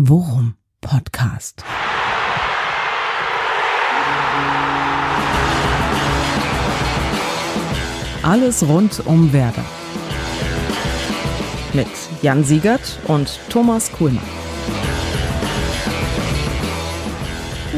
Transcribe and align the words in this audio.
Worum 0.00 0.54
Podcast. 0.80 1.64
Alles 8.22 8.62
rund 8.62 9.04
um 9.06 9.32
Werder. 9.32 9.64
Mit 11.72 11.88
Jan 12.22 12.44
Siegert 12.44 13.00
und 13.08 13.40
Thomas 13.48 13.90
Kuhlmann. 13.90 14.22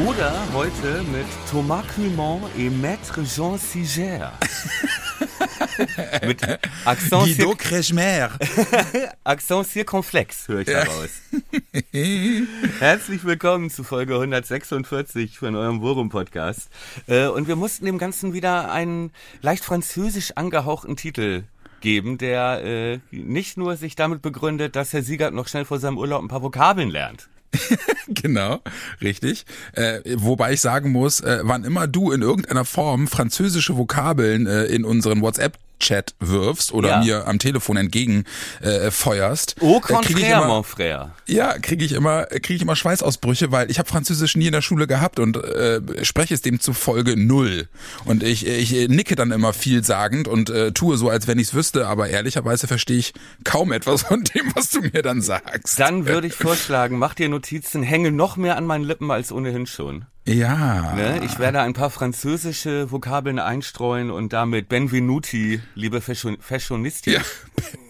Oder 0.05 0.31
heute 0.53 1.01
mit 1.11 1.25
Thomas 1.49 1.87
Clement 1.87 2.43
et 2.55 2.69
Maître 2.69 3.23
Jean 3.23 3.57
Siger. 3.57 4.33
mit 6.25 6.41
Accent, 6.85 7.23
Guido 7.23 7.49
Cir 7.51 7.55
Kretschmer. 7.57 8.29
Accent 9.23 9.67
circonflex 9.67 10.47
höre 10.47 10.61
ich 10.61 10.67
daraus. 10.67 11.09
Herzlich 12.79 13.23
willkommen 13.23 13.69
zu 13.69 13.83
Folge 13.83 14.15
146 14.15 15.37
von 15.37 15.55
eurem 15.55 15.81
Worum-Podcast. 15.81 16.69
Äh, 17.07 17.27
Und 17.27 17.47
wir 17.47 17.55
mussten 17.55 17.85
dem 17.85 17.97
Ganzen 17.97 18.33
wieder 18.33 18.71
einen 18.71 19.11
leicht 19.41 19.63
französisch 19.63 20.31
angehauchten 20.35 20.95
Titel 20.95 21.43
geben, 21.81 22.17
der 22.17 22.63
äh, 22.63 22.99
nicht 23.11 23.57
nur 23.57 23.75
sich 23.75 23.95
damit 23.95 24.21
begründet, 24.21 24.75
dass 24.75 24.93
Herr 24.93 25.03
Siegert 25.03 25.33
noch 25.33 25.47
schnell 25.47 25.65
vor 25.65 25.79
seinem 25.79 25.97
Urlaub 25.97 26.21
ein 26.21 26.27
paar 26.27 26.43
Vokabeln 26.43 26.89
lernt. 26.89 27.27
genau, 28.07 28.61
richtig. 29.01 29.45
Äh, 29.73 29.99
wobei 30.15 30.53
ich 30.53 30.61
sagen 30.61 30.91
muss, 30.91 31.19
äh, 31.19 31.39
wann 31.43 31.63
immer 31.63 31.87
du 31.87 32.11
in 32.11 32.21
irgendeiner 32.21 32.65
Form 32.65 33.07
französische 33.07 33.77
Vokabeln 33.77 34.47
äh, 34.47 34.65
in 34.65 34.85
unseren 34.85 35.21
WhatsApp 35.21 35.57
Chat 35.81 36.15
wirfst 36.19 36.71
oder 36.73 36.89
Ja. 36.89 36.99
mir 37.03 37.27
am 37.27 37.39
Telefon 37.39 37.75
entgegen 37.77 38.23
äh, 38.61 38.89
feuerst, 38.91 39.55
Au 39.61 39.77
äh, 39.77 39.79
krieg 39.81 39.99
ich 40.09 40.15
contraire, 40.15 40.37
immer, 40.37 40.47
mon 40.47 40.63
frère. 40.63 41.09
ja, 41.27 41.57
kriege 41.59 41.83
ich 41.83 41.91
immer 41.91 42.25
kriege 42.25 42.53
ich 42.55 42.61
immer 42.61 42.75
Schweißausbrüche, 42.75 43.51
weil 43.51 43.69
ich 43.69 43.79
habe 43.79 43.89
Französisch 43.89 44.35
nie 44.35 44.45
in 44.47 44.53
der 44.53 44.61
Schule 44.61 44.87
gehabt 44.87 45.19
und 45.19 45.37
äh, 45.37 45.81
spreche 46.05 46.33
es 46.33 46.41
demzufolge 46.41 47.17
null 47.17 47.67
und 48.05 48.23
ich 48.23 48.47
ich 48.47 48.87
nicke 48.89 49.15
dann 49.15 49.31
immer 49.31 49.53
vielsagend 49.53 50.27
und 50.27 50.49
äh, 50.49 50.71
tue 50.71 50.97
so, 50.97 51.09
als 51.09 51.27
wenn 51.27 51.39
ich 51.39 51.47
es 51.47 51.53
wüsste, 51.53 51.87
aber 51.87 52.09
ehrlicherweise 52.09 52.67
verstehe 52.67 52.97
ich 52.99 53.13
kaum 53.43 53.71
etwas 53.71 54.03
von 54.03 54.23
dem, 54.23 54.51
was 54.55 54.69
du 54.69 54.81
mir 54.81 55.01
dann 55.01 55.21
sagst. 55.21 55.79
Dann 55.79 56.05
würde 56.07 56.27
ich 56.27 56.33
vorschlagen, 56.35 56.97
mach 56.99 57.13
dir 57.15 57.27
Notizen, 57.29 57.83
hänge 57.83 58.11
noch 58.11 58.37
mehr 58.37 58.55
an 58.57 58.65
meinen 58.65 58.83
Lippen 58.83 59.09
als 59.11 59.31
ohnehin 59.31 59.65
schon. 59.65 60.05
Ja. 60.27 60.93
Ne? 60.95 61.21
Ich 61.25 61.39
werde 61.39 61.61
ein 61.61 61.73
paar 61.73 61.89
französische 61.89 62.91
Vokabeln 62.91 63.39
einstreuen 63.39 64.11
und 64.11 64.33
damit 64.33 64.69
Benvenuti, 64.69 65.61
liebe 65.75 66.01
Fashion 66.01 66.37
Fashionisti. 66.39 67.13
Ja, 67.13 67.21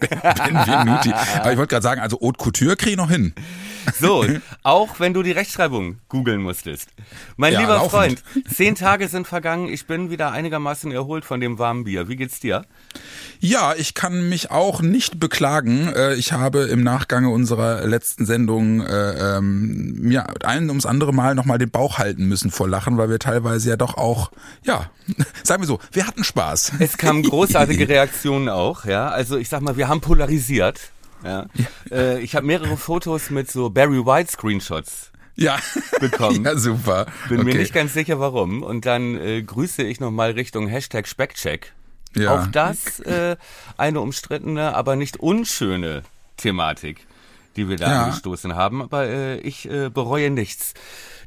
Benvenuti. 0.00 1.12
Aber 1.38 1.52
ich 1.52 1.58
wollte 1.58 1.70
gerade 1.70 1.82
sagen, 1.82 2.00
also 2.00 2.18
Haute 2.20 2.38
Couture 2.38 2.76
kriege 2.76 2.92
ich 2.92 2.96
noch 2.96 3.10
hin. 3.10 3.34
So, 3.98 4.24
auch 4.62 5.00
wenn 5.00 5.14
du 5.14 5.22
die 5.22 5.32
Rechtschreibung 5.32 5.98
googeln 6.08 6.42
musstest. 6.42 6.88
Mein 7.36 7.52
Ja, 7.52 7.60
lieber 7.60 7.74
laufend. 7.76 8.20
Freund, 8.20 8.22
zehn 8.52 8.74
Tage 8.74 9.08
sind 9.08 9.26
vergangen, 9.26 9.68
ich 9.68 9.86
bin 9.86 10.10
wieder 10.10 10.32
einigermaßen 10.32 10.92
erholt 10.92 11.24
von 11.24 11.40
dem 11.40 11.58
warmen 11.58 11.84
Bier. 11.84 12.08
Wie 12.08 12.16
geht's 12.16 12.40
dir? 12.40 12.64
Ja, 13.40 13.74
ich 13.76 13.94
kann 13.94 14.28
mich 14.28 14.50
auch 14.50 14.82
nicht 14.82 15.18
beklagen. 15.18 15.88
Äh, 15.88 16.14
Ich 16.14 16.32
habe 16.32 16.60
im 16.64 16.82
Nachgange 16.82 17.28
unserer 17.30 17.86
letzten 17.86 18.26
Sendung 18.26 18.80
äh, 18.82 19.36
ähm, 19.38 19.94
mir 20.00 20.26
ein 20.44 20.68
ums 20.68 20.86
andere 20.86 21.12
Mal 21.12 21.34
nochmal 21.34 21.58
den 21.58 21.70
Bauch 21.70 21.98
halten 21.98 22.26
müssen 22.26 22.50
vor 22.50 22.68
Lachen, 22.68 22.96
weil 22.98 23.10
wir 23.10 23.18
teilweise 23.18 23.70
ja 23.70 23.76
doch 23.76 23.96
auch, 23.96 24.30
ja, 24.64 24.90
sagen 25.42 25.62
wir 25.62 25.66
so, 25.66 25.80
wir 25.92 26.06
hatten 26.06 26.24
Spaß. 26.24 26.72
Es 26.78 26.96
kamen 26.98 27.22
großartige 27.24 27.88
Reaktionen 27.88 28.48
auch, 28.48 28.84
ja. 28.84 29.08
Also 29.08 29.36
ich 29.36 29.48
sag 29.48 29.62
mal, 29.62 29.76
wir 29.76 29.88
haben 29.88 30.00
polarisiert. 30.00 30.80
Ja. 31.24 31.46
Äh, 31.90 32.20
ich 32.20 32.34
habe 32.34 32.46
mehrere 32.46 32.76
Fotos 32.76 33.30
mit 33.30 33.50
so 33.50 33.70
Barry 33.70 34.04
White 34.04 34.30
Screenshots 34.32 35.12
Ja, 35.36 35.58
bekommen. 36.00 36.44
ja 36.48 36.56
super. 36.56 37.06
Bin 37.28 37.38
mir 37.44 37.50
Okay. 37.50 37.58
nicht 37.58 37.74
ganz 37.74 37.94
sicher, 37.94 38.20
warum. 38.20 38.62
Und 38.62 38.86
dann 38.86 39.16
äh, 39.16 39.42
grüße 39.42 39.82
ich 39.82 40.00
nochmal 40.00 40.32
Richtung 40.32 40.68
Hashtag 40.68 41.06
Speckcheck. 41.08 41.72
Ja. 42.14 42.34
Auch 42.42 42.46
das 42.48 43.00
äh, 43.00 43.36
eine 43.78 44.00
umstrittene, 44.00 44.74
aber 44.74 44.96
nicht 44.96 45.18
unschöne 45.18 46.02
Thematik, 46.36 47.06
die 47.56 47.68
wir 47.68 47.76
da 47.76 47.90
Ja. 47.90 48.02
angestoßen 48.04 48.54
haben. 48.54 48.82
Aber 48.82 49.06
äh, 49.06 49.38
ich 49.38 49.68
äh, 49.70 49.88
bereue 49.88 50.30
nichts. 50.30 50.74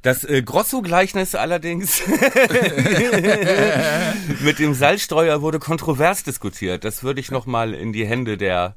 Das 0.04 0.24
äh, 0.24 0.44
Grosso-Gleichnis 0.44 1.34
allerdings 1.34 2.04
mit 4.42 4.60
dem 4.60 4.74
Salzstreuer 4.74 5.42
wurde 5.42 5.60
kontrovers 5.60 6.24
diskutiert. 6.24 6.84
Das 6.84 7.04
würde 7.04 7.20
ich 7.20 7.32
nochmal 7.32 7.74
in 7.74 7.94
die 7.94 8.06
Hände 8.06 8.38
der, 8.38 8.76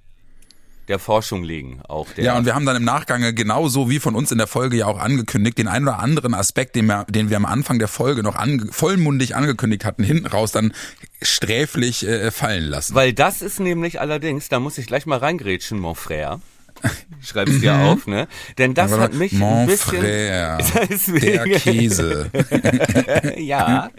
der 0.88 0.98
Forschung 0.98 1.44
legen. 1.44 1.80
Auch 1.86 2.08
der, 2.12 2.24
Ja, 2.24 2.36
und 2.36 2.44
wir 2.46 2.54
haben 2.54 2.66
dann 2.66 2.76
im 2.76 2.84
Nachgang 2.84 3.34
genauso 3.34 3.88
wie 3.90 3.98
von 4.00 4.14
uns 4.14 4.32
in 4.32 4.38
der 4.38 4.46
Folge 4.46 4.76
ja 4.78 4.86
auch 4.86 4.98
angekündigt, 4.98 5.58
den 5.58 5.68
einen 5.68 5.86
oder 5.86 5.98
anderen 5.98 6.34
Aspekt, 6.34 6.74
den 6.76 6.86
wir, 6.86 7.04
den 7.08 7.30
wir 7.30 7.36
am 7.36 7.44
Anfang 7.46 7.78
der 7.78 7.88
Folge 7.88 8.22
noch 8.22 8.34
ange, 8.36 8.66
vollmundig 8.72 9.36
angekündigt 9.36 9.84
hatten, 9.84 10.02
hinten 10.02 10.26
raus 10.26 10.52
dann 10.52 10.72
sträflich 11.22 12.06
äh, 12.06 12.30
fallen 12.30 12.64
lassen. 12.64 12.94
Weil 12.94 13.12
das 13.12 13.42
ist 13.42 13.60
nämlich 13.60 14.00
allerdings, 14.00 14.48
da 14.48 14.60
muss 14.60 14.78
ich 14.78 14.86
gleich 14.86 15.06
mal 15.06 15.18
reingrätschen, 15.18 15.78
mon 15.78 15.94
frère. 15.94 16.40
Schreib's 17.20 17.58
dir 17.60 17.74
auf, 17.74 18.06
ne? 18.06 18.28
Denn 18.56 18.72
das 18.72 18.92
hat 18.96 19.12
mich 19.14 19.32
Mhm. 19.32 19.38
Mon 19.40 19.58
ein 19.58 19.66
bisschen. 19.66 20.00
frère, 20.00 20.86
Deswegen- 20.88 21.20
der 21.50 21.58
Käse. 21.58 22.30
ja. 23.36 23.90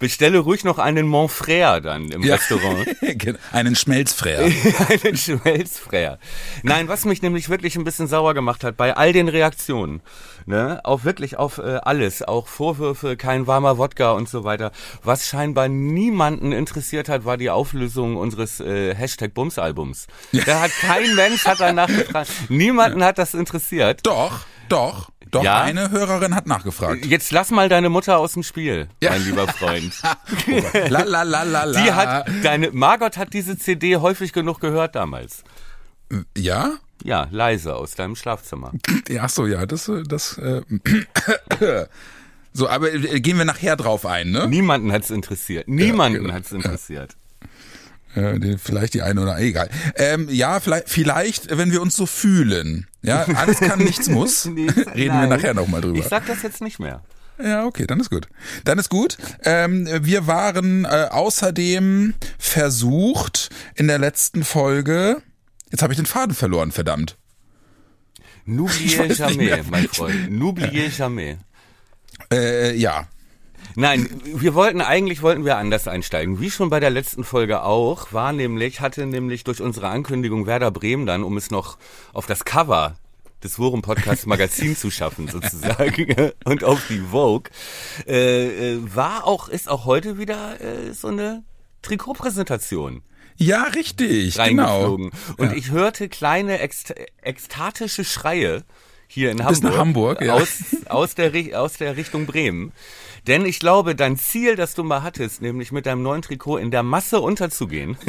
Bestelle 0.00 0.38
ruhig 0.38 0.64
noch 0.64 0.78
einen 0.78 1.06
Mon 1.06 1.28
frère 1.28 1.80
dann 1.80 2.10
im 2.10 2.22
Ja. 2.22 2.34
Restaurant. 2.34 2.86
Einen 3.52 3.76
Schmelzfräer. 3.76 4.40
einen 5.04 5.16
Schmelzfrère. 5.16 6.18
Nein, 6.64 6.88
was 6.88 7.04
mich 7.04 7.22
nämlich 7.22 7.48
wirklich 7.48 7.76
ein 7.76 7.84
bisschen 7.84 8.08
sauer 8.08 8.34
gemacht 8.34 8.64
hat 8.64 8.76
bei 8.76 8.96
all 8.96 9.12
den 9.12 9.28
Reaktionen, 9.28 10.00
ne, 10.46 10.80
auf 10.84 11.04
wirklich 11.04 11.36
auf 11.36 11.58
äh, 11.58 11.78
alles, 11.82 12.22
auch 12.22 12.48
Vorwürfe, 12.48 13.16
kein 13.16 13.46
warmer 13.46 13.78
Wodka 13.78 14.12
und 14.12 14.28
so 14.28 14.42
weiter. 14.42 14.72
Was 15.04 15.28
scheinbar 15.28 15.68
niemanden 15.68 16.50
interessiert 16.52 17.08
hat, 17.08 17.24
war 17.24 17.36
die 17.36 17.50
Auflösung 17.50 18.16
unseres 18.16 18.58
äh, 18.58 18.94
Hashtag 18.94 19.34
Bums-Albums. 19.34 20.08
Da 20.44 20.60
hat 20.60 20.72
kein 20.80 21.14
Mensch 21.14 21.44
hat 21.44 21.60
danach 21.60 21.88
gefragt. 21.88 22.30
Niemanden 22.48 23.04
hat 23.04 23.18
das 23.18 23.34
interessiert. 23.34 24.00
Doch, 24.04 24.40
doch, 24.72 25.10
doch. 25.30 25.44
Ja? 25.44 25.60
Eine 25.62 25.90
Hörerin 25.90 26.34
hat 26.34 26.46
nachgefragt. 26.46 27.06
Jetzt 27.06 27.30
lass 27.32 27.50
mal 27.50 27.68
deine 27.68 27.88
Mutter 27.88 28.18
aus 28.18 28.32
dem 28.32 28.42
Spiel, 28.42 28.88
Ja. 29.02 29.10
mein 29.10 29.24
lieber 29.24 29.46
Freund. 29.48 29.92
La 30.88 31.02
la 31.02 31.22
la 31.22 31.42
la 31.42 31.64
la. 31.64 31.82
Die 31.82 31.92
hat, 31.92 32.26
deine, 32.42 32.70
Margot 32.72 33.16
hat 33.16 33.32
diese 33.32 33.56
CD 33.58 33.96
häufig 33.96 34.32
genug 34.32 34.60
gehört 34.60 34.94
damals. 34.94 35.44
Ja? 36.36 36.74
Ja, 37.02 37.28
leise 37.30 37.76
aus 37.76 37.94
deinem 37.94 38.16
Schlafzimmer. 38.16 38.72
Ja, 39.08 39.22
ach 39.24 39.30
so, 39.30 39.46
ja, 39.46 39.66
das, 39.66 39.90
das. 40.06 40.38
Äh, 40.38 40.62
so, 42.52 42.68
aber 42.68 42.92
äh, 42.92 43.20
gehen 43.20 43.38
wir 43.38 43.44
nachher 43.44 43.76
drauf 43.76 44.06
ein, 44.06 44.30
ne? 44.30 44.46
Niemanden 44.48 44.92
hat's 44.92 45.10
interessiert. 45.10 45.68
Niemanden 45.68 46.22
genau. 46.22 46.34
hat's 46.34 46.52
interessiert. 46.52 47.16
Äh, 48.14 48.56
vielleicht 48.58 48.94
die 48.94 49.02
eine 49.02 49.20
oder 49.20 49.38
egal. 49.38 49.68
Ähm, 49.96 50.28
ja, 50.30 50.58
vielleicht, 50.60 50.88
vielleicht, 50.88 51.56
wenn 51.56 51.70
wir 51.70 51.80
uns 51.80 51.94
so 51.94 52.06
fühlen. 52.06 52.86
Ja, 53.02 53.24
alles 53.34 53.60
kann, 53.60 53.78
nichts 53.78 54.08
muss. 54.10 54.44
Nee, 54.46 54.68
Reden 54.68 54.96
wir 54.96 55.12
nein. 55.12 55.28
nachher 55.28 55.54
nochmal 55.54 55.80
drüber. 55.80 55.98
Ich 55.98 56.06
sag 56.06 56.26
das 56.26 56.42
jetzt 56.42 56.60
nicht 56.60 56.78
mehr. 56.80 57.02
Ja, 57.42 57.64
okay, 57.64 57.86
dann 57.86 58.00
ist 58.00 58.10
gut. 58.10 58.28
Dann 58.64 58.78
ist 58.78 58.90
gut. 58.90 59.16
Ähm, 59.44 59.88
wir 60.02 60.26
waren 60.26 60.84
äh, 60.84 61.08
außerdem 61.10 62.14
versucht 62.38 63.50
in 63.74 63.86
der 63.86 63.98
letzten 63.98 64.44
Folge. 64.44 65.22
Jetzt 65.70 65.82
habe 65.82 65.92
ich 65.92 65.96
den 65.98 66.06
Faden 66.06 66.34
verloren, 66.34 66.72
verdammt. 66.72 67.16
N'oubliez 68.46 69.14
jamais, 69.16 69.62
mein 69.70 69.86
Freund. 69.88 70.30
N'oubliez 70.30 70.98
jamais. 70.98 71.36
Äh, 72.32 72.76
ja. 72.76 73.06
Nein, 73.76 74.08
wir 74.24 74.54
wollten, 74.54 74.80
eigentlich 74.80 75.22
wollten 75.22 75.44
wir 75.44 75.56
anders 75.56 75.86
einsteigen. 75.88 76.40
Wie 76.40 76.50
schon 76.50 76.70
bei 76.70 76.80
der 76.80 76.90
letzten 76.90 77.24
Folge 77.24 77.62
auch, 77.62 78.12
war 78.12 78.32
nämlich, 78.32 78.80
hatte 78.80 79.06
nämlich 79.06 79.44
durch 79.44 79.60
unsere 79.62 79.88
Ankündigung 79.88 80.46
Werder 80.46 80.70
Bremen 80.70 81.06
dann, 81.06 81.22
um 81.22 81.36
es 81.36 81.50
noch 81.50 81.78
auf 82.12 82.26
das 82.26 82.44
Cover 82.44 82.96
des 83.42 83.58
Worum 83.58 83.82
Podcast 83.82 84.26
Magazin 84.26 84.76
zu 84.76 84.90
schaffen, 84.90 85.28
sozusagen, 85.32 86.32
und 86.44 86.64
auf 86.64 86.80
die 86.88 87.00
Vogue, 87.10 87.50
äh, 88.06 88.74
äh, 88.74 88.94
war 88.94 89.26
auch, 89.26 89.48
ist 89.48 89.68
auch 89.68 89.84
heute 89.84 90.18
wieder 90.18 90.60
äh, 90.60 90.92
so 90.92 91.08
eine 91.08 91.42
Trikotpräsentation 91.82 93.02
Ja, 93.36 93.62
richtig. 93.74 94.34
Genau. 94.36 94.94
Und 94.94 95.12
Ja. 95.38 95.52
ich 95.52 95.70
hörte 95.70 96.08
kleine 96.08 96.58
ext 96.58 96.94
ekstatische 97.22 98.04
Schreie 98.04 98.64
hier 99.06 99.30
in 99.30 99.38
Bis 99.38 99.46
Hamburg, 99.46 99.62
nach 99.62 99.78
Hamburg, 99.78 100.20
ja. 100.20 100.34
aus, 100.34 100.58
aus, 100.88 101.14
der, 101.14 101.32
aus 101.58 101.74
der 101.74 101.96
Richtung 101.96 102.26
Bremen. 102.26 102.72
Denn 103.26 103.44
ich 103.44 103.58
glaube, 103.60 103.94
dein 103.94 104.16
Ziel, 104.16 104.56
das 104.56 104.74
du 104.74 104.82
mal 104.84 105.02
hattest, 105.02 105.42
nämlich 105.42 105.72
mit 105.72 105.86
deinem 105.86 106.02
neuen 106.02 106.22
Trikot 106.22 106.58
in 106.58 106.70
der 106.70 106.82
Masse 106.82 107.20
unterzugehen, 107.20 107.96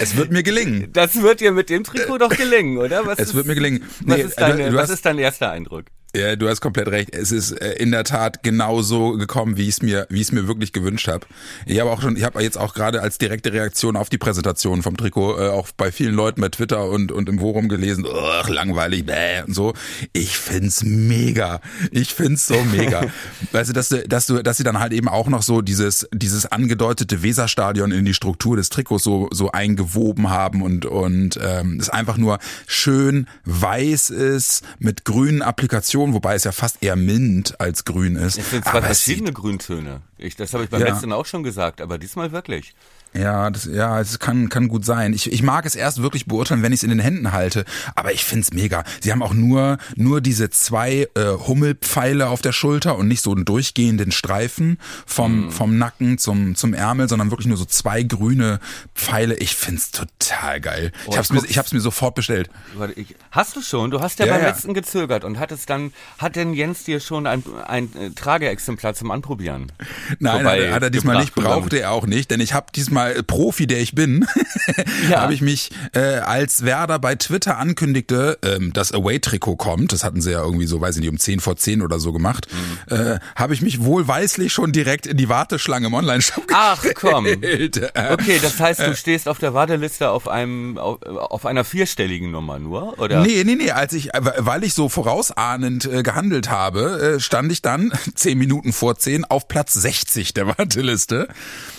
Es 0.00 0.16
wird 0.16 0.32
mir 0.32 0.42
gelingen. 0.42 0.92
das 0.92 1.22
wird 1.22 1.40
dir 1.40 1.52
mit 1.52 1.70
dem 1.70 1.84
Trikot 1.84 2.18
doch 2.18 2.30
gelingen, 2.36 2.78
oder? 2.78 3.06
Was 3.06 3.18
Es 3.20 3.28
ist, 3.28 3.34
wird 3.34 3.46
mir 3.46 3.54
gelingen. 3.54 3.84
Was, 4.00 4.16
Nee, 4.16 4.22
ist, 4.24 4.40
deine, 4.40 4.64
du, 4.64 4.70
du 4.70 4.76
was 4.76 4.84
hast, 4.84 4.90
ist 4.90 5.06
dein 5.06 5.18
erster 5.18 5.50
Eindruck? 5.52 5.84
Ja, 6.14 6.36
du 6.36 6.46
hast 6.46 6.60
komplett 6.60 6.88
recht. 6.88 7.14
Es 7.14 7.32
ist 7.32 7.52
äh, 7.52 7.72
in 7.74 7.90
der 7.90 8.04
Tat 8.04 8.42
genau 8.42 8.82
so 8.82 9.12
gekommen, 9.12 9.56
wie 9.56 9.62
ich 9.62 9.76
es 9.76 9.82
mir, 9.82 10.06
wie 10.10 10.20
ich 10.20 10.26
es 10.26 10.32
mir 10.32 10.46
wirklich 10.46 10.74
gewünscht 10.74 11.08
habe. 11.08 11.26
Ich 11.64 11.80
habe 11.80 11.90
auch 11.90 12.02
schon, 12.02 12.18
ich 12.18 12.24
habe 12.24 12.42
jetzt 12.42 12.58
auch 12.58 12.74
gerade 12.74 13.00
als 13.00 13.16
direkte 13.16 13.54
Reaktion 13.54 13.96
auf 13.96 14.10
die 14.10 14.18
Präsentation 14.18 14.82
vom 14.82 14.98
Trikot 14.98 15.38
äh, 15.38 15.48
auch 15.48 15.68
bei 15.74 15.90
vielen 15.90 16.14
Leuten 16.14 16.42
bei 16.42 16.50
Twitter 16.50 16.86
und 16.90 17.12
und 17.12 17.30
im 17.30 17.38
Forum 17.38 17.70
gelesen, 17.70 18.06
ach 18.06 18.50
langweilig, 18.50 19.06
bäh 19.06 19.42
und 19.46 19.54
so. 19.54 19.72
Ich 20.12 20.36
find's 20.36 20.84
mega. 20.84 21.62
Ich 21.92 22.12
find's 22.12 22.46
so 22.46 22.62
mega. 22.62 23.06
weißt 23.52 23.70
du, 23.70 23.72
dass 23.72 23.88
du, 23.88 24.06
dass 24.06 24.26
du, 24.26 24.42
dass 24.42 24.58
sie 24.58 24.64
dann 24.64 24.80
halt 24.80 24.92
eben 24.92 25.08
auch 25.08 25.28
noch 25.28 25.42
so 25.42 25.62
dieses 25.62 26.06
dieses 26.12 26.44
angedeutete 26.44 27.22
Weserstadion 27.22 27.90
in 27.90 28.04
die 28.04 28.14
Struktur 28.14 28.56
des 28.56 28.68
Trikots 28.68 29.02
so 29.02 29.30
so 29.32 29.50
eingewoben 29.52 30.28
haben 30.28 30.60
und 30.60 30.84
und 30.84 31.40
ähm, 31.42 31.78
es 31.80 31.88
einfach 31.88 32.18
nur 32.18 32.38
schön 32.66 33.28
weiß 33.46 34.10
ist 34.10 34.62
mit 34.78 35.06
grünen 35.06 35.40
Applikationen 35.40 36.01
wobei 36.10 36.34
es 36.34 36.44
ja 36.44 36.52
fast 36.52 36.82
eher 36.82 36.96
mint 36.96 37.60
als 37.60 37.84
grün 37.84 38.16
ist. 38.16 38.38
Es 38.38 38.50
sind 38.50 38.64
zwei 38.64 38.82
verschiedene 38.82 39.32
Grüntöne. 39.32 40.00
Ich, 40.18 40.36
das 40.36 40.52
habe 40.54 40.64
ich 40.64 40.70
beim 40.70 40.80
ja. 40.80 40.88
letzten 40.88 41.12
auch 41.12 41.26
schon 41.26 41.42
gesagt, 41.42 41.80
aber 41.80 41.98
diesmal 41.98 42.32
wirklich. 42.32 42.74
Ja, 43.14 43.50
das, 43.50 43.66
ja, 43.66 44.00
es 44.00 44.18
kann, 44.18 44.48
kann 44.48 44.68
gut 44.68 44.84
sein. 44.84 45.12
Ich, 45.12 45.30
ich 45.30 45.42
mag 45.42 45.66
es 45.66 45.74
erst 45.74 46.00
wirklich 46.00 46.26
beurteilen, 46.26 46.62
wenn 46.62 46.72
ich 46.72 46.78
es 46.78 46.82
in 46.82 46.88
den 46.90 46.98
Händen 46.98 47.32
halte, 47.32 47.64
aber 47.94 48.12
ich 48.12 48.24
find's 48.24 48.52
mega. 48.52 48.84
Sie 49.00 49.12
haben 49.12 49.22
auch 49.22 49.34
nur, 49.34 49.78
nur 49.96 50.20
diese 50.22 50.48
zwei 50.48 51.08
äh, 51.14 51.24
Hummelpfeile 51.46 52.28
auf 52.28 52.40
der 52.40 52.52
Schulter 52.52 52.96
und 52.96 53.08
nicht 53.08 53.22
so 53.22 53.32
einen 53.32 53.44
durchgehenden 53.44 54.12
Streifen 54.12 54.78
vom, 55.04 55.48
mm. 55.48 55.50
vom 55.50 55.76
Nacken 55.76 56.16
zum, 56.16 56.54
zum 56.54 56.72
Ärmel, 56.72 57.08
sondern 57.08 57.30
wirklich 57.30 57.48
nur 57.48 57.58
so 57.58 57.66
zwei 57.66 58.02
grüne 58.02 58.60
Pfeile. 58.94 59.36
Ich 59.36 59.56
find's 59.56 59.90
total 59.90 60.60
geil. 60.60 60.92
Oh, 61.06 61.10
ich, 61.10 61.18
hab's 61.18 61.32
mir, 61.32 61.44
ich 61.44 61.58
hab's 61.58 61.72
mir 61.72 61.80
sofort 61.80 62.14
bestellt. 62.14 62.48
Warte, 62.74 62.98
ich, 62.98 63.14
hast 63.30 63.56
du 63.56 63.60
schon? 63.60 63.90
Du 63.90 64.00
hast 64.00 64.18
ja, 64.20 64.26
ja 64.26 64.32
beim 64.32 64.42
ja. 64.42 64.48
letzten 64.48 64.72
gezögert 64.72 65.24
und 65.24 65.38
hattest 65.38 65.68
dann, 65.68 65.92
hat 66.16 66.36
denn 66.36 66.54
Jens 66.54 66.84
dir 66.84 66.98
schon 66.98 67.26
ein, 67.26 67.44
ein, 67.66 67.90
ein 67.94 68.14
Trageexemplar 68.14 68.94
zum 68.94 69.10
Anprobieren? 69.10 69.70
Nein, 70.18 70.46
hat 70.46 70.58
er, 70.58 70.74
hat 70.74 70.82
er 70.82 70.90
diesmal 70.90 71.18
nicht, 71.18 71.34
brauchte 71.34 71.78
er 71.78 71.92
auch 71.92 72.06
nicht, 72.06 72.30
denn 72.30 72.40
ich 72.40 72.54
habe 72.54 72.66
diesmal 72.74 73.01
mal 73.02 73.22
Profi, 73.22 73.66
der 73.66 73.80
ich 73.80 73.94
bin, 73.94 74.26
ja. 75.10 75.22
habe 75.22 75.34
ich 75.34 75.40
mich, 75.40 75.70
äh, 75.94 76.00
als 76.00 76.64
Werder 76.64 76.98
bei 76.98 77.14
Twitter 77.14 77.58
ankündigte, 77.58 78.38
ähm, 78.42 78.72
das 78.72 78.92
Away-Trikot 78.92 79.56
kommt, 79.56 79.92
das 79.92 80.04
hatten 80.04 80.20
sie 80.20 80.32
ja 80.32 80.42
irgendwie 80.42 80.66
so, 80.66 80.80
weiß 80.80 80.96
ich 80.96 81.00
nicht, 81.00 81.10
um 81.10 81.18
10 81.18 81.40
vor 81.40 81.56
10 81.56 81.82
oder 81.82 81.98
so 81.98 82.12
gemacht, 82.12 82.46
mhm. 82.90 82.96
äh, 82.96 83.18
habe 83.36 83.54
ich 83.54 83.62
mich 83.62 83.82
wohlweislich 83.82 84.52
schon 84.52 84.72
direkt 84.72 85.06
in 85.06 85.16
die 85.16 85.28
Warteschlange 85.28 85.88
im 85.88 85.94
Online-Shop 85.94 86.44
Ach 86.52 86.84
komm. 86.94 87.26
Okay, 87.26 88.38
das 88.40 88.60
heißt, 88.60 88.80
du 88.80 88.94
stehst 88.96 89.28
auf 89.28 89.38
der 89.38 89.54
Warteliste 89.54 90.10
auf 90.10 90.28
einem 90.28 90.78
auf, 90.78 91.02
auf 91.02 91.46
einer 91.46 91.64
vierstelligen 91.64 92.30
Nummer 92.30 92.58
nur, 92.58 92.98
oder? 92.98 93.22
Nee, 93.22 93.42
nee, 93.44 93.54
nee, 93.54 93.70
als 93.70 93.92
ich, 93.92 94.10
weil 94.12 94.64
ich 94.64 94.74
so 94.74 94.88
vorausahnend 94.88 95.84
äh, 95.86 96.02
gehandelt 96.02 96.50
habe, 96.50 97.16
äh, 97.16 97.20
stand 97.20 97.50
ich 97.52 97.62
dann 97.62 97.92
10 98.14 98.38
Minuten 98.38 98.72
vor 98.72 98.96
10 98.96 99.24
auf 99.24 99.48
Platz 99.48 99.74
60 99.74 100.34
der 100.34 100.46
Warteliste 100.46 101.28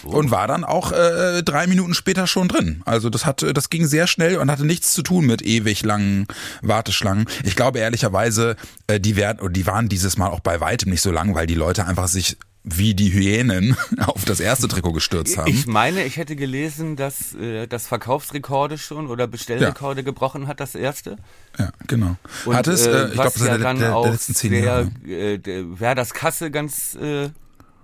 oh. 0.04 0.18
und 0.18 0.32
war 0.32 0.48
dann 0.48 0.64
auch 0.64 0.92
äh, 0.92 1.13
äh, 1.38 1.44
drei 1.44 1.68
Minuten 1.68 1.94
später 1.94 2.28
schon 2.28 2.48
drin. 2.48 2.82
Also 2.86 3.10
das 3.10 3.26
hat, 3.26 3.46
das 3.54 3.70
ging 3.70 3.86
sehr 3.86 4.08
schnell 4.08 4.38
und 4.38 4.52
hatte 4.52 4.66
nichts 4.66 4.94
zu 4.94 5.02
tun 5.02 5.26
mit 5.26 5.42
ewig 5.42 5.84
langen 5.84 6.28
Warteschlangen. 6.62 7.26
Ich 7.44 7.56
glaube 7.56 7.80
ehrlicherweise, 7.80 8.56
äh, 8.88 9.00
die 9.00 9.16
werden, 9.16 9.54
die 9.54 9.66
waren 9.66 9.90
dieses 9.90 10.18
Mal 10.18 10.30
auch 10.30 10.40
bei 10.40 10.60
weitem 10.60 10.92
nicht 10.92 11.02
so 11.02 11.12
lang, 11.12 11.36
weil 11.36 11.48
die 11.48 11.56
Leute 11.56 11.86
einfach 11.86 12.08
sich 12.08 12.38
wie 12.64 12.94
die 12.94 13.12
Hyänen 13.12 13.76
auf 14.00 14.26
das 14.26 14.40
erste 14.40 14.68
Trikot 14.68 14.94
gestürzt 14.94 15.38
haben. 15.38 15.50
Ich 15.50 15.68
meine, 15.68 16.06
ich 16.06 16.18
hätte 16.18 16.36
gelesen, 16.36 16.96
dass 16.96 17.34
äh, 17.36 17.68
das 17.68 17.88
Verkaufsrekorde 17.88 18.78
schon 18.78 19.08
oder 19.08 19.28
Bestellrekorde 19.28 20.02
ja. 20.02 20.06
gebrochen 20.06 20.48
hat, 20.48 20.60
das 20.60 20.76
erste. 20.76 21.18
Ja, 21.60 21.72
genau. 21.88 22.16
Und, 22.46 22.56
hat 22.56 22.68
es, 22.68 22.88
äh, 22.88 23.08
ich 23.08 23.14
glaube, 23.14 23.40
ja 23.40 23.58
der, 23.58 23.74
der, 23.74 24.02
der, 24.02 24.12
letzten 24.12 24.36
zehn 24.36 24.64
Jahre. 24.64 24.92
Äh, 25.06 25.40
wer 25.78 25.94
das 25.94 26.14
Kasse 26.14 26.52
ganz 26.52 26.96
äh, 26.96 27.30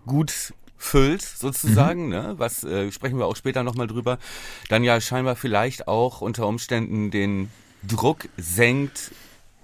gut 0.05 0.53
füllt, 0.79 1.21
sozusagen, 1.21 2.05
mhm. 2.05 2.09
ne? 2.09 2.33
was 2.37 2.63
äh, 2.63 2.91
sprechen 2.91 3.19
wir 3.19 3.27
auch 3.27 3.35
später 3.35 3.63
nochmal 3.63 3.85
drüber, 3.85 4.17
dann 4.69 4.83
ja 4.83 4.99
scheinbar 4.99 5.35
vielleicht 5.35 5.87
auch 5.87 6.21
unter 6.21 6.47
Umständen 6.47 7.11
den 7.11 7.51
Druck 7.83 8.29
senkt, 8.37 9.11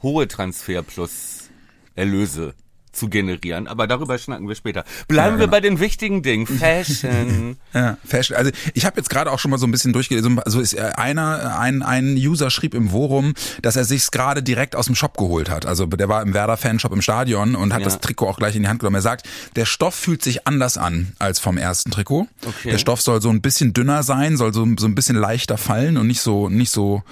hohe 0.04 0.28
Transfer 0.28 0.84
plus 0.84 1.50
Erlöse 1.96 2.54
zu 2.96 3.10
generieren. 3.10 3.68
Aber 3.68 3.88
darüber 3.88 4.18
schnacken 4.18 4.48
wir 4.48 4.56
später. 4.56 4.84
Bleiben 5.08 5.26
ja, 5.26 5.32
genau. 5.32 5.40
wir 5.40 5.48
bei 5.48 5.62
den 5.62 5.80
wichtigen 5.80 6.24
Dingen. 6.24 6.48
Fashion. 6.60 7.58
ja, 7.74 7.98
Fashion. 8.06 8.38
Also 8.38 8.52
ich 8.74 8.86
habe 8.86 8.98
jetzt 8.98 9.10
gerade 9.10 9.32
auch 9.32 9.40
schon 9.40 9.52
mal 9.52 9.58
so 9.58 9.68
ein 9.68 9.72
bisschen 9.72 9.94
durchgelesen. 9.94 10.40
Also 10.40 10.60
ist 10.60 10.74
äh, 10.74 10.92
einer, 10.96 11.60
ein, 11.60 11.84
ein 11.84 12.16
User 12.16 12.50
schrieb 12.50 12.74
im 12.74 12.90
Forum, 12.90 13.34
dass 13.62 13.76
er 13.76 13.86
sich's 13.86 14.12
gerade 14.12 14.42
direkt 14.42 14.76
aus 14.76 14.86
dem 14.88 14.96
Shop 14.96 15.18
geholt 15.18 15.50
hat. 15.50 15.66
Also 15.66 15.86
der 15.86 16.10
war 16.10 16.22
im 16.22 16.34
Werder-Fanshop 16.34 16.92
im 16.94 17.02
Stadion 17.02 17.56
und 17.56 17.74
hat 17.74 17.82
ja. 17.82 17.86
das 17.86 18.00
Trikot 18.00 18.28
auch 18.28 18.38
gleich 18.38 18.56
in 18.56 18.64
die 18.64 18.70
Hand 18.70 18.80
genommen. 18.80 18.96
Er 18.96 19.02
sagt, 19.02 19.28
der 19.56 19.66
Stoff 19.66 19.96
fühlt 19.96 20.24
sich 20.24 20.48
anders 20.48 20.78
an 20.78 21.14
als 21.20 21.40
vom 21.40 21.58
ersten 21.58 21.92
Trikot. 21.92 22.28
Okay. 22.46 22.72
Der 22.72 22.78
Stoff 22.78 23.02
soll 23.02 23.22
so 23.22 23.30
ein 23.30 23.42
bisschen 23.42 23.74
dünner 23.74 24.04
sein, 24.04 24.38
soll 24.38 24.54
so, 24.54 24.68
so 24.78 24.88
ein 24.88 24.96
bisschen 24.96 25.16
leichter 25.16 25.58
fallen 25.58 25.98
und 25.98 26.08
nicht 26.08 26.22
so 26.22 26.50
nicht 26.50 26.72
so 26.72 27.04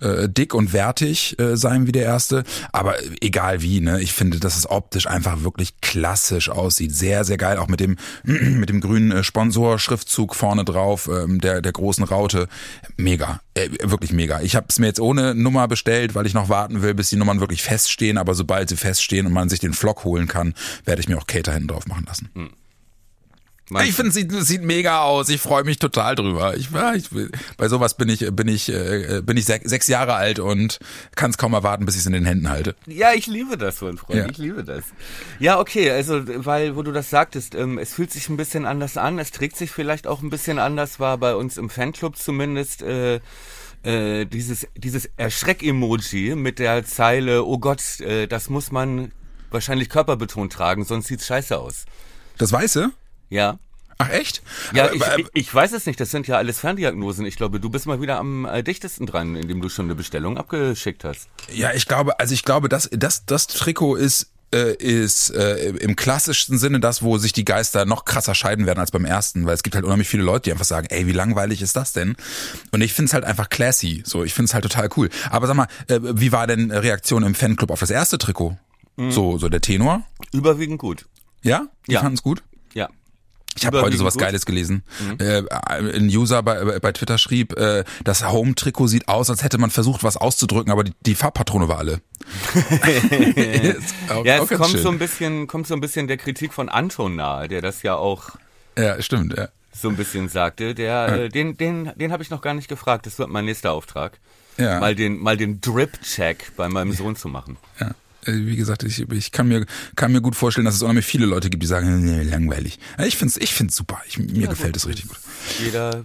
äh, 0.00 0.28
dick 0.28 0.54
und 0.54 0.72
wertig 0.72 1.38
äh, 1.38 1.56
sein 1.56 1.86
wie 1.86 1.92
der 1.92 2.04
erste. 2.04 2.44
Aber 2.72 2.96
egal 3.20 3.62
wie, 3.62 3.80
ne? 3.80 4.00
Ich 4.00 4.12
finde, 4.12 4.40
das 4.40 4.56
ist 4.56 4.66
optisch 4.66 5.06
einfach 5.06 5.29
einfach 5.30 5.44
wirklich 5.44 5.80
klassisch 5.80 6.48
aussieht. 6.48 6.94
Sehr, 6.94 7.24
sehr 7.24 7.36
geil, 7.36 7.58
auch 7.58 7.68
mit 7.68 7.80
dem, 7.80 7.96
mit 8.24 8.68
dem 8.68 8.80
grünen 8.80 9.12
äh, 9.12 9.24
Sponsor-Schriftzug 9.24 10.34
vorne 10.34 10.64
drauf, 10.64 11.08
ähm, 11.12 11.40
der, 11.40 11.62
der 11.62 11.72
großen 11.72 12.04
Raute. 12.04 12.48
Mega, 12.96 13.40
äh, 13.54 13.68
wirklich 13.82 14.12
mega. 14.12 14.40
Ich 14.40 14.56
habe 14.56 14.66
es 14.68 14.78
mir 14.78 14.86
jetzt 14.86 15.00
ohne 15.00 15.34
Nummer 15.34 15.68
bestellt, 15.68 16.14
weil 16.14 16.26
ich 16.26 16.34
noch 16.34 16.48
warten 16.48 16.82
will, 16.82 16.94
bis 16.94 17.10
die 17.10 17.16
Nummern 17.16 17.40
wirklich 17.40 17.62
feststehen. 17.62 18.18
Aber 18.18 18.34
sobald 18.34 18.68
sie 18.68 18.76
feststehen 18.76 19.26
und 19.26 19.32
man 19.32 19.48
sich 19.48 19.60
den 19.60 19.72
Flock 19.72 20.04
holen 20.04 20.28
kann, 20.28 20.54
werde 20.84 21.00
ich 21.00 21.08
mir 21.08 21.18
auch 21.18 21.26
Cater 21.26 21.52
hinten 21.52 21.68
drauf 21.68 21.86
machen 21.86 22.04
lassen. 22.06 22.30
Mhm. 22.34 22.50
Ich 23.84 23.94
finde, 23.94 24.08
es 24.08 24.14
sieht, 24.14 24.32
sieht 24.32 24.62
mega 24.62 25.02
aus. 25.02 25.28
Ich 25.28 25.40
freue 25.40 25.64
mich 25.64 25.78
total 25.78 26.16
drüber. 26.16 26.56
Ich, 26.56 26.68
ich, 26.96 27.08
bei 27.56 27.68
sowas 27.68 27.96
bin 27.96 28.08
ich, 28.08 28.26
bin 28.32 28.48
ich, 28.48 28.68
äh, 28.68 29.22
bin 29.24 29.36
ich 29.36 29.46
sechs 29.46 29.86
Jahre 29.86 30.14
alt 30.14 30.38
und 30.40 30.78
kann 31.14 31.30
es 31.30 31.38
kaum 31.38 31.52
erwarten, 31.52 31.86
bis 31.86 31.94
ich 31.94 32.00
es 32.00 32.06
in 32.06 32.12
den 32.12 32.24
Händen 32.24 32.48
halte. 32.48 32.74
Ja, 32.86 33.12
ich 33.12 33.26
liebe 33.26 33.56
das, 33.56 33.80
mein 33.80 33.96
Freund. 33.96 34.18
Ja. 34.18 34.26
Ich 34.28 34.38
liebe 34.38 34.64
das. 34.64 34.84
Ja, 35.38 35.60
okay, 35.60 35.90
also 35.90 36.22
weil, 36.44 36.74
wo 36.74 36.82
du 36.82 36.92
das 36.92 37.10
sagtest, 37.10 37.54
ähm, 37.54 37.78
es 37.78 37.94
fühlt 37.94 38.10
sich 38.10 38.28
ein 38.28 38.36
bisschen 38.36 38.66
anders 38.66 38.96
an. 38.96 39.18
Es 39.18 39.30
trägt 39.30 39.56
sich 39.56 39.70
vielleicht 39.70 40.06
auch 40.06 40.22
ein 40.22 40.30
bisschen 40.30 40.58
anders. 40.58 40.98
War 40.98 41.18
bei 41.18 41.34
uns 41.34 41.56
im 41.56 41.70
Fanclub 41.70 42.16
zumindest. 42.16 42.82
Äh, 42.82 43.20
äh, 43.82 44.26
dieses 44.26 44.66
dieses 44.76 45.08
Erschreck-Emoji 45.16 46.34
mit 46.34 46.58
der 46.58 46.84
Zeile, 46.84 47.46
oh 47.46 47.58
Gott, 47.58 48.00
äh, 48.00 48.26
das 48.26 48.50
muss 48.50 48.70
man 48.70 49.10
wahrscheinlich 49.50 49.88
körperbetont 49.88 50.52
tragen, 50.52 50.84
sonst 50.84 51.08
sieht's 51.08 51.26
scheiße 51.26 51.58
aus. 51.58 51.86
Das 52.36 52.52
Weiße? 52.52 52.92
Ja. 53.30 53.58
Ach 53.98 54.08
echt? 54.08 54.42
Ja, 54.72 54.90
ich, 54.92 55.02
ich, 55.18 55.26
ich 55.34 55.54
weiß 55.54 55.72
es 55.72 55.84
nicht. 55.84 56.00
Das 56.00 56.10
sind 56.10 56.26
ja 56.26 56.38
alles 56.38 56.60
Ferndiagnosen. 56.60 57.26
Ich 57.26 57.36
glaube, 57.36 57.60
du 57.60 57.68
bist 57.68 57.86
mal 57.86 58.00
wieder 58.00 58.18
am 58.18 58.46
äh, 58.46 58.62
dichtesten 58.62 59.04
dran, 59.04 59.36
indem 59.36 59.60
du 59.60 59.68
schon 59.68 59.86
eine 59.86 59.94
Bestellung 59.94 60.38
abgeschickt 60.38 61.04
hast. 61.04 61.28
Ja, 61.52 61.72
ich 61.74 61.86
glaube, 61.86 62.18
also 62.18 62.32
ich 62.32 62.44
glaube, 62.44 62.70
dass 62.70 62.88
das, 62.90 63.26
das 63.26 63.46
Trikot 63.46 63.96
ist 63.96 64.32
äh, 64.52 64.74
ist 64.74 65.30
äh, 65.30 65.68
im 65.68 65.96
klassischsten 65.96 66.58
Sinne 66.58 66.80
das, 66.80 67.02
wo 67.02 67.18
sich 67.18 67.32
die 67.32 67.44
Geister 67.44 67.84
noch 67.84 68.04
krasser 68.04 68.34
scheiden 68.34 68.66
werden 68.66 68.80
als 68.80 68.90
beim 68.90 69.04
ersten, 69.04 69.46
weil 69.46 69.54
es 69.54 69.62
gibt 69.62 69.76
halt 69.76 69.84
unheimlich 69.84 70.08
viele 70.08 70.22
Leute, 70.22 70.44
die 70.44 70.52
einfach 70.52 70.64
sagen, 70.64 70.88
ey, 70.90 71.06
wie 71.06 71.12
langweilig 71.12 71.62
ist 71.62 71.76
das 71.76 71.92
denn? 71.92 72.16
Und 72.72 72.80
ich 72.80 72.92
finde 72.92 73.10
es 73.10 73.14
halt 73.14 73.24
einfach 73.24 73.48
classy, 73.48 74.02
so, 74.04 74.24
ich 74.24 74.34
finde 74.34 74.46
es 74.46 74.54
halt 74.54 74.64
total 74.64 74.88
cool. 74.96 75.08
Aber 75.30 75.46
sag 75.46 75.54
mal, 75.54 75.68
äh, 75.88 76.00
wie 76.02 76.32
war 76.32 76.46
denn 76.46 76.70
Reaktion 76.70 77.22
im 77.22 77.34
Fanclub 77.34 77.70
auf 77.70 77.80
das 77.80 77.90
erste 77.90 78.18
Trikot? 78.18 78.56
Mhm. 78.96 79.12
So, 79.12 79.38
so 79.38 79.48
der 79.48 79.60
Tenor? 79.60 80.02
Überwiegend 80.32 80.78
gut. 80.78 81.06
Ja? 81.42 81.68
Die 81.86 81.92
ja. 81.92 82.00
fanden 82.00 82.16
es 82.16 82.22
gut? 82.22 82.42
Ja. 82.74 82.88
Ich 83.60 83.66
habe 83.66 83.82
heute 83.82 83.96
sowas 83.96 84.14
gut. 84.14 84.22
Geiles 84.22 84.46
gelesen. 84.46 84.82
Mhm. 84.98 85.16
Äh, 85.18 85.42
ein 85.50 86.06
User 86.06 86.42
bei, 86.42 86.78
bei 86.78 86.92
Twitter 86.92 87.18
schrieb, 87.18 87.56
äh, 87.58 87.84
das 88.04 88.26
Home-Trikot 88.26 88.86
sieht 88.86 89.08
aus, 89.08 89.28
als 89.28 89.42
hätte 89.42 89.58
man 89.58 89.70
versucht, 89.70 90.02
was 90.02 90.16
auszudrücken, 90.16 90.72
aber 90.72 90.84
die, 90.84 90.92
die 91.02 91.14
Farbpatrone 91.14 91.68
war 91.68 91.78
alle. 91.78 92.00
auch, 94.08 94.24
ja, 94.24 94.42
es 94.42 94.48
kommt 94.48 94.70
schön. 94.70 94.82
so 94.82 94.90
ein 94.90 94.98
bisschen, 94.98 95.46
kommt 95.46 95.66
so 95.66 95.74
ein 95.74 95.80
bisschen 95.80 96.08
der 96.08 96.16
Kritik 96.16 96.52
von 96.52 96.68
Anton 96.68 97.16
nahe, 97.16 97.48
der 97.48 97.60
das 97.60 97.82
ja 97.82 97.96
auch. 97.96 98.30
Ja, 98.78 99.00
stimmt. 99.02 99.36
Ja. 99.36 99.48
So 99.72 99.88
ein 99.88 99.96
bisschen 99.96 100.28
sagte. 100.28 100.74
Der, 100.74 100.86
ja. 100.86 101.06
äh, 101.06 101.28
den, 101.28 101.56
den, 101.56 101.92
den 101.96 102.12
habe 102.12 102.22
ich 102.22 102.30
noch 102.30 102.42
gar 102.42 102.54
nicht 102.54 102.68
gefragt. 102.68 103.06
Das 103.06 103.18
wird 103.18 103.28
mein 103.28 103.44
nächster 103.44 103.72
Auftrag. 103.72 104.18
Ja. 104.56 104.80
Mal 104.80 104.94
den, 104.94 105.18
mal 105.18 105.36
den 105.36 105.60
Drip-Check 105.60 106.52
bei 106.56 106.68
meinem 106.68 106.92
Sohn 106.92 107.16
zu 107.16 107.28
machen. 107.28 107.56
Ja. 107.78 107.90
Äh, 108.24 108.32
wie 108.32 108.56
gesagt, 108.56 108.82
ich, 108.82 109.00
ich 109.10 109.32
kann 109.32 109.48
mir 109.48 109.66
kann 109.96 110.12
mir 110.12 110.20
gut 110.20 110.36
vorstellen, 110.36 110.64
dass 110.64 110.74
es 110.74 110.82
unheimlich 110.82 111.06
viele 111.06 111.26
Leute 111.26 111.50
gibt, 111.50 111.62
die 111.62 111.66
sagen, 111.66 112.04
nee, 112.04 112.22
langweilig. 112.22 112.78
Ich 113.04 113.16
find's 113.16 113.36
ich 113.36 113.54
find's 113.54 113.76
super. 113.76 114.00
Ich, 114.08 114.18
mir 114.18 114.42
ja, 114.42 114.48
gefällt 114.50 114.76
es 114.76 114.86
richtig 114.86 115.08
gut. 115.08 115.18
Jeder 115.62 116.04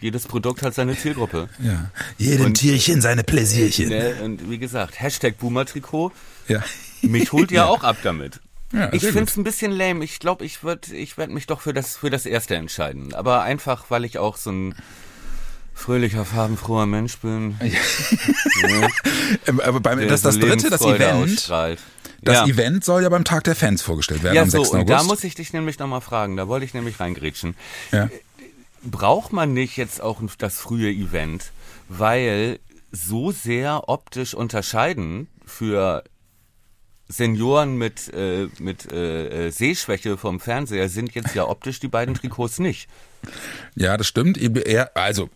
jedes 0.00 0.26
Produkt 0.26 0.62
hat 0.62 0.74
seine 0.74 0.98
Zielgruppe. 0.98 1.48
Ja. 1.62 1.90
Jedem 2.18 2.46
und, 2.46 2.54
Tierchen 2.54 3.00
seine 3.00 3.24
Pläsierchen. 3.24 3.88
Ne, 3.88 4.16
und 4.22 4.50
wie 4.50 4.58
gesagt, 4.58 5.00
Hashtag 5.00 5.38
Boomer-Trikot. 5.38 6.12
Ja. 6.46 6.62
Mich 7.00 7.32
holt 7.32 7.50
ja, 7.50 7.56
ja, 7.64 7.68
auch 7.68 7.84
ab 7.84 7.96
damit. 8.02 8.38
Ja, 8.72 8.92
ich 8.92 9.02
finde 9.02 9.22
es 9.22 9.36
ein 9.38 9.44
bisschen 9.44 9.72
lame. 9.72 10.04
Ich 10.04 10.18
glaube, 10.18 10.44
ich 10.44 10.62
würde 10.62 10.94
ich 10.94 11.16
werd 11.16 11.30
mich 11.30 11.46
doch 11.46 11.62
für 11.62 11.72
das, 11.72 11.96
für 11.96 12.10
das 12.10 12.26
erste 12.26 12.56
entscheiden. 12.56 13.14
Aber 13.14 13.42
einfach, 13.44 13.86
weil 13.88 14.04
ich 14.04 14.18
auch 14.18 14.36
so 14.36 14.50
ein 14.50 14.74
fröhlicher, 15.74 16.24
farbenfroher 16.24 16.86
Mensch 16.86 17.18
bin. 17.18 17.56
Ja. 17.60 18.88
Aber 19.64 19.80
beim, 19.80 20.06
das, 20.08 20.22
das 20.22 20.38
dritte, 20.38 20.70
das 20.70 20.80
Event, 20.82 21.48
Das 22.22 22.34
Ja. 22.34 22.46
Event 22.46 22.84
soll 22.84 23.02
ja 23.02 23.08
beim 23.08 23.24
Tag 23.24 23.44
der 23.44 23.54
Fans 23.56 23.82
vorgestellt 23.82 24.22
werden 24.22 24.36
Ja, 24.36 24.42
am 24.42 24.50
so, 24.50 24.58
6. 24.62 24.70
und 24.70 24.80
August. 24.80 24.90
da 24.92 25.02
muss 25.02 25.24
ich 25.24 25.34
dich 25.34 25.52
nämlich 25.52 25.78
nochmal 25.78 26.00
fragen, 26.00 26.36
da 26.36 26.48
wollte 26.48 26.64
ich 26.64 26.72
nämlich 26.74 27.00
reingrätschen. 27.00 27.54
ja. 27.92 28.08
Braucht 28.86 29.32
man 29.32 29.54
nicht 29.54 29.78
jetzt 29.78 30.02
auch 30.02 30.20
das 30.36 30.58
frühe 30.58 30.90
Event, 30.90 31.52
weil 31.88 32.58
so 32.92 33.32
sehr 33.32 33.88
optisch 33.88 34.34
unterscheiden 34.34 35.26
für 35.46 36.04
Senioren 37.08 37.76
mit, 37.78 38.12
äh, 38.12 38.48
mit 38.58 38.92
äh, 38.92 39.46
äh, 39.46 39.50
Sehschwäche 39.50 40.18
vom 40.18 40.38
Fernseher 40.38 40.90
sind 40.90 41.14
jetzt 41.14 41.34
ja 41.34 41.48
optisch 41.48 41.80
die 41.80 41.88
beiden 41.88 42.14
Trikots 42.14 42.58
nicht. 42.58 42.88
Ja, 43.74 43.96
das 43.96 44.06
stimmt. 44.06 44.38
Also, 44.94 45.28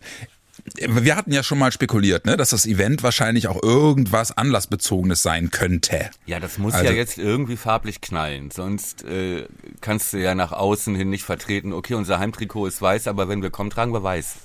wir 0.77 1.15
hatten 1.15 1.31
ja 1.31 1.41
schon 1.41 1.57
mal 1.57 1.71
spekuliert, 1.71 2.25
ne, 2.25 2.35
dass 2.37 2.49
das 2.49 2.65
Event 2.65 3.01
wahrscheinlich 3.01 3.47
auch 3.47 3.61
irgendwas 3.63 4.35
anlassbezogenes 4.37 5.21
sein 5.23 5.51
könnte. 5.51 6.09
Ja, 6.25 6.39
das 6.39 6.57
muss 6.57 6.73
Also- 6.73 6.85
ja 6.85 6.91
jetzt 6.91 7.17
irgendwie 7.17 7.57
farblich 7.57 8.01
knallen, 8.01 8.51
sonst 8.51 9.03
äh, 9.05 9.45
kannst 9.81 10.13
du 10.13 10.17
ja 10.17 10.35
nach 10.35 10.51
außen 10.51 10.95
hin 10.95 11.09
nicht 11.09 11.23
vertreten, 11.23 11.73
okay, 11.73 11.93
unser 11.95 12.19
Heimtrikot 12.19 12.67
ist 12.67 12.81
weiß, 12.81 13.07
aber 13.07 13.29
wenn 13.29 13.41
wir 13.41 13.49
kommen, 13.49 13.69
tragen 13.69 13.93
wir 13.93 14.03
weiß. 14.03 14.35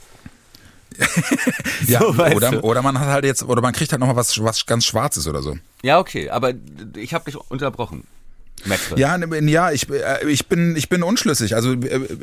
Ja, 1.88 1.98
So, 2.00 2.08
oder, 2.10 2.50
du. 2.52 2.60
oder 2.60 2.82
man 2.82 2.98
hat 3.00 3.08
halt 3.08 3.24
jetzt, 3.24 3.42
oder 3.42 3.60
man 3.60 3.72
kriegt 3.74 3.90
halt 3.92 4.00
nochmal 4.00 4.16
was, 4.16 4.42
was 4.42 4.64
ganz 4.66 4.84
Schwarzes 4.86 5.26
oder 5.26 5.42
so. 5.42 5.58
Ja, 5.82 5.98
okay, 5.98 6.30
aber 6.30 6.52
ich 6.96 7.12
habe 7.12 7.24
dich 7.26 7.36
unterbrochen. 7.36 8.04
Metre. 8.66 8.98
Ja, 8.98 9.16
ne, 9.18 9.50
ja, 9.50 9.70
ich, 9.70 9.88
äh, 9.90 10.28
ich 10.28 10.46
bin, 10.46 10.76
ich 10.76 10.88
bin 10.88 11.02
unschlüssig. 11.02 11.54
Also 11.54 11.72
äh, 11.72 11.76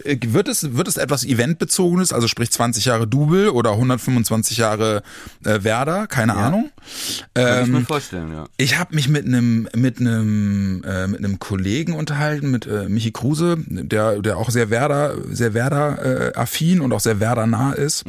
äh, 0.04 0.18
wird 0.34 0.48
es, 0.48 0.76
wird 0.76 0.88
es 0.88 0.98
etwas 0.98 1.24
Eventbezogenes, 1.24 2.14
also 2.14 2.28
sprich 2.28 2.52
20 2.52 2.86
Jahre 2.86 3.08
Double 3.08 3.50
oder 3.50 3.72
125 3.72 4.58
Jahre 4.58 5.04
äh, 5.46 5.64
Werder, 5.64 6.08
keine 6.08 6.36
Ahnung. 6.36 6.72
Kann 7.34 7.64
ich 7.64 7.70
mir 7.70 7.78
Ähm, 7.78 7.86
vorstellen, 7.86 8.34
ja. 8.34 8.46
ich 8.58 8.78
habe 8.78 8.96
mich 8.96 9.08
mit 9.08 9.26
einem 9.26 9.68
mit 9.76 10.00
einem 10.00 10.84
äh, 10.84 11.08
mit 11.08 11.20
einem 11.20 11.40
Kollegen 11.40 11.94
unterhalten, 11.94 12.52
mit 12.52 12.66
äh, 12.66 12.90
Michi 12.90 13.12
Kruse, 13.12 13.58
der 13.68 14.22
der 14.22 14.38
auch 14.38 14.50
sehr 14.50 14.70
Werder 14.70 15.16
sehr 15.30 15.54
Werder 15.54 16.32
äh, 16.34 16.38
affin 16.38 16.82
und 16.82 16.94
auch 16.94 17.00
sehr 17.00 17.20
Werder 17.20 17.48
nah 17.48 17.74
ist. 17.74 18.06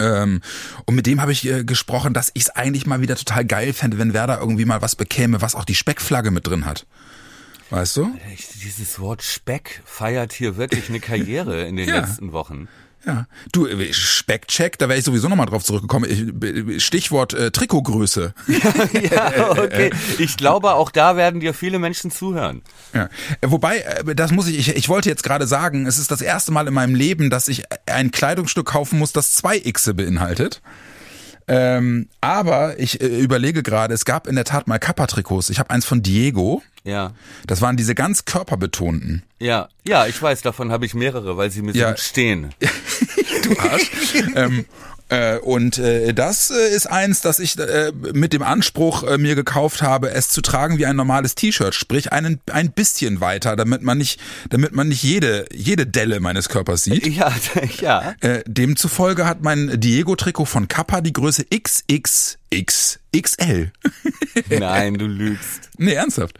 Ähm, 0.00 0.40
und 0.84 0.94
mit 0.94 1.06
dem 1.06 1.20
habe 1.20 1.32
ich 1.32 1.46
äh, 1.48 1.64
gesprochen, 1.64 2.12
dass 2.12 2.30
ich 2.34 2.44
es 2.44 2.50
eigentlich 2.50 2.86
mal 2.86 3.00
wieder 3.00 3.16
total 3.16 3.44
geil 3.44 3.72
fände, 3.72 3.98
wenn 3.98 4.14
Werder 4.14 4.40
irgendwie 4.40 4.64
mal 4.64 4.82
was 4.82 4.96
bekäme, 4.96 5.42
was 5.42 5.54
auch 5.54 5.64
die 5.64 5.74
Speckflagge 5.74 6.30
mit 6.30 6.46
drin 6.46 6.66
hat. 6.66 6.86
Weißt 7.70 7.96
du? 7.96 8.10
Dieses 8.62 8.98
Wort 9.00 9.22
Speck 9.22 9.82
feiert 9.84 10.32
hier 10.32 10.56
wirklich 10.56 10.88
eine 10.88 11.00
Karriere 11.00 11.66
in 11.66 11.76
den 11.76 11.88
Ja. 11.88 12.00
letzten 12.00 12.32
Wochen. 12.32 12.68
Ja. 13.04 13.26
Du, 13.52 13.66
äh, 13.68 13.92
Speckcheck, 13.92 14.78
da 14.78 14.88
wäre 14.88 14.98
ich 14.98 15.04
sowieso 15.04 15.28
nochmal 15.28 15.46
drauf 15.46 15.62
zurückgekommen. 15.62 16.10
Ich- 16.74 16.84
Stichwort 16.84 17.34
äh, 17.34 17.52
Trikotgröße. 17.52 18.34
ja, 19.12 19.50
okay. 19.52 19.90
Ich 20.18 20.36
glaube, 20.36 20.74
auch 20.74 20.90
da 20.90 21.16
werden 21.16 21.38
dir 21.40 21.54
viele 21.54 21.78
Menschen 21.78 22.10
zuhören. 22.10 22.62
Ja. 22.92 23.04
Äh, 23.40 23.50
Wobei, 23.50 23.78
äh, 23.78 24.14
das 24.16 24.32
muss 24.32 24.48
ich, 24.48 24.58
ich, 24.58 24.74
ich 24.76 24.88
wollte 24.88 25.08
jetzt 25.08 25.22
gerade 25.22 25.46
sagen, 25.46 25.86
es 25.86 25.98
ist 25.98 26.10
das 26.10 26.20
erste 26.20 26.50
Mal 26.50 26.66
in 26.66 26.74
meinem 26.74 26.96
Leben, 26.96 27.30
dass 27.30 27.46
ich 27.46 27.62
ein 27.86 28.10
Kleidungsstück 28.10 28.66
kaufen 28.66 28.98
muss, 28.98 29.12
das 29.12 29.34
zwei 29.36 29.60
Xe 29.60 29.94
beinhaltet. 29.94 30.60
Ähm, 31.48 32.08
aber 32.20 32.80
ich 32.80 33.00
äh, 33.00 33.06
überlege 33.06 33.62
gerade, 33.62 33.94
es 33.94 34.04
gab 34.04 34.26
in 34.26 34.34
der 34.34 34.44
Tat 34.44 34.66
mal 34.66 34.78
Kappa-Trikots. 34.80 35.50
Ich 35.50 35.60
habe 35.60 35.70
eins 35.70 35.84
von 35.84 36.02
Diego. 36.02 36.60
Ja. 36.86 37.12
Das 37.46 37.60
waren 37.60 37.76
diese 37.76 37.94
ganz 37.94 38.24
körperbetonten. 38.24 39.22
Ja, 39.38 39.68
ja, 39.86 40.06
ich 40.06 40.20
weiß, 40.22 40.40
davon 40.42 40.72
habe 40.72 40.86
ich 40.86 40.94
mehrere, 40.94 41.36
weil 41.36 41.50
sie 41.50 41.60
mir 41.62 41.72
Ja. 41.74 41.90
so 41.96 42.02
stehen. 42.02 42.54
Du 43.42 43.58
Arsch. 43.58 43.90
ähm, 44.34 44.64
äh, 45.08 45.36
und 45.38 45.78
äh, 45.78 46.12
das 46.14 46.50
äh, 46.50 46.74
ist 46.74 46.86
eins, 46.86 47.20
das 47.20 47.38
ich 47.38 47.56
äh, 47.58 47.92
mit 48.12 48.32
dem 48.32 48.42
Anspruch 48.42 49.04
äh, 49.04 49.18
mir 49.18 49.34
gekauft 49.36 49.82
habe, 49.82 50.10
es 50.10 50.30
zu 50.30 50.40
tragen 50.40 50.78
wie 50.78 50.86
ein 50.86 50.96
normales 50.96 51.34
T-Shirt, 51.36 51.74
sprich 51.74 52.12
einen, 52.12 52.40
ein 52.50 52.72
bisschen 52.72 53.20
weiter, 53.20 53.54
damit 53.54 53.82
man 53.82 53.98
nicht, 53.98 54.18
damit 54.48 54.72
man 54.72 54.88
nicht 54.88 55.02
jede 55.04 55.44
jede 55.52 55.86
Delle 55.86 56.18
meines 56.18 56.48
Körpers 56.48 56.82
sieht. 56.84 57.06
Ja, 57.06 57.32
ja. 57.80 58.14
Äh, 58.20 58.42
demzufolge 58.46 59.26
hat 59.26 59.42
mein 59.42 59.78
Diego-Trikot 59.80 60.46
von 60.46 60.66
Kappa 60.66 61.00
die 61.02 61.12
Größe 61.12 61.44
XXXXL. 62.54 63.70
Nein, 64.58 64.94
du 64.94 65.06
lügst. 65.06 65.68
nee, 65.78 65.92
ernsthaft. 65.92 66.38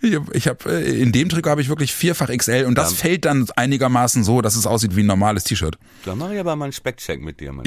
Ich 0.00 0.14
hab, 0.14 0.34
ich 0.34 0.48
hab, 0.48 0.66
äh, 0.66 0.80
in 1.00 1.12
dem 1.12 1.28
Trikot 1.28 1.50
habe 1.50 1.60
ich 1.60 1.68
wirklich 1.68 1.92
vierfach 1.94 2.28
XL 2.28 2.64
und 2.66 2.76
das 2.76 2.90
Ja. 2.92 2.96
fällt 2.98 3.24
dann 3.24 3.46
einigermaßen 3.56 4.24
so, 4.24 4.40
dass 4.42 4.56
es 4.56 4.66
aussieht 4.66 4.96
wie 4.96 5.02
ein 5.02 5.06
normales 5.06 5.44
T-Shirt. 5.44 5.78
Da 6.04 6.14
mache 6.14 6.34
ich 6.34 6.40
aber 6.40 6.56
mal 6.56 6.66
einen 6.66 6.72
Speckcheck 6.72 7.20
mit 7.20 7.40
dir, 7.40 7.52
Mann. 7.52 7.64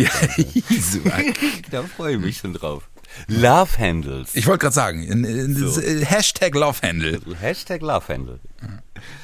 Super. 0.80 1.12
da 1.72 1.84
freue 1.84 2.16
ich 2.16 2.22
mich 2.22 2.38
schon 2.38 2.54
drauf. 2.54 2.84
Love 3.28 3.78
Handles. 3.78 4.30
Ich 4.36 4.48
wollte 4.48 4.60
gerade 4.62 4.74
sagen, 4.74 5.54
So. 5.54 5.82
äh, 5.82 6.06
Hashtag 6.06 6.56
Lovehandle. 6.56 7.20
Hashtag 7.42 7.82
Love 7.82 8.08
Handle. 8.08 8.40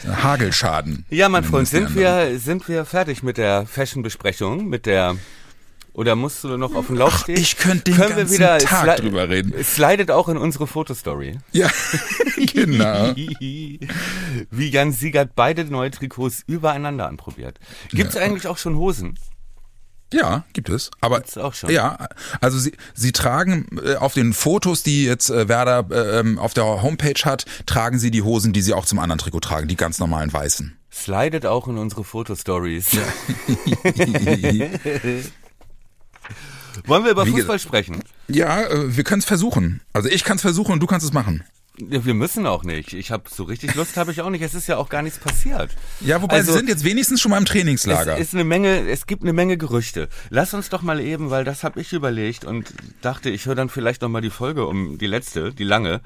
Hagelschaden. 0.06 1.06
Ja, 1.10 1.30
mein 1.30 1.44
Freund, 1.44 1.68
sind 1.68 1.88
anderen. 1.88 2.30
wir, 2.32 2.40
sind 2.40 2.68
wir 2.68 2.86
fertig 2.86 3.24
mit 3.24 3.38
der 3.38 3.66
Fashion-Besprechung? 3.66 4.68
Mit 4.68 4.86
der, 4.86 5.16
oder 5.98 6.16
musst 6.16 6.44
du 6.44 6.58
noch 6.58 6.76
auf 6.76 6.88
dem 6.88 6.96
Lauf 6.96 7.22
stehen? 7.22 7.38
ich 7.38 7.58
könnte 7.58 7.86
den 7.86 7.96
Können 7.96 8.10
wir 8.10 8.16
ganzen 8.18 8.36
wieder 8.36 8.60
Tag 8.60 8.98
drüber 8.98 9.30
reden. 9.30 9.52
Es 9.58 9.76
slidet 9.76 10.12
auch 10.12 10.30
in 10.30 10.38
unsere 10.38 10.68
Fotostory. 10.68 11.40
Ja, 11.52 11.70
genau. 12.38 13.16
Wie 13.16 13.80
Jan 14.70 14.92
Siegert 14.92 15.32
beide 15.36 15.66
neue 15.66 15.90
Trikots 15.90 16.44
übereinander 16.46 17.08
anprobiert. 17.08 17.60
Gibt's 17.90 18.16
eigentlich 18.16 18.48
auch 18.48 18.60
schon 18.60 18.78
Hosen? 18.78 19.18
Ja, 20.14 20.46
gibt 20.54 20.70
es. 20.70 20.92
Aber 21.02 21.18
Gibt's 21.18 21.36
auch 21.36 21.56
schon. 21.56 21.72
ja, 21.72 22.08
also 22.42 22.60
sie, 22.60 22.74
sie 22.94 23.12
tragen 23.12 23.68
äh, 23.84 23.96
auf 23.96 24.14
den 24.14 24.34
Fotos, 24.34 24.84
die 24.84 25.04
jetzt 25.04 25.32
äh, 25.32 25.50
Werder 25.50 25.88
äh, 25.90 26.20
ähm, 26.20 26.38
auf 26.38 26.54
der 26.54 26.84
Homepage 26.84 27.26
hat, 27.26 27.46
tragen 27.66 27.98
sie 27.98 28.12
die 28.12 28.22
Hosen, 28.22 28.54
die 28.54 28.62
sie 28.62 28.76
auch 28.76 28.86
zum 28.86 29.00
anderen 29.00 29.18
Trikot 29.18 29.40
tragen, 29.40 29.68
die 29.68 29.76
ganz 29.76 29.98
normalen 29.98 30.32
weißen. 30.32 30.78
Slidet 30.94 31.48
auch 31.48 31.68
in 31.68 31.80
unsere 31.80 32.04
Fotostories. 32.04 32.92
Wollen 36.86 37.04
wir 37.04 37.12
über 37.12 37.26
Wie 37.26 37.32
Fußball 37.32 37.60
sprechen? 37.60 38.02
Ja, 38.28 38.62
äh, 38.64 38.96
wir 38.96 39.04
können 39.04 39.20
es 39.20 39.26
versuchen. 39.26 39.82
Also 39.94 40.10
ich 40.10 40.24
kann 40.24 40.36
es 40.38 40.42
versuchen 40.42 40.74
und 40.74 40.80
du 40.82 40.88
kannst 40.88 41.06
es 41.06 41.14
machen. 41.14 41.44
Ja, 41.80 42.04
Wir 42.06 42.16
müssen 42.16 42.48
auch 42.48 42.64
nicht. 42.64 42.94
Ich 42.94 43.12
habe 43.12 43.26
so 43.30 43.44
richtig 43.44 43.76
Lust 43.76 43.98
habe 43.98 44.12
ich 44.12 44.22
auch 44.22 44.30
nicht. 44.32 44.42
Es 44.42 44.56
ist 44.56 44.68
ja 44.68 44.78
auch 44.78 44.90
gar 44.90 45.04
nichts 45.04 45.20
passiert. 45.20 45.70
Ja, 46.02 46.22
wobei 46.22 46.38
Also- 46.38 46.52
sie 46.54 46.58
sind 46.58 46.70
jetzt 46.70 46.84
wenigstens 46.84 47.22
schon 47.22 47.30
mal 47.32 47.38
im 47.38 47.46
Trainingslager. 47.46 48.16
Es 48.16 48.30
ist 48.30 48.34
eine 48.34 48.44
Menge, 48.44 48.90
es 48.90 49.06
gibt 49.06 49.22
eine 49.24 49.34
Menge 49.34 49.58
Gerüchte. 49.58 50.10
Lass 50.32 50.54
uns 50.56 50.70
doch 50.70 50.82
mal 50.82 51.00
eben, 51.00 51.30
weil 51.30 51.44
das 51.44 51.64
habe 51.64 51.80
ich 51.80 51.94
überlegt 51.94 52.46
und 52.46 52.74
dachte, 53.02 53.30
ich 53.30 53.46
höre 53.46 53.54
dann 53.56 53.70
vielleicht 53.70 54.02
noch 54.02 54.10
mal 54.10 54.22
die 54.22 54.32
Folge 54.32 54.66
um 54.66 54.98
die 54.98 55.06
letzte, 55.08 55.54
die 55.54 55.64
lange. 55.66 56.02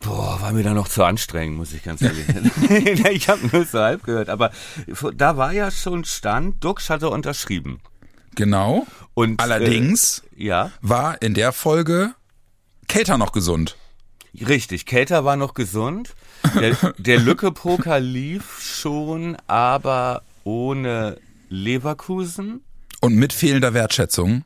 Boah, 0.00 0.38
war 0.42 0.52
mir 0.52 0.62
da 0.62 0.74
noch 0.74 0.88
zu 0.88 1.02
anstrengend, 1.04 1.56
muss 1.56 1.72
ich 1.72 1.82
ganz 1.82 2.02
ehrlich 2.02 2.26
sagen. 2.26 2.50
ich 3.12 3.28
habe 3.30 3.46
nur 3.50 3.64
so 3.64 3.78
halb 3.78 4.02
gehört, 4.04 4.28
aber 4.28 4.50
da 5.16 5.38
war 5.38 5.52
ja 5.52 5.70
schon 5.70 6.04
Stand, 6.04 6.62
Dux 6.62 6.90
hatte 6.90 7.08
unterschrieben. 7.08 7.80
Genau. 8.36 8.86
Und 9.14 9.40
Allerdings 9.40 10.22
äh, 10.36 10.44
ja, 10.44 10.70
war 10.80 11.20
in 11.20 11.34
der 11.34 11.52
Folge 11.52 12.14
Kater 12.88 13.18
noch 13.18 13.32
gesund. 13.32 13.76
richtig, 14.46 14.86
Kater 14.86 15.24
war 15.24 15.34
noch 15.36 15.54
gesund. 15.54 16.14
Der, 16.60 16.76
der 16.98 17.18
Lücke-Poker 17.18 17.98
lief 18.00 18.60
schon, 18.60 19.36
aber 19.48 20.22
ohne 20.44 21.18
Leverkusen. 21.48 22.62
Und 23.00 23.14
mit 23.16 23.32
fehlender 23.32 23.74
Wertschätzung, 23.74 24.44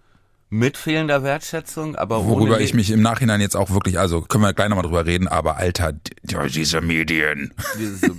Mit 0.49 0.77
fehlender 0.77 1.23
Wertschätzung, 1.23 1.95
aber 1.97 2.25
worüber 2.27 2.61
ich 2.61 2.75
mich 2.75 2.91
im 2.91 3.03
Nachhinein 3.03 3.41
jetzt 3.41 3.55
auch 3.57 3.71
wirklich, 3.71 3.99
also 3.99 4.21
können 4.23 4.43
wir 4.43 4.53
gleich 4.55 4.69
nochmal 4.69 4.83
drüber 4.85 5.07
reden, 5.07 5.29
aber 5.29 5.57
Alter, 5.59 5.93
die- 5.93 6.11
diese 6.51 6.81
Medien. 6.81 7.53
Diese- 7.79 8.17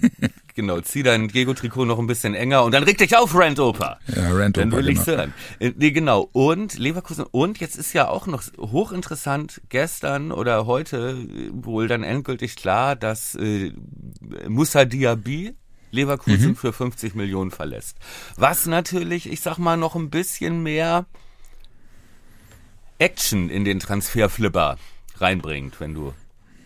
genau, 0.56 0.82
zieh 0.82 1.04
dein 1.04 1.28
Diego-Trikot 1.28 1.86
noch 1.86 2.00
ein 2.00 2.08
bisschen 2.08 2.34
enger 2.34 2.64
und 2.64 2.74
dann 2.74 2.84
reg 2.84 2.98
dich 2.98 3.16
auf, 3.16 3.36
Randoper. 3.36 4.00
Ja, 4.16 4.32
Rand 4.32 4.58
Dann 4.58 4.72
will 4.72 4.90
ich's 4.90 5.06
genau. 5.06 5.18
hören. 5.18 5.34
Äh, 5.60 5.72
Nee, 5.76 5.92
genau. 5.92 6.30
Und 6.32 6.78
Leverkusen. 6.78 7.26
Und 7.32 7.60
jetzt 7.60 7.76
ist 7.76 7.94
ja 7.94 8.08
auch 8.08 8.28
noch 8.28 8.44
hochinteressant, 8.58 9.62
gestern 9.70 10.32
oder 10.32 10.66
heute 10.66 11.18
äh, 11.30 11.50
wohl 11.52 11.88
dann 11.88 12.04
endgültig 12.04 12.56
klar, 12.56 12.96
dass 12.96 13.36
äh, 13.36 13.74
Musa 14.48 14.86
Diaby 14.86 15.56
Leverkusen 15.92 16.56
für 16.56 16.74
50 16.74 17.16
Millionen 17.16 17.52
verlässt. 17.52 17.98
Was 18.38 18.66
natürlich, 18.66 19.30
ich 19.30 19.42
sag 19.42 19.58
mal, 19.58 19.78
noch 19.78 19.96
ein 19.96 20.10
bisschen 20.10 20.64
mehr 20.64 21.06
Action 22.98 23.50
in 23.50 23.66
den 23.66 23.80
Transferflipper 23.80 24.78
reinbringt, 25.18 25.80
wenn 25.80 25.94
du 25.94 26.14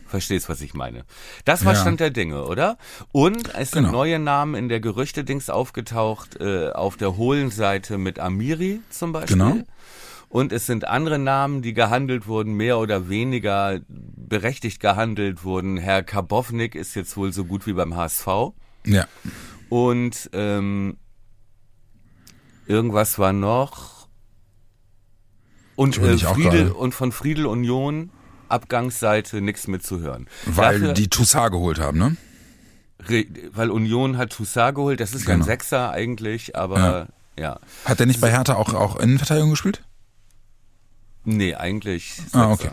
verstehst, 0.05 0.49
was 0.49 0.61
ich 0.61 0.73
meine. 0.73 1.03
Das 1.45 1.65
war 1.65 1.73
Ja. 1.73 1.81
Stand 1.81 1.99
der 1.99 2.11
Dinge, 2.11 2.45
oder? 2.45 2.77
Und 3.11 3.53
es 3.55 3.71
sind 3.71 3.85
Genau. 3.85 3.97
neue 3.97 4.19
Namen 4.19 4.55
in 4.55 4.69
der 4.69 4.79
Gerüchte-Dings 4.79 5.49
aufgetaucht, 5.49 6.39
äh, 6.39 6.69
auf 6.71 6.97
der 6.97 7.17
Hohlenseite 7.17 7.97
mit 7.97 8.19
Amiri 8.19 8.81
zum 8.89 9.11
Beispiel. 9.11 9.37
Genau. 9.37 9.57
Und 10.29 10.51
es 10.51 10.65
sind 10.65 10.85
andere 10.85 11.17
Namen, 11.19 11.61
die 11.61 11.73
gehandelt 11.73 12.27
wurden, 12.27 12.53
mehr 12.55 12.77
oder 12.79 13.07
weniger 13.09 13.79
berechtigt 13.87 14.79
gehandelt 14.81 15.43
wurden. 15.43 15.77
Herr 15.77 16.03
Karbovnik 16.03 16.75
ist 16.75 16.93
jetzt 16.95 17.15
wohl 17.15 17.31
so 17.31 17.45
gut 17.45 17.65
wie 17.67 17.73
beim 17.73 17.95
HSV. 17.95 18.27
Ja. 18.85 19.05
Und 19.69 20.29
ähm, 20.33 20.97
irgendwas 22.67 23.17
war 23.19 23.33
noch. 23.33 24.07
Und, 25.75 25.97
äh, 25.97 26.17
Friedel, 26.17 26.71
und 26.71 26.93
von 26.93 27.11
Friedel 27.11 27.45
Union 27.45 28.09
Abgangsseite 28.55 29.41
nichts 29.41 29.67
mitzuhören. 29.67 30.27
Weil 30.45 30.79
Dafür, 30.79 30.93
die 30.93 31.07
Toussaint 31.09 31.51
geholt 31.51 31.79
haben, 31.79 31.97
ne? 31.99 32.17
Weil 33.53 33.69
Union 33.69 34.17
hat 34.17 34.31
Toussaint 34.31 34.75
geholt, 34.75 34.99
das 34.99 35.13
ist 35.13 35.27
ja 35.27 35.33
ein 35.33 35.39
Genau. 35.39 35.45
Sechser 35.45 35.91
eigentlich, 35.91 36.55
aber 36.55 37.07
ja. 37.37 37.59
Hat 37.85 37.99
der 37.99 38.07
nicht 38.07 38.21
bei 38.21 38.31
Hertha 38.31 38.55
auch, 38.55 38.73
auch 38.73 38.95
Innenverteidigung 38.97 39.51
gespielt? 39.51 39.83
Nee, 41.23 41.55
eigentlich 41.55 42.13
Ah, 42.31 42.49
Sechser. 42.49 42.51
okay. 42.51 42.69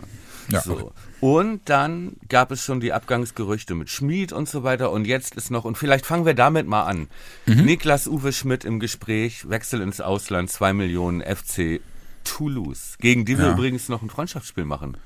Ja, 0.49 0.61
so. 0.61 0.73
okay. 0.73 0.85
Und 1.21 1.69
dann 1.69 2.17
gab 2.27 2.51
es 2.51 2.63
schon 2.65 2.81
die 2.81 2.91
Abgangsgerüchte 2.91 3.75
mit 3.75 3.89
Schmid 3.89 4.33
und 4.33 4.49
so 4.49 4.63
weiter. 4.63 4.91
Und 4.91 5.05
jetzt 5.05 5.35
ist 5.35 5.51
noch, 5.51 5.63
und 5.63 5.77
vielleicht 5.77 6.05
fangen 6.05 6.25
wir 6.25 6.33
damit 6.33 6.67
mal 6.67 6.83
an. 6.83 7.07
Mhm. 7.45 7.63
Niklas 7.63 8.07
Uwe 8.07 8.33
Schmidt 8.33 8.65
im 8.65 8.79
Gespräch, 8.81 9.49
Wechsel 9.49 9.79
ins 9.81 10.01
Ausland, 10.01 10.51
zwei 10.51 10.73
Millionen 10.73 11.21
FC 11.21 11.79
Toulouse. 12.25 12.95
Gegen 12.99 13.23
die 13.25 13.37
wir 13.37 13.45
Ja. 13.45 13.51
übrigens 13.53 13.87
noch 13.87 14.01
ein 14.01 14.09
Freundschaftsspiel 14.09 14.65
machen. 14.65 14.97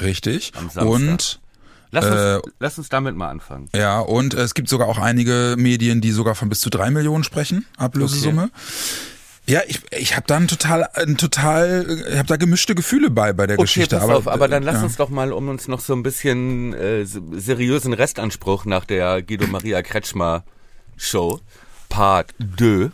Richtig. 0.00 0.52
Am 0.56 0.70
Samstag. 0.70 0.84
Und 0.84 1.40
Lass 1.92 2.04
uns, 2.06 2.14
Äh, 2.14 2.40
lass 2.60 2.78
uns 2.78 2.88
damit 2.88 3.16
mal 3.16 3.28
anfangen. 3.30 3.68
ja, 3.74 3.98
und 3.98 4.32
es 4.34 4.54
gibt 4.54 4.68
sogar 4.68 4.86
auch 4.86 4.98
einige 4.98 5.56
Medien, 5.58 6.00
die 6.00 6.12
sogar 6.12 6.36
von 6.36 6.48
bis 6.48 6.60
zu 6.60 6.70
drei 6.70 6.88
Millionen 6.92 7.24
sprechen, 7.24 7.66
Ablösesumme. 7.76 8.50
Ja, 9.46 9.62
ich, 9.66 9.80
ich 9.90 10.14
habe 10.14 10.24
da 10.28 10.36
ein 10.36 10.46
total, 10.46 10.88
ein 10.94 11.16
total, 11.16 12.04
ich 12.08 12.16
habe 12.16 12.28
da 12.28 12.36
gemischte 12.36 12.76
Gefühle 12.76 13.10
bei 13.10 13.32
bei 13.32 13.48
der 13.48 13.56
Okay, 13.58 13.64
Geschichte. 13.64 13.96
pass 13.96 14.04
aber, 14.04 14.16
auf, 14.18 14.28
aber 14.28 14.46
dann 14.46 14.62
lass 14.62 14.76
ja. 14.76 14.82
uns 14.84 14.96
doch 14.98 15.08
mal, 15.08 15.32
um 15.32 15.48
uns 15.48 15.66
noch 15.66 15.80
so 15.80 15.92
ein 15.94 16.04
bisschen 16.04 16.74
äh, 16.74 17.04
seriösen 17.04 17.92
Restanspruch 17.92 18.66
nach 18.66 18.84
der 18.84 19.20
Guido 19.22 19.48
Maria 19.48 19.82
Kretschmer 19.82 20.44
Show, 20.96 21.40
Part 21.88 22.32
2, 22.56 22.90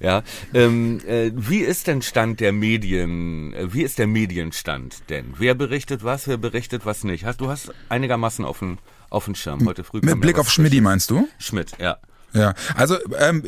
ja, 0.00 0.22
ähm, 0.54 1.00
äh, 1.06 1.30
wie 1.34 1.60
ist 1.60 1.86
denn 1.86 2.02
Stand 2.02 2.40
der 2.40 2.52
Medien, 2.52 3.52
äh, 3.52 3.72
wie 3.72 3.82
ist 3.82 3.98
der 3.98 4.06
Medienstand 4.06 5.10
denn? 5.10 5.34
Wer 5.38 5.54
berichtet 5.54 6.02
was, 6.02 6.26
wer 6.26 6.38
berichtet 6.38 6.86
was 6.86 7.04
nicht? 7.04 7.24
Hast, 7.24 7.40
du 7.40 7.48
hast 7.48 7.72
einigermaßen 7.90 8.44
auf 8.44 8.60
den, 8.60 8.78
auf 9.10 9.26
den 9.26 9.34
Schirm 9.34 9.66
heute 9.66 9.84
früh. 9.84 10.00
Mit 10.02 10.20
Blick 10.20 10.38
auf 10.38 10.50
Schmidti 10.50 10.76
Frisches. 10.76 10.84
meinst 10.84 11.10
du? 11.10 11.28
Schmidt, 11.38 11.72
ja. 11.78 11.98
Ja, 12.32 12.54
also 12.76 12.96
ähm, 13.18 13.42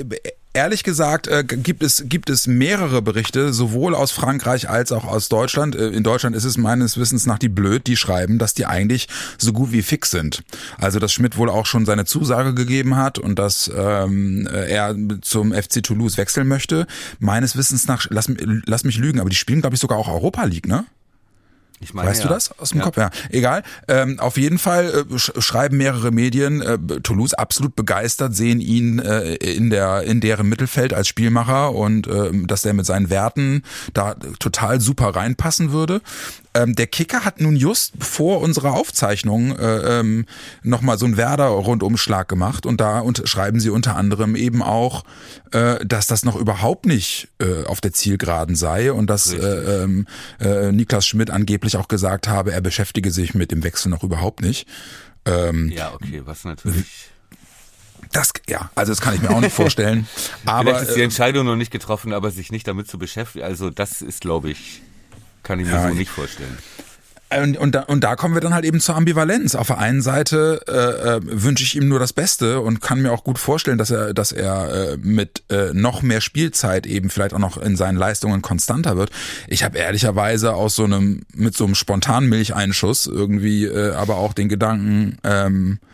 ehrlich 0.53 0.85
gesagt 0.85 1.27
äh, 1.29 1.45
gibt 1.45 1.83
es 1.83 2.05
gibt 2.07 2.31
es 2.31 2.47
mehrere 2.47 3.03
Berichte 3.03 3.53
sowohl 3.53 3.95
aus 3.95 4.11
Frankreich 4.11 4.69
als 4.69 4.93
auch 4.93 5.05
aus 5.05 5.29
Deutschland. 5.29 5.75
Äh, 5.75 5.89
in 5.89 6.03
Deutschland 6.03 6.37
ist 6.37 6.45
es 6.45 6.59
meines 6.59 6.99
Wissens 6.99 7.27
nach 7.27 7.39
die 7.39 7.49
blöd, 7.49 7.87
die 7.87 7.97
schreiben, 7.97 8.39
dass 8.39 8.55
die 8.55 8.67
eigentlich 8.67 9.09
so 9.39 9.53
gut 9.53 9.73
wie 9.73 9.83
fix 9.83 10.11
sind. 10.11 10.43
Also 10.79 10.99
dass 10.99 11.13
Schmidt 11.13 11.37
wohl 11.37 11.51
auch 11.51 11.67
schon 11.67 11.87
seine 11.87 12.05
Zusage 12.05 12.55
gegeben 12.55 12.97
hat 12.97 13.19
und 13.19 13.39
dass 13.39 13.71
ähm, 13.75 14.47
er 14.47 14.95
zum 15.23 15.53
FC 15.53 15.83
Toulouse 15.83 16.19
wechseln 16.19 16.49
möchte. 16.49 16.87
Meines 17.19 17.57
Wissens 17.57 17.87
nach, 17.87 18.07
lass, 18.11 18.31
lass 18.67 18.85
mich 18.85 18.99
lügen, 18.99 19.21
aber 19.21 19.31
die 19.31 19.37
spielen 19.37 19.61
glaube 19.61 19.75
ich 19.75 19.81
sogar 19.81 19.99
auch 19.99 20.09
Europa 20.09 20.45
League, 20.45 20.67
ne? 20.67 20.85
Ich 21.83 21.95
meine, 21.95 22.09
Weißt 22.09 22.23
ja. 22.23 22.29
du 22.29 22.35
das 22.35 22.59
aus 22.59 22.71
dem 22.71 22.79
ja. 22.79 22.85
Kopf? 22.85 22.97
Ja, 22.97 23.11
egal. 23.31 23.63
Ähm, 23.89 24.21
auf 24.21 24.37
jeden 24.37 24.59
Fall 24.59 25.05
äh, 25.11 25.19
sch 25.19 25.33
schreiben 25.39 25.77
mehrere 25.77 26.13
Medien, 26.13 26.63
äh, 26.63 26.79
Toulouse 27.03 27.35
absolut 27.35 27.75
begeistert, 27.75 28.35
sehen 28.37 28.61
ihn 28.61 28.99
äh, 29.01 29.35
in 29.35 29.71
der 29.71 30.03
in 30.03 30.21
deren 30.21 30.49
Mittelfeld 30.49 30.95
als 30.95 31.09
Spielmacher 31.09 31.75
und 31.75 32.07
ähm, 32.07 32.47
dass 32.47 32.63
der 32.63 32.75
mit 32.75 32.87
seinen 32.87 33.11
Werten 33.11 33.63
da 33.95 34.15
total 34.39 34.81
super 34.81 35.15
reinpassen 35.15 35.73
würde. 35.73 36.01
Ähm, 36.55 36.75
der 36.75 36.87
Kicker 36.87 37.25
hat 37.25 37.41
nun 37.41 37.57
just 37.57 37.95
vor 37.99 38.41
unserer 38.41 38.75
Aufzeichnung 38.75 39.57
äh, 39.57 40.01
ähm, 40.01 40.27
nochmal 40.63 40.99
so 40.99 41.07
einen 41.07 41.17
Werder-Rundumschlag 41.17 42.29
gemacht 42.29 42.67
und 42.67 42.81
da 42.81 43.01
und 43.01 43.23
schreiben 43.25 43.59
sie 43.59 43.71
unter 43.71 43.97
anderem 43.97 44.37
eben 44.37 44.63
auch, 44.63 45.05
äh, 45.53 45.85
dass 45.85 46.07
das 46.07 46.25
noch 46.25 46.37
überhaupt 46.37 46.85
nicht 46.85 47.29
äh, 47.41 47.65
auf 47.65 47.81
der 47.81 47.93
Zielgeraden 47.93 48.55
sei 48.55 48.93
und 48.93 49.09
dass 49.09 49.33
äh, 49.33 49.39
ähm, 49.39 50.07
äh, 50.41 50.73
Niklas 50.73 51.07
Schmidt 51.07 51.31
angeblich 51.31 51.77
auch 51.77 51.89
gesagt 51.89 52.29
habe, 52.29 52.53
er 52.53 52.61
beschäftige 52.61 53.11
sich 53.11 53.35
mit 53.35 53.51
dem 53.51 53.65
Wechsel 53.65 53.89
noch 53.89 54.03
überhaupt 54.03 54.43
nicht. 54.43 54.67
Ähm, 55.25 55.71
Ja, 55.71 55.95
okay, 55.95 56.23
was 56.25 56.45
natürlich. 56.45 57.09
das, 58.13 58.33
ja, 58.47 58.71
also 58.75 58.93
das 58.93 59.01
kann 59.01 59.15
ich 59.15 59.23
mir 59.23 59.31
auch 59.31 59.41
nicht 59.41 59.55
vorstellen. 59.55 60.07
Aber 60.45 60.71
Vielleicht 60.71 60.89
ist 60.91 60.97
die 60.97 61.01
äh, 61.01 61.05
Entscheidung 61.05 61.47
noch 61.47 61.57
nicht 61.57 61.71
getroffen, 61.71 62.13
aber 62.13 62.31
sich 62.31 62.53
nicht 62.53 62.69
damit 62.69 62.89
zu 62.89 62.99
beschäftigen, 62.99 63.45
also 63.45 63.71
das 63.71 64.03
ist, 64.03 64.21
glaube 64.21 64.51
ich, 64.51 64.83
kann 65.43 65.61
ich 65.61 65.67
mir 65.67 65.73
Ja, 65.73 65.83
so 65.85 65.89
ich- 65.91 65.99
nicht 65.99 66.11
vorstellen. 66.11 66.57
Und, 67.43 67.57
und, 67.57 67.75
da, 67.75 67.81
und 67.85 68.05
da 68.05 68.15
kommen 68.15 68.35
wir 68.35 68.43
dann 68.43 68.53
halt 68.53 68.67
eben 68.67 68.79
zur 68.79 68.95
Ambivalenz. 68.95 69.55
Auf 69.55 69.69
der 69.69 69.79
einen 69.79 70.03
Seite 70.03 70.61
äh, 70.69 71.17
äh, 71.17 71.21
wünsche 71.25 71.65
ich 71.65 71.75
ihm 71.77 71.89
nur 71.89 71.99
das 71.99 72.13
Beste 72.13 72.61
und 72.61 72.83
kann 72.83 73.01
mir 73.01 73.11
auch 73.11 73.25
gut 73.25 73.39
vorstellen, 73.39 73.79
dass 73.79 73.91
er, 73.91 74.13
dass 74.13 74.33
er 74.33 74.93
äh, 74.93 74.97
mit 74.99 75.43
äh, 75.49 75.73
noch 75.73 76.03
mehr 76.03 76.21
Spielzeit 76.21 76.87
eben 76.87 77.09
vielleicht 77.09 77.33
auch 77.33 77.39
noch 77.39 77.57
in 77.57 77.75
seinen 77.75 77.97
Leistungen 77.97 78.43
konstanter 78.43 78.99
wird. 78.99 79.11
Ich 79.49 79.65
habe 79.65 79.79
ehrlicherweise 79.79 80.53
aus 80.53 80.75
so 80.77 80.85
einem 80.85 81.23
mit 81.35 81.57
so 81.57 81.65
einem 81.65 81.75
spontanen 81.75 82.29
Milcheinschuss 82.29 83.07
irgendwie, 83.07 83.65
äh, 83.65 83.93
aber 83.95 84.19
auch 84.19 84.35
den 84.35 84.51
Gedanken. 84.51 85.17
Ähm, 85.25 85.79
äh, 85.81 85.87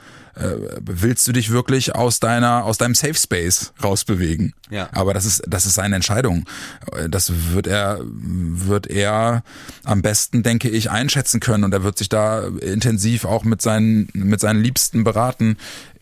willst 0.80 1.26
du 1.26 1.32
dich 1.32 1.50
wirklich 1.50 1.94
aus 1.94 2.20
deiner 2.20 2.64
aus 2.64 2.78
deinem 2.78 2.94
Safe 2.94 3.14
Space 3.14 3.72
rausbewegen? 3.82 4.54
Ja. 4.70 4.88
Aber 4.92 5.14
das 5.14 5.24
ist 5.24 5.42
das 5.46 5.66
ist 5.66 5.74
seine 5.74 5.96
Entscheidung. 5.96 6.44
Das 7.08 7.32
wird 7.52 7.66
er 7.66 8.00
wird 8.02 8.86
er 8.86 9.42
am 9.84 10.02
besten, 10.02 10.42
denke 10.42 10.68
ich, 10.68 10.90
einschätzen 10.90 11.40
können 11.40 11.64
und 11.64 11.72
er 11.72 11.82
wird 11.82 11.98
sich 11.98 12.08
da 12.08 12.46
intensiv 12.46 13.24
auch 13.24 13.44
mit 13.44 13.62
seinen 13.62 14.08
mit 14.14 14.40
seinen 14.40 14.62
Liebsten 14.62 15.04
beraten. 15.04 15.56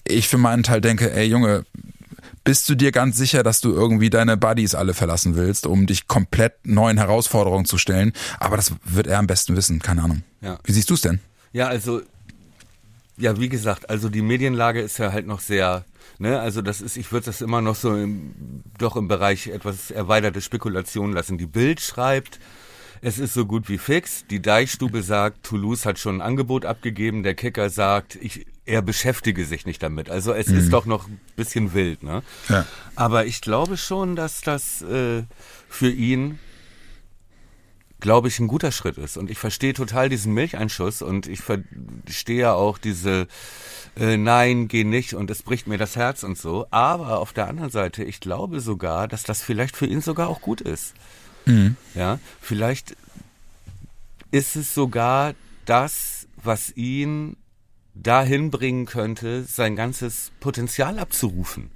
Ich 0.07 0.29
für 0.29 0.39
meinen 0.39 0.63
Teil 0.63 0.81
denke, 0.81 1.13
ey 1.13 1.27
Junge, 1.27 1.65
bist 2.47 2.69
du 2.69 2.77
dir 2.77 2.93
ganz 2.93 3.17
sicher, 3.17 3.43
dass 3.43 3.61
du 3.61 3.73
irgendwie 3.73 4.09
deine 4.09 4.37
Buddies 4.37 4.77
alle 4.77 4.95
verlassen 4.95 5.35
willst, 5.35 5.67
um 5.67 5.87
dich 5.87 6.07
komplett 6.07 6.55
neuen 6.65 6.97
Herausforderungen 6.97 7.65
zu 7.65 7.77
stellen? 7.77 8.13
Aber 8.39 8.57
das 8.57 8.73
wird 8.85 9.09
er 9.09 9.19
am 9.19 9.27
besten 9.27 9.57
wissen, 9.57 9.81
keine 9.81 10.05
Ahnung. 10.05 10.23
Ja. 10.41 10.59
Wie 10.63 10.73
siehst 10.73 10.89
du 10.89 10.95
es 10.95 11.01
denn? 11.01 11.19
Ja, 11.53 11.67
also, 11.67 12.03
ja, 13.17 13.39
wie 13.39 13.49
gesagt, 13.49 13.89
also 13.89 14.09
die 14.09 14.23
Medienlage 14.23 14.81
ist 14.81 14.99
ja 14.99 15.13
halt 15.13 15.27
noch 15.27 15.41
sehr, 15.41 15.85
ne, 16.19 16.41
also 16.41 16.63
das 16.63 16.81
ist, 16.81 16.97
ich 16.97 17.13
würde 17.13 17.27
das 17.27 17.41
immer 17.41 17.63
noch 17.63 17.75
so 17.75 17.95
im, 17.95 18.63
doch 18.79 18.97
im 18.97 19.09
Bereich 19.09 19.49
etwas 19.49 19.91
erweiterte 19.91 20.41
Spekulation 20.41 21.13
lassen. 21.13 21.39
Die 21.39 21.47
Bild 21.47 21.81
schreibt, 21.81 22.39
es 23.03 23.19
ist 23.19 23.35
so 23.35 23.47
gut 23.47 23.69
wie 23.69 23.79
fix. 23.79 24.27
Die 24.27 24.41
Deichstube 24.41 25.03
sagt, 25.03 25.45
Toulouse 25.45 25.87
hat 25.87 25.99
schon 25.99 26.17
ein 26.17 26.21
Angebot 26.23 26.65
abgegeben. 26.65 27.23
Der 27.23 27.35
Kicker 27.35 27.71
sagt, 27.71 28.17
ich, 28.17 28.47
er 28.65 28.83
beschäftige 28.83 29.45
sich 29.45 29.67
nicht 29.67 29.83
damit. 29.83 30.11
Also 30.11 30.33
es 30.33 30.49
ist 30.49 30.73
doch 30.73 30.87
noch 30.87 31.07
ein 31.07 31.21
bisschen 31.37 31.73
wild, 31.73 32.03
ne? 32.03 32.23
Ja. 32.49 32.67
Aber 32.97 33.27
ich 33.27 33.41
glaube 33.41 33.77
schon, 33.77 34.17
dass 34.17 34.41
das 34.41 34.83
äh, 34.83 35.23
für 35.69 35.91
ihn 35.91 36.39
glaube 38.01 38.29
ich, 38.29 38.39
ein 38.39 38.49
guter 38.49 38.73
Schritt 38.73 38.99
ist. 38.99 39.17
Und 39.17 39.31
ich 39.31 39.39
verstehe 39.39 39.73
total 39.73 40.09
diesen 40.09 40.33
Milcheinschuss 40.35 41.03
und 41.03 41.27
ich 41.27 41.41
verstehe 41.41 42.41
ja 42.41 42.53
auch 42.53 42.79
diese 42.79 43.27
äh, 43.99 44.17
Nein, 44.17 44.69
geh 44.69 44.85
nicht 44.85 45.15
und 45.15 45.31
es 45.31 45.43
bricht 45.43 45.67
mir 45.67 45.79
das 45.79 45.97
Herz 45.97 46.23
und 46.23 46.37
so. 46.37 46.67
Aber 46.71 47.19
auf 47.19 47.33
der 47.33 47.49
anderen 47.49 47.71
Seite, 47.71 48.05
ich 48.05 48.21
glaube 48.21 48.61
sogar, 48.61 49.09
dass 49.09 49.23
das 49.23 49.43
vielleicht 49.43 49.77
für 49.77 49.87
ihn 49.87 50.01
sogar 50.01 50.29
auch 50.29 50.41
gut 50.41 50.61
ist. 50.61 50.95
Ja, 51.95 52.19
vielleicht 52.41 52.97
ist 54.31 54.57
es 54.57 54.75
sogar 54.75 55.35
das, 55.65 56.27
was 56.43 56.77
ihn 56.77 57.37
dahin 57.95 58.51
bringen 58.51 58.85
könnte, 58.85 59.45
sein 59.45 59.77
ganzes 59.77 60.33
Potenzial 60.41 60.99
abzurufen. 60.99 61.71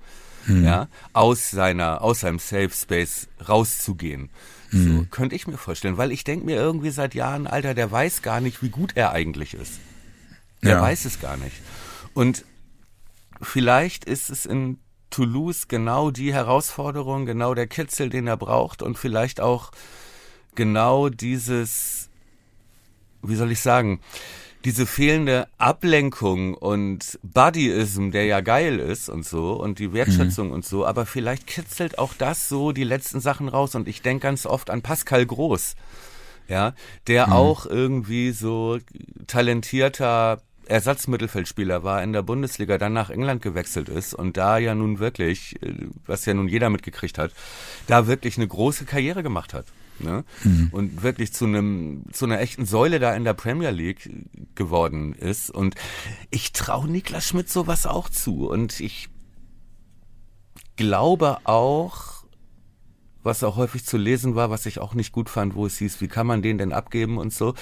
Ja, 0.65 0.89
aus 1.13 1.51
seiner, 1.51 2.03
aus 2.03 2.21
seinem 2.21 2.39
Safe 2.39 2.71
Space 2.71 3.29
rauszugehen. 3.47 4.31
So, 4.73 5.05
könnte 5.11 5.35
ich 5.35 5.47
mir 5.47 5.57
vorstellen, 5.57 5.97
weil 5.97 6.13
ich 6.13 6.23
denke 6.23 6.47
mir 6.47 6.57
irgendwie 6.57 6.91
seit 6.91 7.15
Jahren, 7.15 7.47
Alter, 7.47 7.75
der 7.75 7.91
weiß 7.91 8.23
gar 8.23 8.41
nicht, 8.41 8.63
wie 8.63 8.69
gut 8.69 8.93
er 8.97 9.13
eigentlich 9.13 9.55
ist. 9.55 9.81
Der 10.63 10.77
Ja. 10.77 10.81
weiß 10.83 11.07
es 11.07 11.21
gar 11.21 11.37
nicht. 11.37 11.57
Und 12.15 12.45
vielleicht 13.43 14.05
ist 14.05 14.31
es 14.31 14.47
in 14.47 14.79
Toulouse 15.11 15.67
genau 15.67 16.11
die 16.13 16.33
Herausforderung, 16.33 17.27
genau 17.27 17.55
der 17.55 17.67
Kitzel, 17.67 18.11
den 18.11 18.29
er 18.29 18.37
braucht 18.37 18.83
und 18.83 18.97
vielleicht 18.97 19.41
auch 19.41 19.73
genau 20.55 21.09
dieses, 21.09 22.09
wie 23.23 23.35
soll 23.35 23.51
ich 23.51 23.61
sagen, 23.61 24.01
diese 24.65 24.87
fehlende 24.87 25.49
Ablenkung 25.59 26.55
und 26.55 27.19
Buddyism, 27.23 28.11
der 28.11 28.27
ja 28.27 28.41
geil 28.41 28.79
ist 28.79 29.09
und 29.09 29.25
so 29.25 29.53
und 29.53 29.79
die 29.79 29.93
Wertschätzung 29.93 30.51
und 30.53 30.65
so, 30.65 30.85
aber 30.87 31.07
vielleicht 31.07 31.47
kitzelt 31.47 31.99
auch 31.99 32.13
das 32.15 32.49
so 32.49 32.73
die 32.73 32.85
letzten 32.85 33.21
Sachen 33.21 33.49
raus 33.49 33.75
und 33.75 33.89
ich 33.89 34.03
denke 34.03 34.23
ganz 34.23 34.45
oft 34.45 34.71
an 34.71 34.83
Pascal 34.83 35.25
Groß, 35.25 35.77
ja, 36.49 36.75
der 37.07 37.33
auch 37.33 37.65
irgendwie 37.65 38.33
so 38.33 38.79
talentierter 39.27 40.43
Ersatzmittelfeldspieler 40.67 41.83
war 41.83 42.03
in 42.03 42.13
der 42.13 42.23
Bundesliga, 42.23 42.79
dann 42.79 42.93
nach 42.93 43.11
England 43.11 43.43
gewechselt 43.43 43.89
ist 43.89 44.15
und 44.15 44.37
da 44.37 44.59
ja 44.59 44.75
nun 44.75 44.99
wirklich, 44.99 45.61
äh, 45.63 45.75
was 46.07 46.25
ja 46.27 46.35
nun 46.35 46.49
jeder 46.49 46.71
mitgekriegt 46.71 47.19
hat, 47.19 47.33
da 47.87 48.07
wirklich 48.07 48.37
eine 48.37 48.47
große 48.47 48.85
Karriere 48.85 49.23
gemacht 49.23 49.53
hat. 49.53 49.67
Ne? 50.03 50.25
Und 50.73 51.03
wirklich 51.03 51.33
zu 51.33 51.47
einem 51.47 52.05
zu 52.13 52.25
einer 52.25 52.41
echten 52.41 52.67
Säule 52.67 52.99
da 52.99 53.15
in 53.15 53.25
der 53.25 53.35
Premier 53.35 53.71
League 53.71 54.11
geworden 54.55 55.15
ist. 55.15 55.51
Und 55.51 55.75
ich 56.31 56.53
traue 56.53 56.89
Niklas 56.89 57.27
Schmidt 57.27 57.49
sowas 57.49 57.87
auch 57.87 58.09
zu. 58.09 58.49
Und 58.49 58.81
ich 58.81 59.09
glaube 60.77 61.39
auch, 61.45 62.25
was 63.23 63.45
auch 63.45 63.57
häufig 63.57 63.85
zu 63.85 63.99
lesen 63.99 64.35
war, 64.35 64.51
was 64.51 64.67
ich 64.67 64.79
auch 64.79 64.95
nicht 64.95 65.13
gut 65.13 65.29
fand, 65.29 65.55
wo 65.55 65.67
es 65.67 65.79
hieß, 65.79 66.01
wie 66.01 66.09
kann 66.09 66.27
man 66.27 66.43
den 66.43 66.59
denn 66.59 66.73
abgeben 66.73 67.19
und 67.19 67.33
so. 67.33 67.55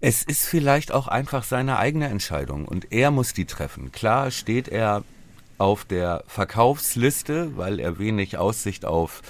Es 0.00 0.22
ist 0.22 0.44
vielleicht 0.44 0.92
auch 0.92 1.08
einfach 1.08 1.44
seine 1.44 1.78
eigene 1.78 2.08
Entscheidung 2.08 2.66
und 2.66 2.92
er 2.92 3.10
muss 3.10 3.32
die 3.32 3.46
treffen. 3.46 3.92
Klar 3.92 4.30
steht 4.30 4.68
er 4.68 5.04
auf 5.58 5.84
der 5.86 6.22
Verkaufsliste, 6.26 7.56
weil 7.56 7.80
er 7.80 7.98
wenig 7.98 8.36
Aussicht 8.36 8.84
auf 8.84 9.22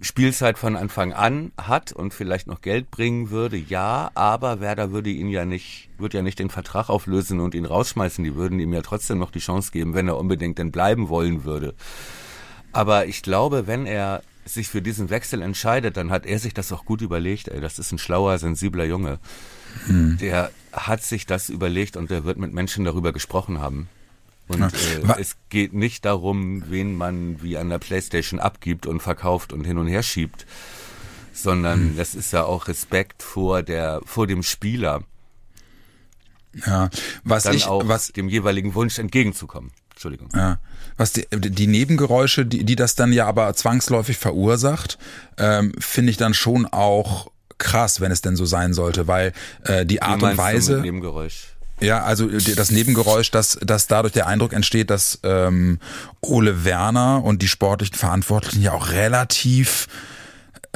Spielzeit 0.00 0.58
von 0.58 0.76
Anfang 0.76 1.12
an 1.12 1.50
hat 1.60 1.92
und 1.92 2.14
vielleicht 2.14 2.46
noch 2.46 2.60
Geld 2.60 2.90
bringen 2.90 3.30
würde, 3.30 3.56
ja, 3.56 4.10
aber 4.14 4.60
Werder 4.60 4.92
würde 4.92 5.10
ihn 5.10 5.28
ja 5.28 5.44
nicht, 5.44 5.88
würde 5.98 6.18
ja 6.18 6.22
nicht 6.22 6.38
den 6.38 6.50
Vertrag 6.50 6.88
auflösen 6.88 7.40
und 7.40 7.54
ihn 7.54 7.64
rausschmeißen. 7.64 8.22
Die 8.22 8.36
würden 8.36 8.60
ihm 8.60 8.72
ja 8.72 8.82
trotzdem 8.82 9.18
noch 9.18 9.32
die 9.32 9.40
Chance 9.40 9.72
geben, 9.72 9.94
wenn 9.94 10.06
er 10.06 10.16
unbedingt 10.16 10.58
denn 10.58 10.70
bleiben 10.70 11.08
wollen 11.08 11.44
würde. 11.44 11.74
Aber 12.72 13.06
ich 13.06 13.22
glaube, 13.22 13.66
wenn 13.66 13.86
er 13.86 14.22
sich 14.44 14.68
für 14.68 14.82
diesen 14.82 15.10
Wechsel 15.10 15.42
entscheidet, 15.42 15.96
dann 15.96 16.10
hat 16.10 16.26
er 16.26 16.38
sich 16.38 16.54
das 16.54 16.72
auch 16.72 16.84
gut 16.84 17.02
überlegt. 17.02 17.48
Ey, 17.48 17.60
das 17.60 17.78
ist 17.78 17.92
ein 17.92 17.98
schlauer, 17.98 18.38
sensibler 18.38 18.84
Junge. 18.84 19.18
Hm. 19.86 20.16
Der 20.18 20.50
hat 20.72 21.02
sich 21.02 21.26
das 21.26 21.48
überlegt 21.48 21.96
und 21.96 22.10
der 22.10 22.24
wird 22.24 22.38
mit 22.38 22.52
Menschen 22.52 22.84
darüber 22.84 23.12
gesprochen 23.12 23.58
haben. 23.58 23.88
Und 24.48 24.62
äh, 24.62 25.20
es 25.20 25.36
geht 25.50 25.72
nicht 25.72 26.04
darum, 26.04 26.64
wen 26.68 26.96
man 26.96 27.42
wie 27.42 27.56
an 27.58 27.68
der 27.68 27.78
Playstation 27.78 28.40
abgibt 28.40 28.86
und 28.86 29.00
verkauft 29.00 29.52
und 29.52 29.64
hin 29.64 29.78
und 29.78 29.86
her 29.86 30.02
schiebt, 30.02 30.46
sondern 31.32 31.90
hm. 31.90 31.96
das 31.96 32.14
ist 32.14 32.32
ja 32.32 32.44
auch 32.44 32.68
Respekt 32.68 33.22
vor 33.22 33.62
der 33.62 34.00
vor 34.04 34.26
dem 34.26 34.42
Spieler. 34.42 35.02
Ja, 36.66 36.88
was 37.24 37.44
dann 37.44 37.54
ich 37.54 37.66
auch 37.66 37.86
was 37.86 38.08
dem 38.08 38.28
jeweiligen 38.28 38.74
Wunsch 38.74 38.98
entgegenzukommen. 38.98 39.70
Entschuldigung. 39.90 40.28
Ja, 40.34 40.58
was 40.96 41.12
die, 41.12 41.26
die 41.30 41.66
Nebengeräusche, 41.66 42.46
die, 42.46 42.64
die 42.64 42.76
das 42.76 42.94
dann 42.94 43.12
ja 43.12 43.26
aber 43.26 43.52
zwangsläufig 43.54 44.16
verursacht, 44.16 44.98
ähm, 45.36 45.72
finde 45.78 46.10
ich 46.10 46.16
dann 46.16 46.34
schon 46.34 46.66
auch 46.66 47.30
krass, 47.58 48.00
wenn 48.00 48.12
es 48.12 48.22
denn 48.22 48.36
so 48.36 48.46
sein 48.46 48.72
sollte, 48.72 49.08
weil 49.08 49.32
äh, 49.64 49.84
die 49.84 50.00
Art 50.00 50.22
und 50.22 50.38
Weise. 50.38 50.80
Nebengeräusch? 50.80 51.57
Ja, 51.80 52.02
also 52.02 52.26
das 52.28 52.70
Nebengeräusch, 52.70 53.30
dass, 53.30 53.58
dass 53.62 53.86
dadurch 53.86 54.12
der 54.12 54.26
Eindruck 54.26 54.52
entsteht, 54.52 54.90
dass 54.90 55.20
ähm, 55.22 55.78
Ole 56.20 56.64
Werner 56.64 57.22
und 57.24 57.40
die 57.42 57.48
sportlichen 57.48 57.96
Verantwortlichen 57.96 58.62
ja 58.62 58.72
auch 58.72 58.90
relativ 58.90 59.86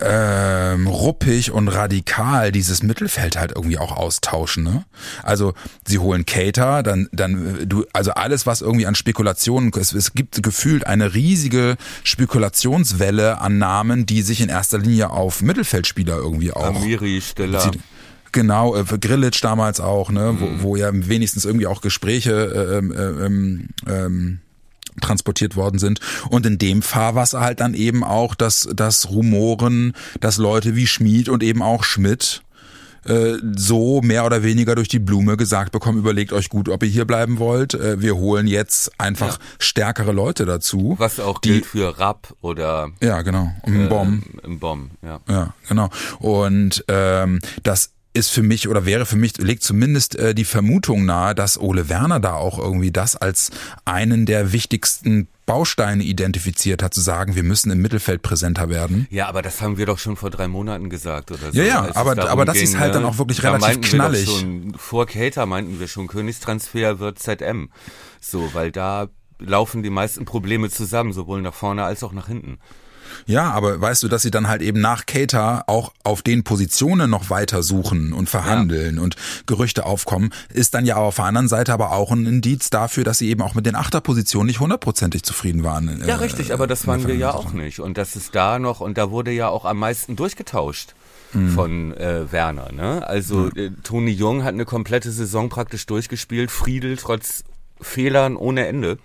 ähm, 0.00 0.86
ruppig 0.86 1.50
und 1.50 1.68
radikal 1.68 2.50
dieses 2.50 2.82
Mittelfeld 2.82 3.36
halt 3.36 3.52
irgendwie 3.54 3.78
auch 3.78 3.92
austauschen. 3.92 4.64
Ne? 4.64 4.84
Also 5.22 5.54
sie 5.86 5.98
holen 5.98 6.24
Cater, 6.24 6.82
dann 6.82 7.08
dann 7.12 7.68
du 7.68 7.84
also 7.92 8.12
alles 8.12 8.46
was 8.46 8.62
irgendwie 8.62 8.86
an 8.86 8.94
Spekulationen 8.94 9.70
es, 9.76 9.92
es 9.92 10.14
gibt 10.14 10.42
gefühlt 10.42 10.86
eine 10.86 11.14
riesige 11.14 11.76
Spekulationswelle 12.04 13.40
an 13.40 13.58
Namen, 13.58 14.06
die 14.06 14.22
sich 14.22 14.40
in 14.40 14.48
erster 14.48 14.78
Linie 14.78 15.10
auf 15.10 15.42
Mittelfeldspieler 15.42 16.16
irgendwie 16.16 16.52
auch 16.52 16.64
Amiri, 16.64 17.20
Stella. 17.20 17.64
bezieht. 17.64 17.82
Genau, 18.32 18.74
äh, 18.74 18.84
Grillitsch 18.84 19.42
damals 19.42 19.80
auch, 19.80 20.10
ne, 20.10 20.32
mhm. 20.32 20.40
wo, 20.40 20.62
wo 20.62 20.76
ja 20.76 20.90
wenigstens 20.92 21.44
irgendwie 21.44 21.66
auch 21.66 21.80
Gespräche 21.80 22.32
äh, 22.32 22.78
ähm, 22.78 22.92
äh, 22.92 23.26
ähm, 23.26 23.68
ähm, 23.86 24.40
transportiert 25.00 25.56
worden 25.56 25.78
sind. 25.78 26.00
Und 26.28 26.46
in 26.46 26.58
dem 26.58 26.82
Fahrwasser 26.82 27.40
halt 27.40 27.60
dann 27.60 27.74
eben 27.74 28.04
auch 28.04 28.34
das, 28.34 28.68
das 28.74 29.10
Rumoren, 29.10 29.94
dass 30.20 30.36
Leute 30.38 30.76
wie 30.76 30.86
Schmid 30.86 31.28
und 31.28 31.42
eben 31.42 31.62
auch 31.62 31.84
Schmidt 31.84 32.42
äh, 33.04 33.34
so 33.56 34.00
mehr 34.00 34.24
oder 34.24 34.42
weniger 34.42 34.74
durch 34.74 34.88
die 34.88 34.98
Blume 34.98 35.36
gesagt 35.36 35.72
bekommen, 35.72 35.98
überlegt 35.98 36.32
euch 36.32 36.48
gut, 36.48 36.68
ob 36.68 36.82
ihr 36.82 36.88
hier 36.88 37.04
bleiben 37.04 37.38
wollt. 37.38 37.74
Äh, 37.74 38.00
wir 38.00 38.16
holen 38.16 38.46
jetzt 38.46 38.92
einfach 39.00 39.38
ja. 39.38 39.44
stärkere 39.58 40.12
Leute 40.12 40.44
dazu. 40.44 40.94
Was 40.98 41.18
auch 41.18 41.38
die, 41.38 41.50
gilt 41.50 41.66
für 41.66 41.98
Rapp 41.98 42.34
oder 42.40 42.90
Ja, 43.00 43.22
genau. 43.22 43.52
Im 43.66 43.86
äh, 43.86 43.88
Bomb. 43.88 44.24
Im 44.44 44.58
Bomb, 44.60 44.90
ja. 45.02 45.20
Ja, 45.28 45.54
genau. 45.68 45.90
Und 46.20 46.84
ähm, 46.88 47.40
das 47.62 47.90
ist 48.14 48.30
für 48.30 48.42
mich 48.42 48.68
oder 48.68 48.84
wäre 48.84 49.06
für 49.06 49.16
mich, 49.16 49.38
legt 49.38 49.62
zumindest 49.62 50.16
äh, 50.16 50.34
die 50.34 50.44
Vermutung 50.44 51.04
nahe, 51.04 51.34
dass 51.34 51.58
Ole 51.58 51.88
Werner 51.88 52.20
da 52.20 52.34
auch 52.34 52.58
irgendwie 52.58 52.90
das 52.90 53.16
als 53.16 53.50
einen 53.84 54.26
der 54.26 54.52
wichtigsten 54.52 55.28
Bausteine 55.46 56.04
identifiziert 56.04 56.82
hat, 56.82 56.94
zu 56.94 57.00
sagen, 57.00 57.34
wir 57.34 57.42
müssen 57.42 57.70
im 57.70 57.80
Mittelfeld 57.82 58.22
präsenter 58.22 58.68
werden. 58.68 59.06
Ja, 59.10 59.28
aber 59.28 59.42
das 59.42 59.60
haben 59.60 59.76
wir 59.76 59.86
doch 59.86 59.98
schon 59.98 60.16
vor 60.16 60.30
drei 60.30 60.46
Monaten 60.46 60.88
gesagt 60.88 61.30
oder 61.30 61.52
so. 61.52 61.58
Ja, 61.58 61.64
ja, 61.64 61.96
aber, 61.96 62.28
aber 62.28 62.44
das 62.44 62.56
ging, 62.56 62.64
ist 62.64 62.78
halt 62.78 62.94
ne? 62.94 63.00
dann 63.00 63.04
auch 63.04 63.18
wirklich 63.18 63.40
da 63.40 63.52
relativ 63.52 63.90
knallig. 63.90 64.26
Schon, 64.26 64.74
vor 64.76 65.06
Cater 65.06 65.46
meinten 65.46 65.80
wir 65.80 65.88
schon, 65.88 66.06
Königstransfer 66.06 67.00
wird 67.00 67.18
ZM. 67.18 67.70
So, 68.20 68.50
weil 68.54 68.70
da 68.70 69.08
laufen 69.38 69.82
die 69.82 69.90
meisten 69.90 70.24
Probleme 70.24 70.70
zusammen, 70.70 71.12
sowohl 71.12 71.42
nach 71.42 71.54
vorne 71.54 71.82
als 71.84 72.04
auch 72.04 72.12
nach 72.12 72.28
hinten. 72.28 72.58
Ja, 73.26 73.50
aber 73.50 73.80
weißt 73.80 74.02
du, 74.02 74.08
dass 74.08 74.22
sie 74.22 74.30
dann 74.30 74.48
halt 74.48 74.62
eben 74.62 74.80
nach 74.80 75.06
Cater 75.06 75.64
auch 75.66 75.92
auf 76.04 76.22
den 76.22 76.44
Positionen 76.44 77.10
noch 77.10 77.30
weiter 77.30 77.62
suchen 77.62 78.12
und 78.12 78.28
verhandeln 78.28 78.96
ja. 78.96 79.02
und 79.02 79.16
Gerüchte 79.46 79.86
aufkommen, 79.86 80.32
ist 80.52 80.74
dann 80.74 80.86
ja 80.86 80.96
auf 80.96 81.16
der 81.16 81.26
anderen 81.26 81.48
Seite 81.48 81.72
aber 81.72 81.92
auch 81.92 82.10
ein 82.10 82.26
Indiz 82.26 82.70
dafür, 82.70 83.04
dass 83.04 83.18
sie 83.18 83.28
eben 83.28 83.42
auch 83.42 83.54
mit 83.54 83.66
den 83.66 83.74
Achterpositionen 83.74 84.46
nicht 84.46 84.60
hundertprozentig 84.60 85.22
zufrieden 85.22 85.64
waren. 85.64 86.02
Ja, 86.06 86.14
äh, 86.14 86.18
richtig, 86.18 86.52
aber 86.52 86.66
das 86.66 86.86
waren 86.86 87.06
wir 87.06 87.16
ja 87.16 87.32
auch 87.32 87.52
nicht. 87.52 87.80
Und 87.80 87.98
das 87.98 88.16
ist 88.16 88.34
da 88.34 88.58
noch, 88.58 88.80
und 88.80 88.98
da 88.98 89.10
wurde 89.10 89.30
ja 89.30 89.48
auch 89.48 89.64
am 89.64 89.78
meisten 89.78 90.16
durchgetauscht 90.16 90.94
mhm. 91.32 91.50
von 91.50 91.96
äh, 91.96 92.30
Werner. 92.30 92.72
Ne? 92.72 93.06
Also 93.06 93.48
äh, 93.54 93.70
Toni 93.82 94.12
Jung 94.12 94.44
hat 94.44 94.54
eine 94.54 94.64
komplette 94.64 95.10
Saison 95.10 95.48
praktisch 95.48 95.86
durchgespielt, 95.86 96.50
Friedel 96.50 96.96
trotz 96.96 97.44
Fehlern 97.80 98.36
ohne 98.36 98.66
Ende. 98.66 98.98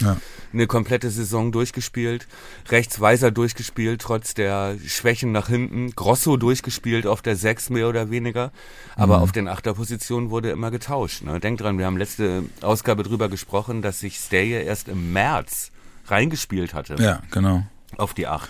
Ja 0.00 0.16
eine 0.52 0.66
komplette 0.66 1.10
Saison 1.10 1.52
durchgespielt, 1.52 2.26
rechts 2.68 3.00
Weiser 3.00 3.30
durchgespielt, 3.30 4.00
trotz 4.00 4.34
der 4.34 4.76
Schwächen 4.86 5.32
nach 5.32 5.48
hinten, 5.48 5.90
Grosso 5.90 6.36
durchgespielt 6.36 7.06
auf 7.06 7.22
der 7.22 7.36
6 7.36 7.70
mehr 7.70 7.88
oder 7.88 8.10
weniger, 8.10 8.52
aber 8.96 9.18
mhm. 9.18 9.22
auf 9.22 9.32
den 9.32 9.48
Achterpositionen 9.48 10.30
wurde 10.30 10.50
immer 10.50 10.70
getauscht. 10.70 11.22
Ne? 11.22 11.40
Denk 11.40 11.58
dran, 11.58 11.78
wir 11.78 11.86
haben 11.86 11.96
letzte 11.96 12.44
Ausgabe 12.62 13.02
drüber 13.02 13.28
gesprochen, 13.28 13.82
dass 13.82 14.00
sich 14.00 14.16
Staye 14.16 14.62
erst 14.62 14.88
im 14.88 15.12
März 15.12 15.70
reingespielt 16.06 16.74
hatte. 16.74 16.96
Ja, 16.98 17.20
genau. 17.30 17.64
Auf 17.98 18.14
die 18.14 18.26
Acht. 18.26 18.48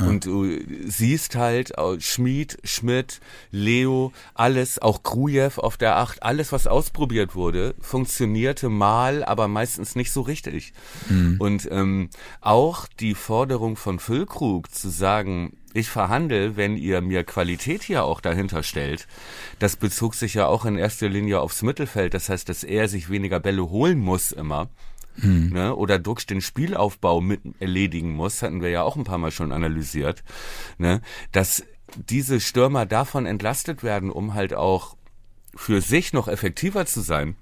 Und 0.00 0.24
du 0.26 0.58
siehst 0.86 1.36
halt 1.36 1.72
Schmied, 1.98 2.58
Schmidt, 2.64 3.20
Leo, 3.50 4.12
alles, 4.34 4.80
auch 4.80 5.02
Krujew 5.02 5.52
auf 5.56 5.76
der 5.76 5.96
Acht, 5.96 6.22
alles, 6.22 6.52
was 6.52 6.66
ausprobiert 6.66 7.34
wurde, 7.34 7.74
funktionierte 7.80 8.68
mal, 8.68 9.24
aber 9.24 9.48
meistens 9.48 9.94
nicht 9.94 10.10
so 10.10 10.22
richtig. 10.22 10.72
Mhm. 11.08 11.36
Und 11.38 11.68
ähm, 11.70 12.10
auch 12.40 12.86
die 13.00 13.14
Forderung 13.14 13.76
von 13.76 13.98
Füllkrug 13.98 14.72
zu 14.74 14.88
sagen, 14.88 15.56
ich 15.72 15.88
verhandle, 15.88 16.56
wenn 16.56 16.76
ihr 16.76 17.00
mir 17.00 17.24
Qualität 17.24 17.82
hier 17.82 18.04
auch 18.04 18.20
dahinter 18.20 18.62
stellt. 18.62 19.08
Das 19.58 19.76
bezog 19.76 20.14
sich 20.14 20.34
ja 20.34 20.46
auch 20.46 20.64
in 20.64 20.76
erster 20.76 21.08
Linie 21.08 21.40
aufs 21.40 21.62
Mittelfeld. 21.62 22.14
Das 22.14 22.28
heißt, 22.28 22.48
dass 22.48 22.62
er 22.62 22.88
sich 22.88 23.10
weniger 23.10 23.40
Bälle 23.40 23.68
holen 23.70 23.98
muss 23.98 24.30
immer 24.30 24.68
hm. 25.20 25.50
Ne? 25.50 25.74
Oder 25.74 25.98
Dux 25.98 26.26
den 26.26 26.40
Spielaufbau 26.40 27.20
mit 27.20 27.40
erledigen 27.60 28.12
muss, 28.12 28.42
hatten 28.42 28.62
wir 28.62 28.70
ja 28.70 28.82
auch 28.82 28.96
ein 28.96 29.04
paar 29.04 29.18
Mal 29.18 29.30
schon 29.30 29.52
analysiert. 29.52 30.24
Ne? 30.78 31.00
Dass 31.32 31.64
diese 31.96 32.40
Stürmer 32.40 32.86
davon 32.86 33.26
entlastet 33.26 33.82
werden, 33.82 34.10
um 34.10 34.34
halt 34.34 34.54
auch 34.54 34.96
für 35.54 35.80
sich 35.80 36.12
noch 36.12 36.26
effektiver 36.26 36.86
zu 36.86 37.00
sein 37.00 37.36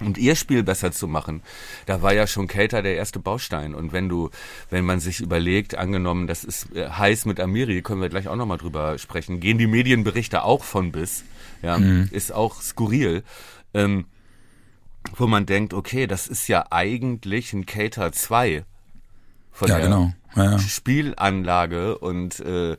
und 0.00 0.18
ihr 0.18 0.36
Spiel 0.36 0.62
besser 0.62 0.92
zu 0.92 1.06
machen. 1.08 1.42
Da 1.86 2.02
war 2.02 2.14
ja 2.14 2.26
schon 2.26 2.46
Cater 2.46 2.82
der 2.82 2.96
erste 2.96 3.18
Baustein. 3.18 3.74
Und 3.74 3.92
wenn 3.92 4.08
du, 4.08 4.30
wenn 4.70 4.84
man 4.84 5.00
sich 5.00 5.20
überlegt, 5.20 5.76
angenommen, 5.76 6.26
das 6.26 6.44
ist 6.44 6.74
äh, 6.74 6.88
heiß 6.88 7.26
mit 7.26 7.40
Amiri, 7.40 7.82
können 7.82 8.00
wir 8.00 8.08
gleich 8.08 8.28
auch 8.28 8.36
nochmal 8.36 8.58
drüber 8.58 8.98
sprechen, 8.98 9.40
gehen 9.40 9.58
die 9.58 9.66
Medienberichte 9.66 10.42
auch 10.42 10.64
von 10.64 10.92
bis, 10.92 11.24
ja, 11.62 11.78
mhm. 11.78 12.08
ist 12.12 12.32
auch 12.32 12.60
skurril. 12.60 13.22
Ähm, 13.74 14.06
wo 15.16 15.26
man 15.26 15.46
denkt, 15.46 15.74
okay, 15.74 16.06
das 16.06 16.26
ist 16.26 16.48
ja 16.48 16.66
eigentlich 16.70 17.52
ein 17.52 17.66
Cater 17.66 18.12
2 18.12 18.64
von 19.50 19.68
ja, 19.68 19.78
der 19.78 19.84
genau. 19.86 20.12
ja, 20.36 20.52
ja. 20.52 20.58
Spielanlage 20.58 21.98
und 21.98 22.40
äh, 22.40 22.76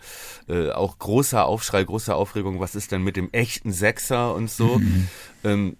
äh, 0.47 0.71
auch 0.71 0.97
großer 0.97 1.45
Aufschrei, 1.45 1.83
große 1.83 2.13
Aufregung, 2.15 2.59
was 2.59 2.75
ist 2.75 2.91
denn 2.91 3.03
mit 3.03 3.17
dem 3.17 3.29
echten 3.31 3.73
Sechser 3.73 4.33
und 4.33 4.49
so. 4.49 4.79
Mhm. 4.79 5.07
Ähm, 5.43 5.77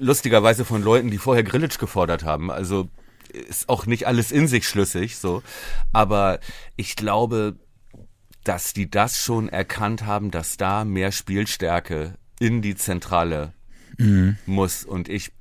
lustigerweise 0.00 0.64
von 0.64 0.82
Leuten, 0.82 1.10
die 1.10 1.18
vorher 1.18 1.44
Grillitsch 1.44 1.78
gefordert 1.78 2.24
haben. 2.24 2.50
Also 2.50 2.88
ist 3.32 3.68
auch 3.68 3.86
nicht 3.86 4.06
alles 4.06 4.32
in 4.32 4.48
sich 4.48 4.66
schlüssig, 4.66 5.16
so. 5.18 5.42
Aber 5.92 6.40
ich 6.76 6.96
glaube, 6.96 7.56
dass 8.44 8.72
die 8.72 8.90
das 8.90 9.18
schon 9.18 9.48
erkannt 9.48 10.06
haben, 10.06 10.30
dass 10.30 10.56
da 10.56 10.84
mehr 10.84 11.12
Spielstärke 11.12 12.14
in 12.38 12.62
die 12.62 12.76
Zentrale 12.76 13.52
mhm. 13.98 14.36
muss. 14.46 14.84
Und 14.84 15.08
ich 15.08 15.32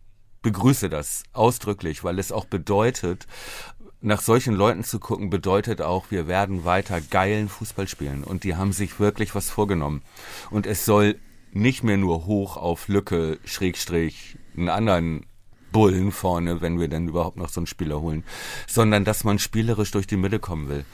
begrüße 0.43 0.89
das 0.89 1.23
ausdrücklich, 1.34 2.03
weil 2.03 2.19
es 2.19 2.32
auch 2.32 2.45
bedeutet, 2.45 3.25
nach 4.01 4.21
solchen 4.21 4.53
Leuten 4.53 4.84
zu 4.84 4.99
gucken, 4.99 5.29
bedeutet 5.29 5.82
auch, 5.82 6.12
wir 6.12 6.27
werden 6.27 6.65
weiter 6.65 7.01
geilen 7.01 7.49
Fußball 7.49 7.88
spielen. 7.88 8.23
Und 8.23 8.43
die 8.43 8.56
haben 8.56 8.73
sich 8.73 8.99
wirklich 8.99 9.34
was 9.34 9.49
vorgenommen. 9.49 10.03
Und 10.51 10.67
es 10.67 10.86
soll 10.86 11.15
nicht 11.53 11.84
mehr 11.84 11.97
nur 11.97 12.25
hoch 12.25 12.58
auf 12.58 12.89
Lücke, 12.89 13.39
Schrägstrich, 13.45 14.38
einen 14.58 14.69
anderen 14.69 15.25
Bullen 15.71 16.12
vorne, 16.12 16.62
wenn 16.62 16.79
wir 16.79 16.88
denn 16.88 17.08
überhaupt 17.08 17.38
noch 17.38 17.49
so 17.49 17.62
einen 17.62 17.67
Spieler 17.67 18.01
holen, 18.01 18.23
sondern 18.67 19.06
dass 19.06 19.23
man 19.23 19.39
spielerisch 19.39 19.91
durch 19.91 20.06
die 20.06 20.17
Mitte 20.17 20.39
kommen 20.39 20.69
will. 20.69 20.86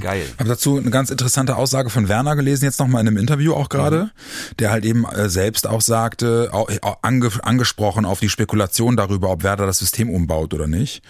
Geil. 0.00 0.24
Habe 0.38 0.48
dazu 0.48 0.76
eine 0.76 0.90
ganz 0.90 1.10
interessante 1.10 1.56
Aussage 1.56 1.90
von 1.90 2.08
Werner 2.08 2.36
gelesen, 2.36 2.64
jetzt 2.64 2.80
nochmal 2.80 3.00
in 3.00 3.08
einem 3.08 3.16
Interview 3.16 3.54
auch 3.54 3.68
gerade, 3.68 4.10
der 4.58 4.70
halt 4.70 4.84
eben 4.84 5.04
äh, 5.04 5.28
selbst 5.28 5.66
auch 5.66 5.80
sagte, 5.80 6.50
auch, 6.52 6.70
auch 6.82 6.98
ange, 7.02 7.30
angesprochen 7.42 8.04
auf 8.04 8.20
die 8.20 8.28
Spekulation 8.28 8.96
darüber, 8.96 9.30
ob 9.30 9.42
Werder 9.42 9.66
das 9.66 9.78
System 9.78 10.10
umbaut 10.10 10.54
oder 10.54 10.66
nicht. 10.66 11.02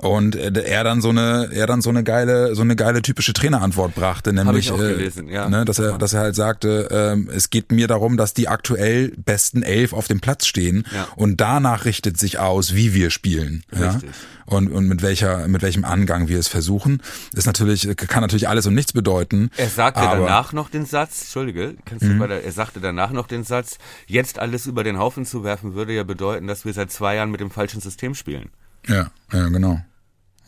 Und 0.00 0.36
äh, 0.36 0.52
er 0.64 0.84
dann 0.84 1.00
so 1.00 1.10
eine, 1.10 1.50
er 1.52 1.66
dann 1.66 1.80
so 1.82 1.90
eine 1.90 2.02
geile, 2.04 2.54
so 2.54 2.62
eine 2.62 2.76
geile 2.76 3.02
typische 3.02 3.32
Trainerantwort 3.32 3.94
brachte, 3.94 4.32
nämlich, 4.32 4.70
äh, 4.70 4.76
gelesen, 4.76 5.28
ja. 5.28 5.48
ne, 5.48 5.64
dass 5.64 5.78
er, 5.78 5.98
dass 5.98 6.12
er 6.12 6.20
halt 6.20 6.34
sagte, 6.36 6.88
ähm, 6.90 7.30
es 7.34 7.50
geht 7.50 7.72
mir 7.72 7.86
darum, 7.86 8.16
dass 8.16 8.34
die 8.34 8.48
aktuell 8.48 9.12
besten 9.16 9.62
elf 9.62 9.92
auf 9.92 10.08
dem 10.08 10.20
Platz 10.20 10.46
stehen 10.46 10.84
Ja. 10.94 11.08
und 11.16 11.40
danach 11.40 11.84
richtet 11.84 12.18
sich 12.18 12.38
aus, 12.38 12.74
wie 12.74 12.94
wir 12.94 13.10
spielen, 13.10 13.64
ja, 13.72 13.90
Richtig. 13.92 14.10
und 14.46 14.70
und 14.72 14.86
mit 14.88 15.02
welcher, 15.02 15.48
mit 15.48 15.62
welchem 15.62 15.84
Angang 15.84 16.28
wir 16.28 16.38
es 16.38 16.48
versuchen, 16.48 17.00
ist 17.34 17.46
natürlich, 17.46 17.88
kann 17.96 18.20
natürlich 18.22 18.48
alles 18.48 18.66
und 18.66 18.74
nichts 18.74 18.92
bedeuten. 18.92 19.50
Er 19.56 19.68
sagte 19.68 20.00
aber, 20.00 20.20
Mhm. 20.22 20.26
danach 20.26 20.52
noch 20.52 20.68
den 20.70 20.86
Satz, 20.86 21.22
Entschuldige, 21.22 21.74
kannst 21.84 22.04
du 22.04 22.18
weiter, 22.18 22.40
er 22.42 22.52
sagte 22.52 22.80
danach 22.80 23.10
noch 23.12 23.26
den 23.26 23.44
Satz, 23.44 23.78
jetzt 24.06 24.38
alles 24.38 24.66
über 24.66 24.84
den 24.84 24.98
Haufen 24.98 25.24
zu 25.24 25.44
werfen, 25.44 25.74
würde 25.74 25.92
ja 25.94 26.02
bedeuten, 26.04 26.46
dass 26.46 26.64
wir 26.64 26.72
seit 26.72 26.90
zwei 26.92 27.16
Jahren 27.16 27.30
mit 27.30 27.40
dem 27.40 27.50
falschen 27.50 27.80
System 27.80 28.14
spielen. 28.14 28.50
Ja, 28.86 29.10
ja, 29.32 29.48
genau. 29.48 29.80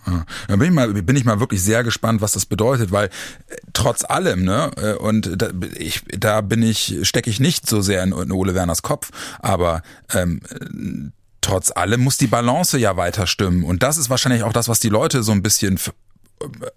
Ja. 0.07 0.25
Da 0.47 0.57
bin 0.57 0.69
ich 0.69 0.75
mal, 0.75 0.93
bin 0.93 1.17
ich 1.17 1.25
mal 1.25 1.41
wirklich 1.41 1.63
sehr 1.63 1.83
gespannt, 1.83 2.21
was 2.21 2.33
das 2.33 2.47
bedeutet, 2.47 2.93
weil 2.93 3.07
äh, 3.07 3.57
trotz 3.73 4.05
allem, 4.05 4.45
ne, 4.45 4.71
äh, 4.77 4.93
und 4.95 5.31
da, 5.37 5.51
ich, 5.77 6.03
da 6.17 6.43
bin 6.43 6.63
ich, 6.63 6.99
stecke 7.03 7.29
ich 7.29 7.41
nicht 7.41 7.69
so 7.69 7.81
sehr 7.81 8.03
in, 8.05 8.13
in 8.13 8.31
Ole 8.31 8.55
Werners 8.55 8.83
Kopf, 8.83 9.11
aber 9.41 9.83
ähm, 10.15 10.41
äh, 10.49 11.11
trotz 11.41 11.73
allem 11.73 12.03
muss 12.03 12.19
die 12.19 12.29
Balance 12.29 12.79
ja 12.79 12.97
weiter 12.97 13.27
stimmen. 13.27 13.65
Und 13.65 13.83
das 13.83 13.99
ist 13.99 14.11
wahrscheinlich 14.11 14.45
auch 14.45 14.53
das, 14.53 14.69
was 14.69 14.81
die 14.81 14.89
Leute 14.89 15.23
so 15.23 15.33
ein 15.33 15.43
bisschen 15.43 15.79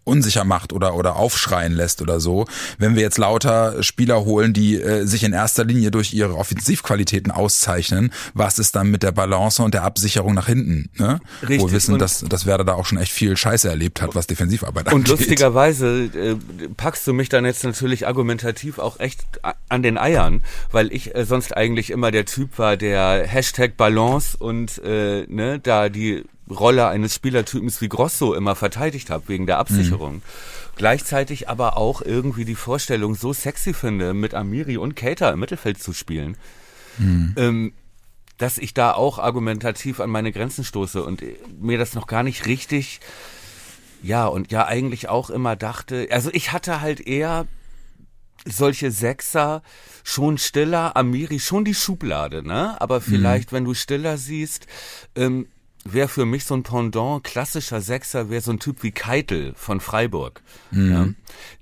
unsicher 0.03 0.43
macht 0.45 0.73
oder 0.73 0.95
oder 0.95 1.15
aufschreien 1.17 1.73
lässt 1.73 2.01
oder 2.01 2.19
so, 2.19 2.45
wenn 2.77 2.95
wir 2.95 3.01
jetzt 3.01 3.17
lauter 3.17 3.83
Spieler 3.83 4.23
holen, 4.25 4.53
die 4.53 4.75
äh, 4.81 5.05
sich 5.05 5.23
in 5.23 5.33
erster 5.33 5.65
Linie 5.65 5.91
durch 5.91 6.13
ihre 6.13 6.35
Offensivqualitäten 6.37 7.31
auszeichnen, 7.31 8.11
was 8.33 8.57
ist 8.59 8.75
dann 8.75 8.89
mit 8.89 9.03
der 9.03 9.11
Balance 9.11 9.61
und 9.61 9.73
der 9.73 9.83
Absicherung 9.83 10.33
nach 10.33 10.47
hinten, 10.47 10.89
ne? 10.97 11.19
Wo 11.41 11.47
Richtig, 11.47 11.67
wir 11.67 11.71
wissen, 11.73 11.93
und- 11.93 11.99
dass 11.99 12.21
dass 12.21 12.45
Werder 12.45 12.63
da 12.63 12.73
auch 12.75 12.85
schon 12.85 12.97
echt 12.97 13.11
viel 13.11 13.35
Scheiße 13.35 13.67
erlebt 13.69 14.01
hat, 14.01 14.15
was 14.15 14.27
Defensivarbeit 14.27 14.87
Und 14.87 14.93
angeht. 14.93 15.07
lustigerweise 15.09 16.05
äh, 16.05 16.35
packst 16.77 17.05
du 17.07 17.13
mich 17.13 17.29
dann 17.29 17.45
jetzt 17.45 17.63
natürlich 17.63 18.07
argumentativ 18.07 18.79
auch 18.79 18.99
echt 18.99 19.21
an 19.67 19.83
den 19.83 19.97
Eiern, 19.97 20.41
weil 20.71 20.91
ich 20.93 21.15
äh, 21.15 21.25
sonst 21.25 21.55
eigentlich 21.55 21.89
immer 21.91 22.11
der 22.11 22.25
Typ 22.25 22.57
war, 22.57 22.77
der 22.77 23.25
Hashtag 23.27 23.75
Balance 23.77 24.37
und 24.37 24.77
äh, 24.83 25.25
ne, 25.27 25.59
da 25.59 25.89
die 25.89 26.23
Rolle 26.49 26.87
eines 26.87 27.13
Spielertypens 27.13 27.81
wie 27.81 27.89
Grosso 27.89 28.33
immer 28.33 28.55
verteidigt 28.55 29.09
habe, 29.09 29.27
wegen 29.27 29.45
der 29.45 29.59
Absicherung. 29.59 30.21
Gleichzeitig 30.75 31.49
aber 31.49 31.77
auch 31.77 32.01
irgendwie 32.01 32.45
die 32.45 32.55
Vorstellung 32.55 33.15
so 33.15 33.33
sexy 33.33 33.73
finde, 33.73 34.13
mit 34.13 34.33
Amiri 34.33 34.77
und 34.77 34.95
Keita 34.95 35.29
im 35.29 35.39
Mittelfeld 35.39 35.81
zu 35.81 35.93
spielen. 35.93 36.37
Ähm, 37.37 37.73
dass 38.37 38.57
ich 38.57 38.73
da 38.73 38.93
auch 38.93 39.19
argumentativ 39.19 39.99
an 39.99 40.09
meine 40.09 40.31
Grenzen 40.31 40.63
stoße 40.63 41.03
und 41.03 41.21
äh, 41.21 41.35
mir 41.59 41.77
das 41.77 41.93
noch 41.93 42.07
gar 42.07 42.23
nicht 42.23 42.45
richtig 42.45 42.99
ja, 44.01 44.25
und 44.27 44.51
ja 44.51 44.65
eigentlich 44.65 45.09
auch 45.09 45.29
immer 45.29 45.55
dachte, 45.55 46.07
also 46.11 46.29
ich 46.33 46.51
hatte 46.51 46.81
halt 46.81 47.01
eher 47.01 47.47
solche 48.45 48.91
Sechser, 48.91 49.61
schon 50.03 50.37
Stiller, 50.37 50.95
Amiri, 50.95 51.39
schon 51.39 51.65
die 51.65 51.75
Schublade, 51.75 52.41
ne? 52.41 52.79
Aber 52.79 53.01
vielleicht, 53.01 53.51
wenn 53.51 53.65
du 53.65 53.73
Stiller 53.73 54.17
siehst, 54.17 54.67
ähm, 55.15 55.47
wäre 55.93 56.07
für 56.07 56.25
mich 56.25 56.45
so 56.45 56.55
ein 56.55 56.63
Pendant, 56.63 57.23
klassischer 57.23 57.81
Sechser, 57.81 58.29
wäre 58.29 58.41
so 58.41 58.51
ein 58.51 58.59
Typ 58.59 58.83
wie 58.83 58.91
Keitel 58.91 59.53
von 59.55 59.79
Freiburg, 59.79 60.41
ja? 60.71 61.09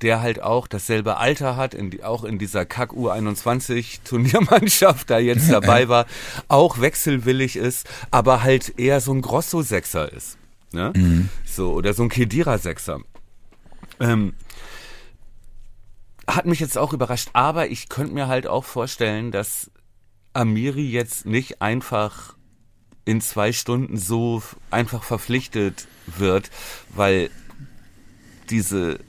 der 0.01 0.21
halt 0.21 0.41
auch 0.41 0.67
dasselbe 0.67 1.17
Alter 1.17 1.55
hat, 1.55 1.73
in 1.73 1.89
die, 1.89 2.03
auch 2.03 2.23
in 2.23 2.39
dieser 2.39 2.65
Kack 2.65 2.91
U21 2.91 3.99
Turniermannschaft 4.03 5.09
da 5.09 5.19
jetzt 5.19 5.51
dabei 5.51 5.89
war, 5.89 6.05
auch 6.47 6.79
wechselwillig 6.79 7.55
ist, 7.55 7.87
aber 8.11 8.43
halt 8.43 8.77
eher 8.79 9.01
so 9.01 9.13
ein 9.13 9.21
Grosso-Sechser 9.21 10.11
ist. 10.11 10.37
Ne? 10.71 10.91
So, 11.45 11.73
oder 11.73 11.93
so 11.93 12.03
ein 12.03 12.09
Kedira-Sechser. 12.09 12.99
Ähm, 13.99 14.33
hat 16.27 16.45
mich 16.45 16.59
jetzt 16.59 16.77
auch 16.77 16.93
überrascht, 16.93 17.29
aber 17.33 17.69
ich 17.69 17.89
könnte 17.89 18.13
mir 18.13 18.27
halt 18.27 18.47
auch 18.47 18.65
vorstellen, 18.65 19.31
dass 19.31 19.71
Amiri 20.33 20.89
jetzt 20.89 21.25
nicht 21.25 21.61
einfach 21.61 22.36
in 23.07 23.21
zwei 23.21 23.53
Stunden 23.53 23.97
so 23.97 24.43
einfach 24.69 25.03
verpflichtet 25.03 25.87
wird, 26.05 26.49
weil 26.89 27.29
diese 28.49 28.99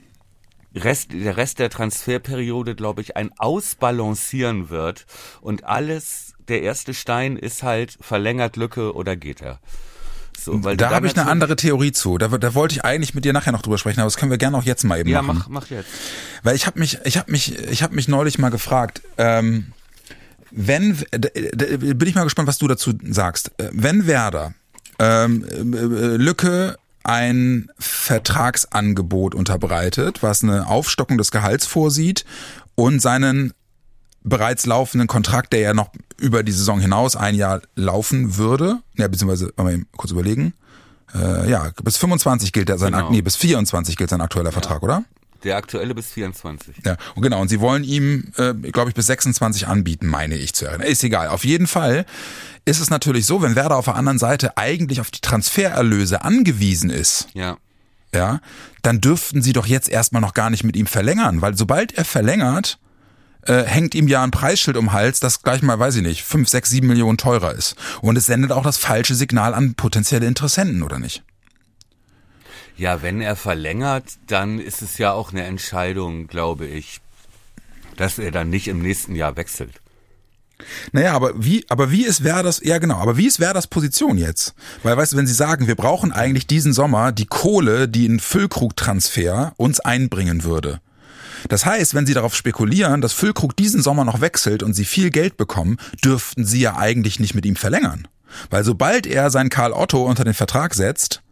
Rest, 0.75 1.13
der 1.13 1.37
Rest 1.37 1.59
der 1.59 1.69
Transferperiode, 1.71 2.75
glaube 2.77 3.03
ich, 3.03 3.17
ein 3.17 3.31
Ausbalancieren 3.39 4.71
wird 4.71 5.07
und 5.41 5.65
alles, 5.65 6.35
der 6.47 6.63
erste 6.63 6.95
Stein 6.95 7.37
ist 7.37 7.63
halt 7.63 7.99
verlängert 8.01 8.57
Lücke 8.57 8.95
oder 8.95 9.17
geht 9.17 9.43
er. 9.43 9.59
So, 10.39 10.63
weil 10.63 10.77
da 10.77 10.91
habe 10.91 11.09
ich 11.09 11.19
eine 11.19 11.29
andere 11.29 11.57
Theorie 11.57 11.91
zu. 11.91 12.17
Da, 12.17 12.29
da 12.29 12.55
wollte 12.55 12.77
ich 12.77 12.85
eigentlich 12.85 13.13
mit 13.13 13.25
dir 13.25 13.33
nachher 13.33 13.51
noch 13.51 13.63
drüber 13.63 13.79
sprechen, 13.79 13.99
aber 13.99 14.07
das 14.07 14.17
können 14.17 14.31
wir 14.31 14.39
gerne 14.39 14.57
auch 14.57 14.63
jetzt 14.63 14.85
mal 14.85 15.01
eben 15.01 15.09
Ja, 15.11 15.21
machen. 15.21 15.39
mach, 15.39 15.49
mach 15.49 15.71
jetzt. 15.71 15.89
Weil 16.45 16.55
ich 16.55 16.69
habe 16.69 16.79
mich, 16.79 16.99
ich 17.05 17.19
habe 17.19 17.33
mich, 17.33 17.59
ich 17.59 17.83
habe 17.83 17.97
mich 17.97 18.07
neulich 18.07 18.39
mal 18.39 18.51
gefragt, 18.51 19.03
ähm, 19.17 19.73
wenn, 20.51 20.97
bin 20.97 22.09
ich 22.09 22.15
mal 22.15 22.25
gespannt, 22.25 22.49
was 22.49 22.59
du 22.59 22.69
dazu 22.69 22.93
sagst. 23.11 23.51
Wenn 23.73 24.07
Werder 24.07 24.55
ähm, 24.99 25.45
äh, 25.75 26.17
Lücke 26.17 26.77
ein 27.05 27.71
Vertragsangebot 27.79 29.35
unterbreitet, 29.35 30.23
was 30.23 30.43
eine 30.43 30.67
Aufstockung 30.67 31.17
des 31.17 31.31
Gehalts 31.31 31.67
vorsieht 31.67 32.25
und 32.75 33.01
seinen 33.01 33.53
bereits 34.23 34.67
laufenden 34.67 35.07
Kontrakt, 35.07 35.53
der 35.53 35.61
ja 35.61 35.75
noch 35.75 35.91
über 36.19 36.43
die 36.43 36.53
Saison 36.53 36.81
hinaus 36.81 37.17
ein 37.17 37.35
Jahr 37.35 37.63
laufen 37.77 38.37
würde, 38.37 38.81
ja, 38.97 39.09
beziehungsweise, 39.09 39.53
wollen 39.57 39.79
wir 39.79 39.87
kurz 39.97 40.11
überlegen, 40.11 40.53
äh, 41.15 41.49
ja, 41.51 41.71
bis 41.83 41.97
25 41.97 42.53
gilt 42.53 42.69
der 42.69 42.79
sein, 42.79 42.93
Genau. 42.93 43.11
Nee, 43.11 43.23
bis 43.23 43.37
24 43.37 43.97
gilt 43.97 44.11
sein 44.11 44.21
aktueller 44.21 44.53
Vertrag, 44.53 44.83
oder? 44.83 45.05
Der 45.45 45.57
aktuelle 45.57 45.95
bis 45.95 46.09
24. 46.09 46.77
Ja, 46.85 46.97
und 47.15 47.23
genau. 47.23 47.41
Und 47.41 47.49
sie 47.49 47.61
wollen 47.61 47.85
ihm, 47.85 48.33
äh, 48.37 48.53
glaube 48.55 48.91
ich, 48.91 48.95
bis 48.95 49.07
26 49.07 49.69
anbieten, 49.69 50.07
meine 50.07 50.35
ich 50.37 50.53
zu 50.53 50.67
erinnern. 50.67 50.87
Ist 50.87 51.05
egal. 51.05 51.29
Auf 51.29 51.45
jeden 51.45 51.67
Fall 51.67 52.05
ist 52.65 52.81
es 52.81 52.91
natürlich 52.91 53.25
so, 53.25 53.41
wenn 53.41 53.55
Werder 53.55 53.77
auf 53.77 53.85
der 53.87 53.95
anderen 53.95 54.19
Seite 54.19 54.57
eigentlich 54.59 55.01
auf 55.01 55.11
die 55.11 55.21
Transfererlöse 55.21 56.23
angewiesen 56.23 56.91
ist, 56.91 57.29
Ja. 57.35 57.57
ja, 58.13 58.41
dann 58.83 59.01
dürften 59.01 59.41
sie 59.43 59.53
doch 59.53 59.67
jetzt 59.67 59.89
erstmal 59.89 60.21
noch 60.23 60.35
gar 60.35 60.51
nicht 60.51 60.65
mit 60.65 60.77
ihm 60.77 60.87
verlängern, 60.87 61.41
weil 61.41 61.57
sobald 61.57 61.93
er 61.97 62.05
verlängert, 62.05 62.79
äh, 63.43 63.63
hängt 63.63 63.95
ihm 63.95 64.09
ja 64.09 64.23
ein 64.23 64.31
Preisschild 64.33 64.77
um 64.77 64.93
Hals, 64.93 65.21
das 65.21 65.43
gleich 65.43 65.63
mal, 65.63 65.79
weiß 65.79 65.97
ich 65.97 66.03
nicht, 66.03 66.25
5, 66.25 66.49
6, 66.49 66.69
7 66.71 66.87
Millionen 66.87 67.17
teurer 67.17 67.53
ist. 67.55 67.77
Und 68.03 68.19
es 68.19 68.27
sendet 68.27 68.53
auch 68.53 68.65
das 68.65 68.77
falsche 68.77 69.15
Signal 69.15 69.55
an 69.55 69.75
potenzielle 69.75 70.27
Interessenten, 70.27 70.83
oder 70.83 70.99
nicht? 70.99 71.23
Ja, 72.79 73.03
wenn 73.03 73.21
er 73.21 73.35
verlängert, 73.35 74.05
dann 74.29 74.61
ist 74.61 74.83
es 74.83 74.99
ja 74.99 75.13
auch 75.13 75.33
eine 75.33 75.43
Entscheidung, 75.43 76.29
glaube 76.29 76.67
ich, 76.67 77.01
dass 77.97 78.21
er 78.21 78.31
dann 78.31 78.51
nicht 78.51 78.69
im 78.69 78.81
nächsten 78.81 79.17
Jahr 79.17 79.37
wechselt. 79.37 79.81
Naja, 80.93 81.13
aber 81.13 81.45
wie, 81.45 81.65
aber 81.69 81.91
wie 81.91 82.05
ist 82.05 82.23
Werders, 82.23 82.61
ja 82.65 82.79
genau, 82.79 82.99
aber 82.99 83.17
wie 83.17 83.27
ist 83.27 83.41
Werders 83.41 83.67
Position 83.67 84.17
jetzt? 84.17 84.55
Weil, 84.85 84.97
weißt 84.97 85.13
du, 85.13 85.17
wenn 85.17 85.27
sie 85.27 85.35
sagen, 85.35 85.67
wir 85.67 85.75
brauchen 85.75 86.13
eigentlich 86.13 86.47
diesen 86.47 86.73
Sommer 86.73 87.11
die 87.11 87.27
Kohle, 87.27 87.89
die 87.89 88.07
ein 88.07 88.21
Füllkrug-Transfer 88.21 89.55
uns 89.57 89.81
einbringen 89.81 90.45
würde. 90.45 90.81
Das 91.49 91.67
heißt, 91.67 91.95
wenn 91.95 92.07
sie 92.07 92.15
darauf 92.15 92.35
spekulieren, 92.35 93.01
dass 93.01 93.13
Füllkrug 93.13 93.57
diesen 93.57 93.83
Sommer 93.83 94.05
noch 94.05 94.21
wechselt 94.21 94.63
und 94.63 94.75
sie 94.75 94.85
viel 94.85 95.11
Geld 95.11 95.37
bekommen, 95.37 95.79
dürften 96.05 96.45
sie 96.45 96.61
ja 96.61 96.77
eigentlich 96.77 97.19
nicht 97.19 97.35
mit 97.35 97.47
ihm 97.47 97.57
verlängern. 97.57 98.07
Weil 98.51 98.63
sobald 98.63 99.07
er 99.07 99.31
seinen 99.31 99.51
Karl 99.51 99.73
Otto 99.73 100.05
unter 100.05 100.25
den 100.25 100.35
Vertrag 100.35 100.75
setzt, 100.75 101.23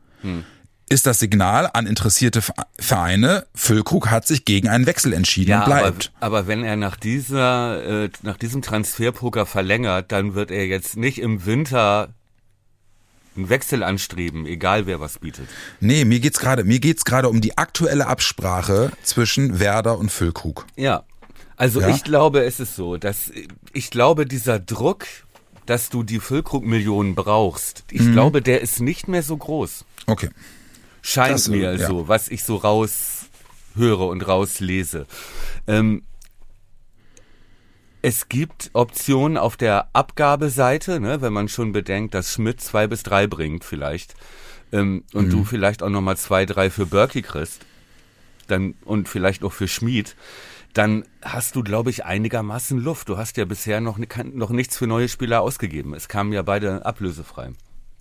ist 0.88 1.06
das 1.06 1.18
Signal 1.18 1.68
an 1.72 1.86
interessierte 1.86 2.40
Vereine, 2.78 3.46
Füllkrug 3.54 4.08
hat 4.10 4.26
sich 4.26 4.44
gegen 4.44 4.68
einen 4.68 4.86
Wechsel 4.86 5.12
entschieden 5.12 5.52
und 5.56 5.62
aber, 5.62 5.74
bleibt. 5.80 6.12
aber 6.20 6.46
wenn 6.46 6.62
er 6.62 6.76
nach 6.76 6.96
dieser, 6.96 8.04
äh, 8.04 8.10
nach 8.22 8.36
diesem 8.36 8.62
Transferpoker 8.62 9.46
verlängert, 9.46 10.12
dann 10.12 10.34
wird 10.34 10.50
er 10.50 10.66
jetzt 10.66 10.96
nicht 10.96 11.18
im 11.18 11.44
Winter 11.44 12.10
einen 13.36 13.48
Wechsel 13.48 13.82
anstreben, 13.82 14.46
egal 14.46 14.86
wer 14.86 15.00
was 15.00 15.18
bietet. 15.18 15.48
Nee, 15.80 16.04
mir 16.04 16.20
geht's 16.20 16.38
gerade, 16.38 16.64
mir 16.64 16.78
geht's 16.78 17.04
gerade 17.04 17.28
um 17.28 17.40
die 17.40 17.58
aktuelle 17.58 18.06
Absprache 18.06 18.92
zwischen 19.02 19.58
Werder 19.60 19.98
und 19.98 20.10
Füllkrug. 20.10 20.66
Ja. 20.76 21.02
Also 21.56 21.80
Ja? 21.80 21.88
ich 21.88 22.04
glaube, 22.04 22.44
es 22.44 22.60
ist 22.60 22.76
so, 22.76 22.96
dass 22.96 23.30
ich 23.72 23.90
glaube, 23.90 24.24
dieser 24.26 24.58
Druck, 24.58 25.04
dass 25.66 25.88
du 25.90 26.02
die 26.02 26.20
Füllkrug-Millionen 26.20 27.14
brauchst, 27.14 27.84
ich 27.90 28.02
Mhm. 28.02 28.12
glaube, 28.12 28.40
der 28.40 28.60
ist 28.62 28.80
nicht 28.80 29.08
mehr 29.08 29.22
so 29.22 29.36
groß. 29.36 29.84
Okay. 30.06 30.30
Scheint 31.06 31.34
Das, 31.34 31.48
mir 31.48 31.76
ja. 31.76 31.86
so, 31.86 32.08
was 32.08 32.28
ich 32.28 32.42
so 32.44 32.56
raushöre 32.56 34.04
und 34.06 34.26
rauslese. 34.26 35.06
Ähm, 35.66 36.02
es 38.02 38.28
gibt 38.28 38.70
Optionen 38.72 39.36
auf 39.36 39.56
der 39.56 39.88
Abgabeseite, 39.92 41.00
ne, 41.00 41.20
wenn 41.22 41.32
man 41.32 41.48
schon 41.48 41.72
bedenkt, 41.72 42.14
dass 42.14 42.32
Schmidt 42.32 42.60
zwei 42.60 42.86
bis 42.86 43.02
drei 43.02 43.26
bringt 43.26 43.64
vielleicht 43.64 44.14
ähm, 44.72 45.04
und 45.12 45.26
Mhm. 45.26 45.30
du 45.30 45.44
vielleicht 45.44 45.82
auch 45.82 45.88
nochmal 45.90 46.16
zwei, 46.16 46.44
drei 46.46 46.70
für 46.70 46.86
Berkey 46.86 47.22
kriegst. 47.22 47.64
dann 48.48 48.74
und 48.84 49.08
vielleicht 49.08 49.42
auch 49.42 49.52
für 49.52 49.66
Schmied, 49.66 50.14
dann 50.72 51.04
hast 51.20 51.56
du, 51.56 51.64
glaube 51.64 51.90
ich, 51.90 52.04
einigermaßen 52.04 52.78
Luft. 52.78 53.08
Du 53.08 53.16
hast 53.16 53.36
ja 53.38 53.44
bisher 53.44 53.80
noch, 53.80 53.98
noch 53.98 54.50
nichts 54.50 54.76
für 54.76 54.86
neue 54.86 55.08
Spieler 55.08 55.40
ausgegeben. 55.40 55.94
Es 55.94 56.06
kamen 56.06 56.32
ja 56.32 56.42
beide 56.42 56.86
ablösefrei. 56.86 57.50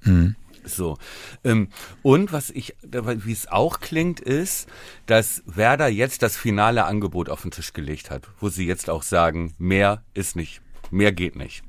Mhm. 0.04 0.36
So. 0.66 0.98
Ähm, 1.44 1.70
und 2.02 2.32
was 2.32 2.50
ich, 2.50 2.76
wie 2.82 3.32
es 3.32 3.48
auch 3.48 3.80
klingt, 3.80 4.20
ist, 4.20 4.68
dass 5.06 5.44
Werder 5.46 5.88
jetzt 5.88 6.22
das 6.22 6.36
finale 6.38 6.86
Angebot 6.86 7.30
auf 7.30 7.44
den 7.44 7.52
Tisch 7.52 7.74
gelegt 7.74 8.10
hat, 8.10 8.28
wo 8.40 8.50
sie 8.50 8.66
jetzt 8.66 8.90
auch 8.90 9.04
sagen, 9.04 9.54
mehr 9.58 10.04
ist 10.14 10.36
nicht, 10.36 10.62
mehr 10.92 11.12
geht 11.12 11.36
nicht. 11.36 11.64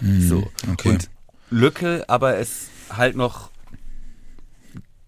Mhm. 0.00 0.28
So. 0.28 0.50
Okay. 0.72 0.88
Und 0.90 1.10
Lücke, 1.50 2.04
aber 2.08 2.38
es 2.38 2.68
halt 2.90 3.16
noch 3.16 3.50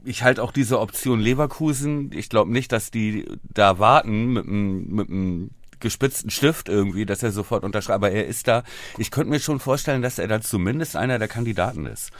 ich 0.04 0.24
halte 0.24 0.42
auch 0.42 0.50
diese 0.50 0.80
Option 0.80 1.20
Leverkusen. 1.20 2.10
Ich 2.12 2.28
glaube 2.28 2.50
nicht, 2.50 2.72
dass 2.72 2.90
die 2.90 3.24
da 3.42 3.78
warten 3.78 4.32
mit 4.32 4.46
einem 4.46 4.88
mit 4.88 5.08
einem 5.08 5.50
gespitzten 5.82 6.30
Stift 6.30 6.70
irgendwie, 6.70 7.04
dass 7.04 7.22
er 7.22 7.32
sofort 7.32 7.64
unterschreibt. 7.64 7.96
Aber 7.96 8.10
er 8.10 8.26
ist 8.26 8.48
da. 8.48 8.62
Ich 8.96 9.10
könnte 9.10 9.30
mir 9.30 9.40
schon 9.40 9.60
vorstellen, 9.60 10.00
dass 10.00 10.18
er 10.18 10.28
da 10.28 10.40
zumindest 10.40 10.96
einer 10.96 11.18
der 11.18 11.28
Kandidaten 11.28 11.84
ist. 11.84 12.10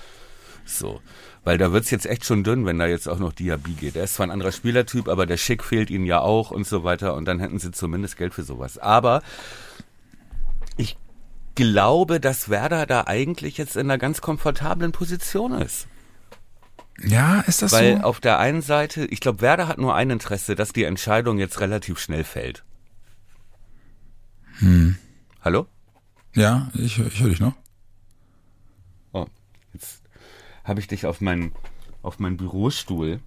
So. 0.67 1.01
Weil 1.45 1.59
da 1.59 1.73
wird's 1.73 1.91
jetzt 1.91 2.07
echt 2.07 2.25
schon 2.25 2.45
dünn, 2.45 2.67
wenn 2.67 2.79
da 2.79 2.87
jetzt 2.87 3.09
auch 3.09 3.19
noch 3.19 3.33
Diaby 3.33 3.73
geht. 3.73 3.97
Er 3.97 4.05
ist 4.05 4.15
zwar 4.15 4.27
ein 4.27 4.31
anderer 4.31 4.53
Spielertyp, 4.53 5.09
aber 5.09 5.27
der 5.27 5.37
Schick 5.37 5.65
fehlt 5.65 5.91
ihnen 5.91 6.07
ja 6.07 6.21
auch 6.21 6.51
und 6.51 6.67
so 6.67 6.85
weiter. 6.85 7.15
Und 7.15 7.25
dann 7.25 7.41
hätten 7.41 7.59
sie 7.59 7.73
zumindest 7.73 8.17
Geld 8.17 8.35
für 8.35 8.45
sowas. 8.45 8.79
Aber 8.79 9.23
ich 10.77 10.97
glaube, 11.55 12.21
dass 12.21 12.49
Werder 12.49 12.87
da 12.87 13.05
eigentlich 13.07 13.59
jetzt 13.59 13.77
in 13.77 13.91
einer 13.91 13.99
ganz 13.99 14.21
komfortablen 14.21 14.93
Position 14.93 15.53
ist. 15.53 15.87
Ja, 17.01 17.41
ist 17.41 17.63
das 17.63 17.73
Weil 17.73 17.93
so? 17.93 17.99
Weil 17.99 18.05
auf 18.05 18.21
der 18.21 18.39
einen 18.39 18.63
Seite, 18.63 19.07
ich 19.07 19.21
glaube, 19.21 19.41
Werder 19.41 19.67
hat 19.67 19.79
nur 19.79 19.95
ein 19.95 20.11
Interesse, 20.11 20.55
dass 20.55 20.73
die 20.73 20.85
Entscheidung 20.85 21.39
jetzt 21.39 21.61
relativ 21.61 21.99
schnell 21.99 22.25
fällt. 22.25 22.65
Hm. 24.63 24.97
Hallo? 25.41 25.67
Ja, 26.37 26.71
ich, 26.75 26.97
ich 26.97 27.21
höre 27.21 27.31
dich 27.31 27.41
noch. 27.41 27.55
Oh, 29.13 29.27
jetzt 29.75 30.03
habe 30.63 30.79
ich 30.79 30.87
dich 30.87 31.05
auf 31.05 31.21
meinen 31.21 31.51
auf 32.03 32.21
meinen 32.21 32.37
Bürostuhl 32.37 33.19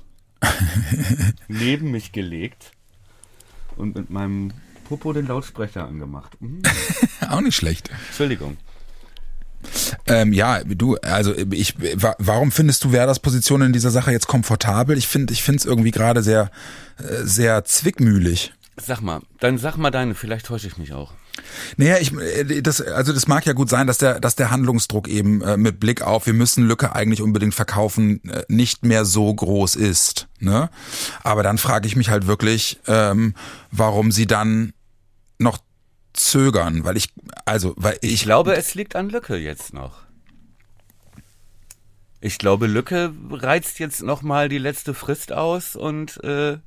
neben 1.50 1.92
mich 1.92 2.14
gelegt 2.14 2.72
und 3.76 3.96
mit 3.96 4.10
meinem 4.10 4.54
Popo 4.88 5.12
den 5.12 5.28
Lautsprecher 5.28 5.86
angemacht. 5.86 6.42
Mhm. 6.42 6.62
Auch 7.30 7.42
nicht 7.42 7.56
schlecht. 7.56 7.90
Entschuldigung. 8.08 8.56
Ähm, 10.08 10.32
ja, 10.32 10.64
du, 10.64 10.96
also 10.98 11.36
ich, 11.36 11.76
warum 12.18 12.52
findest 12.52 12.84
du 12.84 12.92
Werders 12.94 13.20
Position 13.20 13.62
in 13.62 13.74
dieser 13.74 13.92
Sache 13.92 14.12
jetzt 14.12 14.28
komfortabel? 14.28 14.98
Ich 14.98 15.08
finde, 15.08 15.34
ich 15.34 15.44
finde 15.44 15.60
es 15.60 15.66
irgendwie 15.66 15.92
gerade 15.92 16.24
sehr, 16.24 16.50
äh, 16.98 17.24
sehr 17.24 17.66
zwickmühlig. 17.66 18.54
Sag 18.78 19.02
mal, 19.02 19.22
dann 19.40 19.58
sag 19.58 19.78
mal 19.78 19.92
deine, 19.92 20.16
vielleicht 20.16 20.46
täusche 20.46 20.68
ich 20.68 20.78
mich 20.78 20.94
auch. 20.94 21.14
Naja, 21.78 21.98
ich, 22.00 22.14
äh, 22.14 22.62
das, 22.62 22.82
also 22.82 23.14
das 23.14 23.28
mag 23.28 23.46
ja 23.46 23.54
gut 23.54 23.70
sein, 23.70 23.88
dass 23.88 23.98
der, 23.98 24.20
dass 24.20 24.36
der 24.36 24.52
Handlungsdruck 24.52 25.08
eben 25.08 25.42
äh, 25.42 25.58
mit 25.58 25.80
Blick 25.80 26.02
auf, 26.02 26.26
wir 26.26 26.34
müssen 26.34 26.68
Lücke 26.68 26.96
eigentlich 26.96 27.22
unbedingt 27.22 27.56
verkaufen, 27.56 28.24
äh, 28.30 28.44
nicht 28.48 28.86
mehr 28.86 29.06
so 29.06 29.34
groß 29.34 29.76
ist. 29.76 30.28
Ne? 30.40 30.70
Aber 31.24 31.44
dann 31.44 31.58
frage 31.58 31.88
ich 31.88 31.96
mich 31.96 32.10
halt 32.10 32.28
wirklich, 32.28 32.80
ähm, 32.88 33.34
warum 33.72 34.12
sie 34.12 34.28
dann 34.28 34.74
noch 35.38 35.60
zögern, 36.14 36.84
weil 36.86 36.98
ich, 36.98 37.14
also, 37.46 37.74
weil 37.78 37.98
ich. 38.02 38.14
Ich 38.14 38.24
glaube, 38.24 38.56
es 38.56 38.76
liegt 38.76 38.96
an 38.96 39.10
Lücke 39.10 39.36
jetzt 39.36 39.74
noch. 39.74 40.06
Ich 42.22 42.38
glaube, 42.38 42.68
Lücke 42.68 43.14
reizt 43.30 43.80
jetzt 43.80 44.02
nochmal 44.02 44.50
die 44.50 44.58
letzte 44.58 44.94
Frist 44.94 45.32
aus 45.32 45.76
und 45.76 46.24
äh, 46.24 46.58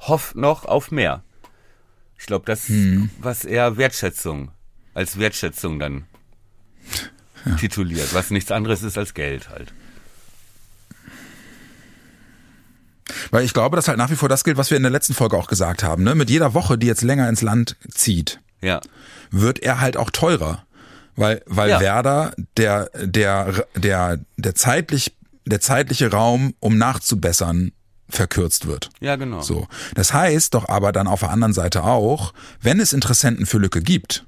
hofft 0.00 0.34
noch 0.34 0.64
auf 0.64 0.90
mehr. 0.90 1.22
Ich 2.24 2.26
glaube, 2.26 2.46
das, 2.46 2.70
hm. 2.70 3.10
was 3.18 3.44
er 3.44 3.76
Wertschätzung, 3.76 4.50
als 4.94 5.18
Wertschätzung 5.18 5.78
dann 5.78 6.04
ja. 7.44 7.54
tituliert, 7.56 8.14
was 8.14 8.30
nichts 8.30 8.50
anderes 8.50 8.82
ist 8.82 8.96
als 8.96 9.12
Geld 9.12 9.50
halt. 9.50 9.74
Weil 13.30 13.44
ich 13.44 13.52
glaube, 13.52 13.76
dass 13.76 13.88
halt 13.88 13.98
nach 13.98 14.08
wie 14.08 14.16
vor 14.16 14.30
das 14.30 14.42
gilt, 14.42 14.56
was 14.56 14.70
wir 14.70 14.78
in 14.78 14.84
der 14.84 14.90
letzten 14.90 15.12
Folge 15.12 15.36
auch 15.36 15.48
gesagt 15.48 15.82
haben. 15.82 16.02
Ne? 16.02 16.14
Mit 16.14 16.30
jeder 16.30 16.54
Woche, 16.54 16.78
die 16.78 16.86
jetzt 16.86 17.02
länger 17.02 17.28
ins 17.28 17.42
Land 17.42 17.76
zieht, 17.90 18.40
ja. 18.62 18.80
wird 19.30 19.58
er 19.58 19.82
halt 19.82 19.98
auch 19.98 20.08
teurer. 20.08 20.64
Weil, 21.16 21.42
weil 21.44 21.68
ja. 21.68 21.80
Werder 21.80 22.32
der, 22.56 22.88
der, 22.94 23.66
der, 23.74 24.18
der 24.38 24.54
zeitlich, 24.54 25.14
der 25.44 25.60
zeitliche 25.60 26.10
Raum, 26.10 26.54
um 26.58 26.78
nachzubessern, 26.78 27.72
verkürzt 28.16 28.66
wird. 28.66 28.90
Ja, 29.00 29.16
genau. 29.16 29.40
So. 29.40 29.66
Das 29.94 30.12
heißt 30.12 30.54
doch 30.54 30.68
aber 30.68 30.92
dann 30.92 31.06
auf 31.06 31.20
der 31.20 31.30
anderen 31.30 31.52
Seite 31.52 31.84
auch, 31.84 32.32
wenn 32.60 32.80
es 32.80 32.92
Interessenten 32.92 33.46
für 33.46 33.58
Lücke 33.58 33.80
gibt, 33.80 34.24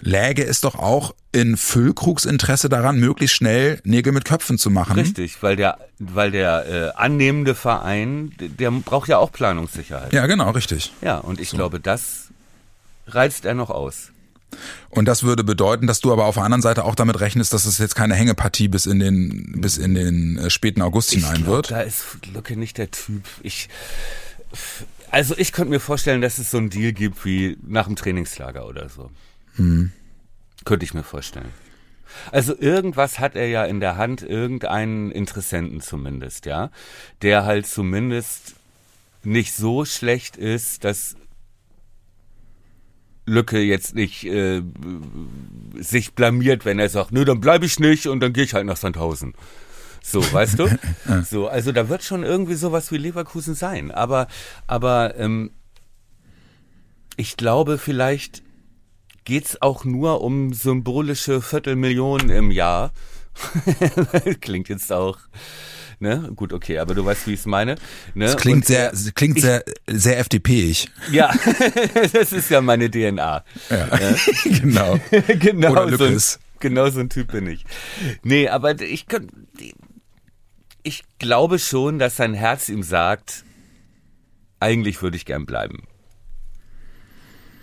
läge 0.00 0.44
es 0.44 0.60
doch 0.60 0.74
auch 0.76 1.14
in 1.32 1.56
Füllkrugs 1.56 2.24
Interesse 2.24 2.68
daran, 2.68 2.98
möglichst 2.98 3.36
schnell 3.36 3.80
Nägel 3.84 4.12
mit 4.12 4.24
Köpfen 4.24 4.58
zu 4.58 4.70
machen. 4.70 4.94
Richtig, 4.98 5.42
weil 5.42 5.56
der, 5.56 5.78
weil 5.98 6.30
der 6.30 6.66
äh, 6.66 6.90
annehmende 6.96 7.54
Verein, 7.54 8.32
der 8.38 8.70
braucht 8.70 9.08
ja 9.08 9.18
auch 9.18 9.32
Planungssicherheit. 9.32 10.12
Ja, 10.12 10.26
genau, 10.26 10.50
richtig. 10.50 10.92
Ja, 11.00 11.18
und 11.18 11.40
ich 11.40 11.50
so. 11.50 11.56
glaube, 11.56 11.80
das 11.80 12.28
reizt 13.06 13.44
er 13.44 13.54
noch 13.54 13.70
aus. 13.70 14.10
Und 14.90 15.06
das 15.06 15.22
würde 15.22 15.44
bedeuten, 15.44 15.86
dass 15.86 16.00
du 16.00 16.12
aber 16.12 16.24
auf 16.24 16.36
der 16.36 16.44
anderen 16.44 16.62
Seite 16.62 16.84
auch 16.84 16.94
damit 16.94 17.20
rechnest, 17.20 17.52
dass 17.52 17.66
es 17.66 17.78
jetzt 17.78 17.94
keine 17.94 18.14
Hängepartie 18.14 18.68
bis 18.68 18.86
in 18.86 18.98
den 18.98 19.60
bis 19.60 19.76
in 19.76 19.94
den 19.94 20.38
äh, 20.38 20.50
späten 20.50 20.82
August 20.82 21.12
ich 21.12 21.24
hinein 21.24 21.42
glaub, 21.42 21.56
wird. 21.56 21.70
Da 21.70 21.82
ist 21.82 22.04
Lücke 22.32 22.56
nicht 22.56 22.78
der 22.78 22.90
Typ. 22.90 23.24
Ich 23.42 23.68
also 25.10 25.34
ich 25.36 25.52
könnte 25.52 25.70
mir 25.70 25.80
vorstellen, 25.80 26.20
dass 26.20 26.38
es 26.38 26.50
so 26.50 26.58
einen 26.58 26.70
Deal 26.70 26.92
gibt 26.92 27.24
wie 27.24 27.58
nach 27.66 27.86
dem 27.86 27.96
Trainingslager 27.96 28.66
oder 28.66 28.88
so. 28.88 29.10
Hm. 29.56 29.92
Könnte 30.64 30.84
ich 30.84 30.94
mir 30.94 31.02
vorstellen. 31.02 31.50
Also 32.32 32.56
irgendwas 32.58 33.18
hat 33.18 33.36
er 33.36 33.46
ja 33.48 33.64
in 33.64 33.80
der 33.80 33.96
Hand, 33.96 34.22
irgendeinen 34.22 35.10
Interessenten 35.10 35.80
zumindest, 35.80 36.46
ja, 36.46 36.70
der 37.22 37.44
halt 37.44 37.66
zumindest 37.66 38.54
nicht 39.22 39.54
so 39.54 39.84
schlecht 39.84 40.36
ist, 40.36 40.84
dass 40.84 41.16
Lücke 43.26 43.58
jetzt 43.58 43.94
nicht 43.94 44.24
äh, 44.24 44.62
sich 45.78 46.14
blamiert, 46.14 46.64
wenn 46.64 46.78
er 46.78 46.88
sagt, 46.88 47.12
nö, 47.12 47.24
dann 47.24 47.40
bleibe 47.40 47.66
ich 47.66 47.78
nicht 47.78 48.06
und 48.06 48.20
dann 48.20 48.32
gehe 48.32 48.44
ich 48.44 48.54
halt 48.54 48.66
nach 48.66 48.76
Sandhausen. 48.76 49.34
So, 50.02 50.20
weißt 50.32 50.58
du? 50.58 50.68
So, 51.28 51.48
also 51.48 51.72
da 51.72 51.88
wird 51.88 52.04
schon 52.04 52.22
irgendwie 52.22 52.54
sowas 52.54 52.92
wie 52.92 52.98
Leverkusen 52.98 53.54
sein. 53.54 53.90
Aber, 53.90 54.28
aber 54.66 55.16
ähm, 55.18 55.50
ich 57.16 57.36
glaube, 57.36 57.78
vielleicht 57.78 58.42
geht's 59.24 59.60
auch 59.60 59.84
nur 59.84 60.20
um 60.22 60.52
symbolische 60.52 61.42
Viertelmillionen 61.42 62.30
im 62.30 62.50
Jahr. 62.52 62.92
Klingt 64.40 64.68
jetzt 64.68 64.92
auch 64.92 65.18
Ne? 65.98 66.30
Gut, 66.36 66.52
okay, 66.52 66.78
aber 66.78 66.94
du 66.94 67.04
weißt, 67.04 67.26
wie 67.26 67.32
ich 67.32 67.40
es 67.40 67.46
meine. 67.46 67.76
Ne? 68.14 68.26
Das 68.26 68.36
klingt 68.36 68.58
Und, 68.58 68.66
sehr, 68.66 68.92
äh, 68.92 69.12
klingt 69.14 69.38
ich, 69.38 69.42
sehr, 69.42 69.64
sehr 69.86 70.18
FDP-ig. 70.18 70.88
Ja, 71.10 71.32
das 72.12 72.32
ist 72.32 72.50
ja 72.50 72.60
meine 72.60 72.90
DNA. 72.90 73.44
Ja, 73.70 73.76
ja. 73.76 74.14
genau. 74.44 75.00
genau, 75.38 75.72
Oder 75.72 75.96
so 75.96 76.04
ein, 76.04 76.20
genau 76.60 76.90
so 76.90 77.00
ein 77.00 77.08
Typ 77.08 77.32
bin 77.32 77.46
ich. 77.46 77.64
Nee, 78.22 78.48
aber 78.48 78.78
ich 78.80 79.06
ich 80.82 81.02
glaube 81.18 81.58
schon, 81.58 81.98
dass 81.98 82.16
sein 82.16 82.34
Herz 82.34 82.68
ihm 82.68 82.82
sagt, 82.82 83.44
eigentlich 84.60 85.00
würde 85.02 85.16
ich 85.16 85.24
gern 85.24 85.46
bleiben. 85.46 85.88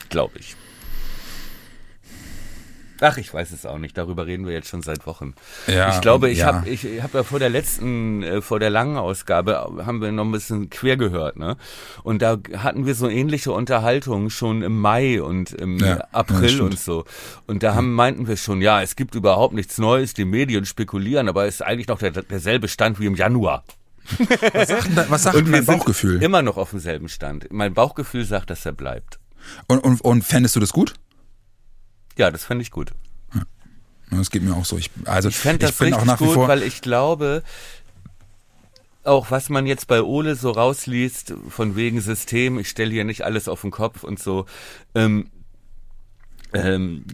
Glaube 0.09 0.39
ich. 0.39 0.55
Ach, 3.03 3.17
ich 3.17 3.33
weiß 3.33 3.51
es 3.51 3.65
auch 3.65 3.79
nicht. 3.79 3.97
Darüber 3.97 4.25
reden 4.25 4.45
wir 4.45 4.53
jetzt 4.53 4.69
schon 4.69 4.81
seit 4.81 5.05
Wochen. 5.05 5.33
Ja, 5.67 5.93
ich 5.93 5.99
glaube, 5.99 6.29
ich 6.29 6.39
ja. 6.39 6.47
habe 6.47 6.69
ich, 6.69 6.85
hab 7.01 7.13
ja 7.13 7.23
vor 7.23 7.37
der 7.37 7.49
letzten, 7.49 8.23
äh, 8.23 8.41
vor 8.41 8.61
der 8.61 8.69
langen 8.69 8.95
Ausgabe, 8.95 9.59
haben 9.85 10.01
wir 10.01 10.09
noch 10.13 10.23
ein 10.23 10.31
bisschen 10.31 10.69
quer 10.69 10.95
gehört, 10.95 11.35
ne? 11.35 11.57
Und 12.03 12.21
da 12.21 12.37
hatten 12.57 12.85
wir 12.85 12.95
so 12.95 13.09
ähnliche 13.09 13.51
Unterhaltungen 13.51 14.29
schon 14.29 14.61
im 14.61 14.79
Mai 14.79 15.21
und 15.21 15.51
im 15.51 15.79
ja, 15.79 16.07
April 16.13 16.61
und 16.61 16.79
so. 16.79 17.03
Und 17.45 17.61
da 17.61 17.75
haben, 17.75 17.93
meinten 17.93 18.25
wir 18.27 18.37
schon, 18.37 18.61
ja, 18.61 18.81
es 18.81 18.95
gibt 18.95 19.15
überhaupt 19.15 19.53
nichts 19.53 19.77
Neues, 19.77 20.13
die 20.13 20.23
Medien 20.23 20.63
spekulieren, 20.63 21.27
aber 21.27 21.45
es 21.45 21.55
ist 21.55 21.61
eigentlich 21.61 21.89
noch 21.89 21.99
der, 21.99 22.11
derselbe 22.11 22.69
Stand 22.69 23.01
wie 23.01 23.05
im 23.05 23.15
Januar. 23.15 23.65
Was 24.53 24.67
sagt, 24.67 25.09
was 25.09 25.23
sagt 25.23 25.53
dein 25.53 25.65
Bauchgefühl? 25.65 26.21
Immer 26.21 26.41
noch 26.41 26.57
auf 26.57 26.71
demselben 26.71 27.07
Stand. 27.07 27.47
Mein 27.51 27.73
Bauchgefühl 27.73 28.25
sagt, 28.25 28.49
dass 28.49 28.65
er 28.65 28.73
bleibt. 28.73 29.19
Und, 29.67 29.79
und, 29.79 30.01
und 30.01 30.23
fändest 30.23 30.55
du 30.55 30.59
das 30.59 30.73
gut? 30.73 30.93
Ja, 32.17 32.31
das 32.31 32.45
fände 32.45 32.61
ich 32.61 32.71
gut. 32.71 32.93
Das 34.09 34.29
geht 34.29 34.43
mir 34.43 34.55
auch 34.55 34.65
so. 34.65 34.77
Ich, 34.77 34.91
also 35.05 35.29
ich 35.29 35.37
fände 35.37 35.65
das 35.65 35.79
richtig 35.81 35.99
auch 35.99 36.05
nach 36.05 36.19
gut, 36.19 36.37
weil 36.37 36.61
ich 36.63 36.81
glaube, 36.81 37.43
auch 39.03 39.31
was 39.31 39.49
man 39.49 39.65
jetzt 39.65 39.87
bei 39.87 40.01
Ole 40.01 40.35
so 40.35 40.51
rausliest, 40.51 41.33
von 41.49 41.75
wegen 41.75 41.99
System, 42.01 42.59
ich 42.59 42.69
stelle 42.69 42.91
hier 42.91 43.03
nicht 43.03 43.25
alles 43.25 43.47
auf 43.47 43.61
den 43.61 43.71
Kopf 43.71 44.03
und 44.03 44.19
so, 44.19 44.45
ähm, 44.95 45.29
Ähm, 46.53 47.05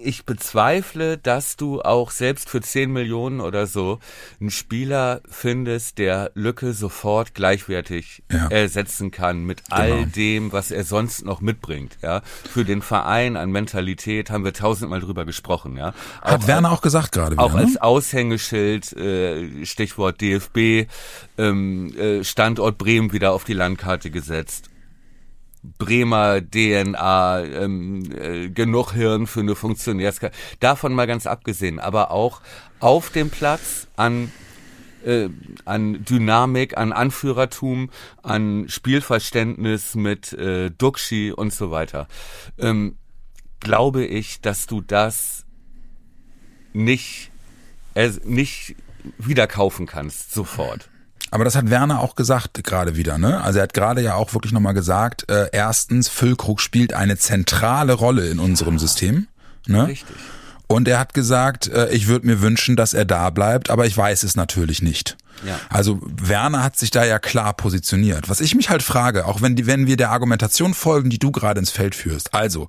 ich 0.00 0.24
bezweifle, 0.24 1.18
dass 1.18 1.56
du 1.56 1.82
auch 1.82 2.12
selbst 2.12 2.48
für 2.48 2.60
10 2.60 2.92
Millionen 2.92 3.40
oder 3.40 3.66
so 3.66 3.98
einen 4.40 4.50
Spieler 4.50 5.20
findest, 5.28 5.98
der 5.98 6.30
Lücke 6.34 6.72
sofort 6.72 7.34
gleichwertig 7.34 8.22
Ja. 8.32 8.46
ersetzen 8.48 9.10
kann 9.10 9.44
mit 9.44 9.64
Genau. 9.64 9.76
all 9.76 10.06
dem, 10.06 10.52
was 10.52 10.70
er 10.70 10.84
sonst 10.84 11.24
noch 11.24 11.40
mitbringt. 11.40 11.98
Ja, 12.00 12.22
für 12.48 12.64
den 12.64 12.80
Verein 12.82 13.36
an 13.36 13.50
Mentalität 13.50 14.30
haben 14.30 14.44
wir 14.44 14.52
tausendmal 14.52 15.00
drüber 15.00 15.24
gesprochen. 15.24 15.76
Ja, 15.76 15.94
Hat 16.22 16.46
Werner 16.46 16.70
auch 16.70 16.80
gesagt 16.82 17.10
gerade 17.12 17.32
wieder. 17.32 17.42
auch 17.42 17.54
ne? 17.54 17.60
als 17.62 17.76
Aushängeschild, 17.78 18.92
äh, 18.92 19.64
Stichwort 19.66 20.20
DFB, 20.20 20.86
ähm, 21.38 21.92
äh, 21.98 22.22
Standort 22.24 22.78
Bremen 22.78 23.12
wieder 23.12 23.32
auf 23.32 23.44
die 23.44 23.52
Landkarte 23.54 24.10
gesetzt. 24.10 24.70
Bremer 25.62 26.40
DNA, 26.40 27.44
ähm, 27.44 28.10
äh, 28.12 28.48
genug 28.48 28.92
Hirn 28.92 29.26
für 29.26 29.40
eine 29.40 29.54
Funktionärskarte. 29.54 30.36
Davon 30.60 30.94
mal 30.94 31.06
ganz 31.06 31.26
abgesehen, 31.26 31.78
aber 31.78 32.10
auch 32.10 32.40
auf 32.80 33.10
dem 33.10 33.30
Platz 33.30 33.88
an 33.96 34.30
äh, 35.04 35.28
an 35.64 36.04
Dynamik, 36.04 36.76
an 36.76 36.92
Anführertum, 36.92 37.90
an 38.22 38.68
Spielverständnis 38.68 39.94
mit 39.94 40.32
äh, 40.32 40.70
Duxi 40.70 41.32
und 41.34 41.52
so 41.52 41.70
weiter. 41.70 42.08
Ähm, 42.58 42.96
glaube 43.60 44.04
ich, 44.04 44.40
dass 44.40 44.66
du 44.66 44.80
das 44.80 45.44
nicht, 46.72 47.30
äh, 47.94 48.10
nicht 48.24 48.76
wieder 49.18 49.46
kaufen 49.46 49.86
kannst, 49.86 50.32
sofort. 50.32 50.90
Aber 51.30 51.44
das 51.44 51.56
hat 51.56 51.68
Werner 51.70 52.00
auch 52.00 52.14
gesagt 52.14 52.62
gerade 52.64 52.96
wieder, 52.96 53.18
ne? 53.18 53.42
Also 53.42 53.58
er 53.58 53.64
hat 53.64 53.74
gerade 53.74 54.00
ja 54.00 54.14
auch 54.14 54.32
wirklich 54.34 54.52
nochmal 54.52 54.74
gesagt, 54.74 55.30
äh, 55.30 55.48
erstens, 55.52 56.08
Füllkrug 56.08 56.60
spielt 56.60 56.92
eine 56.94 57.18
zentrale 57.18 57.92
Rolle 57.92 58.28
in 58.28 58.38
unserem 58.38 58.78
System. 58.78 59.26
Ne? 59.66 59.88
Richtig. 59.88 60.16
Und 60.66 60.86
er 60.88 60.98
hat 60.98 61.14
gesagt, 61.14 61.68
äh, 61.68 61.90
ich 61.90 62.08
würde 62.08 62.26
mir 62.26 62.40
wünschen, 62.42 62.76
dass 62.76 62.94
er 62.94 63.04
da 63.04 63.30
bleibt, 63.30 63.70
aber 63.70 63.86
ich 63.86 63.96
weiß 63.96 64.22
es 64.22 64.36
natürlich 64.36 64.82
nicht. 64.82 65.16
Ja. 65.46 65.58
Also 65.70 66.00
Werner 66.02 66.62
hat 66.64 66.76
sich 66.76 66.90
da 66.90 67.04
ja 67.04 67.18
klar 67.18 67.54
positioniert. 67.54 68.28
Was 68.28 68.40
ich 68.40 68.54
mich 68.54 68.70
halt 68.70 68.82
frage, 68.82 69.26
auch 69.26 69.40
wenn, 69.40 69.54
die, 69.56 69.66
wenn 69.66 69.86
wir 69.86 69.96
der 69.96 70.10
Argumentation 70.10 70.74
folgen, 70.74 71.10
die 71.10 71.18
du 71.18 71.30
gerade 71.30 71.60
ins 71.60 71.70
Feld 71.70 71.94
führst, 71.94 72.34
also 72.34 72.66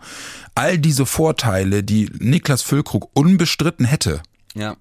all 0.55 0.77
diese 0.77 1.05
Vorteile, 1.05 1.83
die 1.83 2.09
Niklas 2.19 2.61
Füllkrug 2.61 3.09
unbestritten 3.13 3.85
hätte, 3.85 4.21
Ja. 4.53 4.75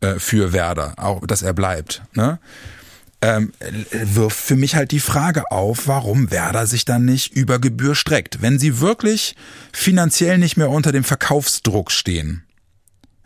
äh, 0.00 0.14
für 0.18 0.52
Werder, 0.52 0.94
auch 0.96 1.26
dass 1.26 1.42
er 1.42 1.52
bleibt, 1.54 2.02
ne? 2.14 2.38
Ähm, 3.20 3.52
wirft 3.90 4.38
für 4.38 4.54
mich 4.54 4.76
halt 4.76 4.92
die 4.92 5.00
Frage 5.00 5.50
auf, 5.50 5.88
warum 5.88 6.30
Werder 6.30 6.68
sich 6.68 6.84
dann 6.84 7.04
nicht 7.04 7.34
über 7.34 7.58
Gebühr 7.58 7.96
streckt. 7.96 8.42
Wenn 8.42 8.60
sie 8.60 8.78
wirklich 8.78 9.34
finanziell 9.72 10.38
nicht 10.38 10.56
mehr 10.56 10.70
unter 10.70 10.92
dem 10.92 11.02
Verkaufsdruck 11.02 11.90
stehen, 11.90 12.44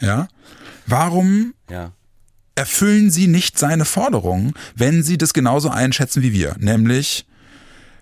ja, 0.01 0.29
warum 0.87 1.53
Ja. 1.71 1.93
erfüllen 2.55 3.11
sie 3.11 3.27
nicht 3.27 3.59
seine 3.59 3.85
Forderungen, 3.85 4.55
wenn 4.75 5.03
sie 5.03 5.19
das 5.19 5.35
genauso 5.35 5.69
einschätzen 5.69 6.23
wie 6.23 6.33
wir, 6.33 6.57
nämlich 6.59 7.27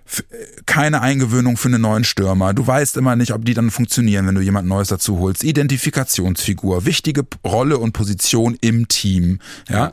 f- 0.06 0.22
keine 0.66 1.00
Eingewöhnung 1.02 1.56
für 1.56 1.68
einen 1.68 1.82
neuen 1.82 2.04
Stürmer. 2.04 2.54
Du 2.54 2.64
weißt 2.64 2.96
immer 2.98 3.16
nicht, 3.16 3.32
ob 3.32 3.44
die 3.44 3.54
dann 3.54 3.72
funktionieren, 3.72 4.28
wenn 4.28 4.36
du 4.36 4.40
jemand 4.42 4.68
Neues 4.68 4.88
dazu 4.88 5.18
holst. 5.18 5.42
Identifikationsfigur, 5.42 6.84
wichtige 6.84 7.26
Rolle 7.44 7.78
und 7.78 7.92
Position 7.94 8.56
im 8.60 8.86
Team. 8.86 9.40
Ja. 9.68 9.76
Ja. 9.76 9.92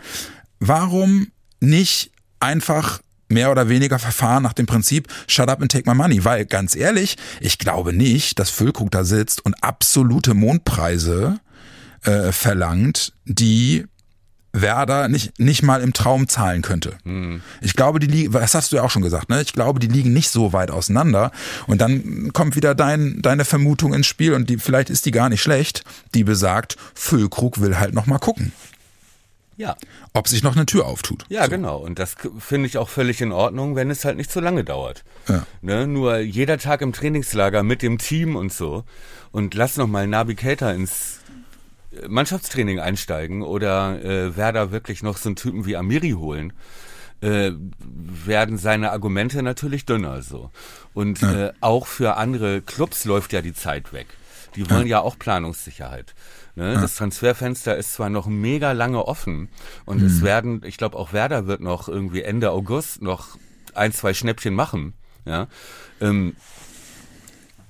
Warum 0.59 1.31
nicht 1.59 2.11
einfach 2.39 2.99
mehr 3.29 3.51
oder 3.51 3.67
weniger 3.67 3.99
verfahren 3.99 4.43
nach 4.43 4.53
dem 4.53 4.65
Prinzip 4.65 5.07
Shut 5.27 5.49
up 5.49 5.61
and 5.61 5.71
take 5.71 5.89
my 5.89 5.95
money? 5.95 6.23
Weil 6.23 6.45
ganz 6.45 6.75
ehrlich, 6.75 7.17
ich 7.39 7.57
glaube 7.57 7.93
nicht, 7.93 8.39
dass 8.39 8.49
Füllkrug 8.49 8.91
da 8.91 9.03
sitzt 9.03 9.45
und 9.45 9.61
absolute 9.63 10.33
Mondpreise 10.33 11.39
äh, 12.03 12.31
verlangt, 12.31 13.13
die 13.25 13.85
Werder 14.53 15.07
nicht, 15.07 15.39
nicht 15.39 15.61
mal 15.61 15.81
im 15.81 15.93
Traum 15.93 16.27
zahlen 16.27 16.61
könnte. 16.61 16.97
Ich 17.61 17.75
glaube, 17.75 17.99
die 17.99 18.07
liegen, 18.07 18.31
das 18.31 18.55
hast 18.55 18.71
du 18.71 18.77
ja 18.77 18.83
auch 18.83 18.89
schon 18.89 19.01
gesagt, 19.01 19.29
ne? 19.29 19.41
Ich 19.41 19.53
glaube, 19.53 19.79
die 19.79 19.87
liegen 19.87 20.13
nicht 20.13 20.29
so 20.29 20.53
weit 20.53 20.71
auseinander. 20.71 21.31
Und 21.67 21.81
dann 21.81 22.31
kommt 22.33 22.55
wieder 22.55 22.73
dein, 22.73 23.21
deine 23.21 23.45
Vermutung 23.45 23.93
ins 23.93 24.07
Spiel 24.07 24.33
und 24.33 24.49
die, 24.49 24.57
vielleicht 24.57 24.89
ist 24.89 25.05
die 25.05 25.11
gar 25.11 25.29
nicht 25.29 25.41
schlecht, 25.41 25.83
die 26.15 26.23
besagt, 26.23 26.77
Füllkrug 26.95 27.59
will 27.61 27.77
halt 27.77 27.93
noch 27.93 28.07
mal 28.07 28.19
gucken, 28.19 28.51
Ja. 29.57 29.75
ob 30.13 30.27
sich 30.27 30.43
noch 30.43 30.55
eine 30.55 30.65
Tür 30.67 30.85
auftut. 30.85 31.25
Ja, 31.29 31.45
So. 31.45 31.49
genau. 31.49 31.77
Und 31.77 31.97
das 31.99 32.15
finde 32.37 32.67
ich 32.67 32.77
auch 32.77 32.89
völlig 32.89 33.21
in 33.21 33.31
Ordnung, 33.31 33.75
wenn 33.75 33.89
es 33.89 34.05
halt 34.05 34.15
nicht 34.17 34.31
so 34.31 34.39
lange 34.39 34.63
dauert. 34.63 35.03
Ja. 35.27 35.45
Ne? 35.61 35.87
Nur 35.87 36.19
jeder 36.19 36.57
Tag 36.59 36.81
im 36.81 36.93
Trainingslager 36.93 37.63
mit 37.63 37.81
dem 37.81 37.97
Team 37.97 38.35
und 38.35 38.53
so. 38.53 38.83
Und 39.31 39.55
lass 39.55 39.75
noch 39.77 39.87
mal 39.87 40.05
Nabi 40.07 40.35
Keita 40.35 40.71
ins 40.71 41.19
äh, 41.91 42.07
Mannschaftstraining 42.07 42.79
einsteigen 42.79 43.41
oder 43.41 43.99
äh, 44.03 44.37
Werder 44.37 44.71
wirklich 44.71 45.01
noch 45.03 45.17
so 45.17 45.29
einen 45.29 45.35
Typen 45.35 45.65
wie 45.65 45.75
Amiri 45.75 46.11
holen. 46.11 46.53
Äh, 47.21 47.51
werden 47.79 48.59
seine 48.59 48.91
Argumente 48.91 49.41
natürlich 49.41 49.85
dünner 49.87 50.21
so. 50.21 50.51
Und 50.93 51.23
äh, 51.23 51.51
auch 51.61 51.87
für 51.87 52.15
andere 52.17 52.61
Clubs 52.61 53.05
läuft 53.05 53.33
ja 53.33 53.41
die 53.41 53.55
Zeit 53.55 53.91
weg. 53.91 54.05
Die 54.55 54.69
wollen 54.69 54.85
ja, 54.87 55.01
auch 55.01 55.17
Planungssicherheit. 55.17 56.13
Ne? 56.57 56.73
Das 56.73 56.95
Transferfenster 56.95 57.77
ist 57.77 57.93
zwar 57.93 58.09
noch 58.09 58.25
mega 58.25 58.71
lange 58.71 59.05
offen 59.05 59.47
und 59.85 60.01
es 60.01 60.23
werden, 60.23 60.63
ich 60.65 60.77
glaube 60.77 60.97
auch 60.97 61.13
Werder 61.13 61.45
wird 61.45 61.61
noch 61.61 61.87
irgendwie 61.87 62.23
Ende 62.23 62.49
August 62.49 63.03
noch 63.03 63.37
ein, 63.75 63.93
zwei 63.93 64.15
Schnäppchen 64.15 64.55
machen. 64.55 64.95
Ja. 65.25 65.45
Ähm, 66.01 66.35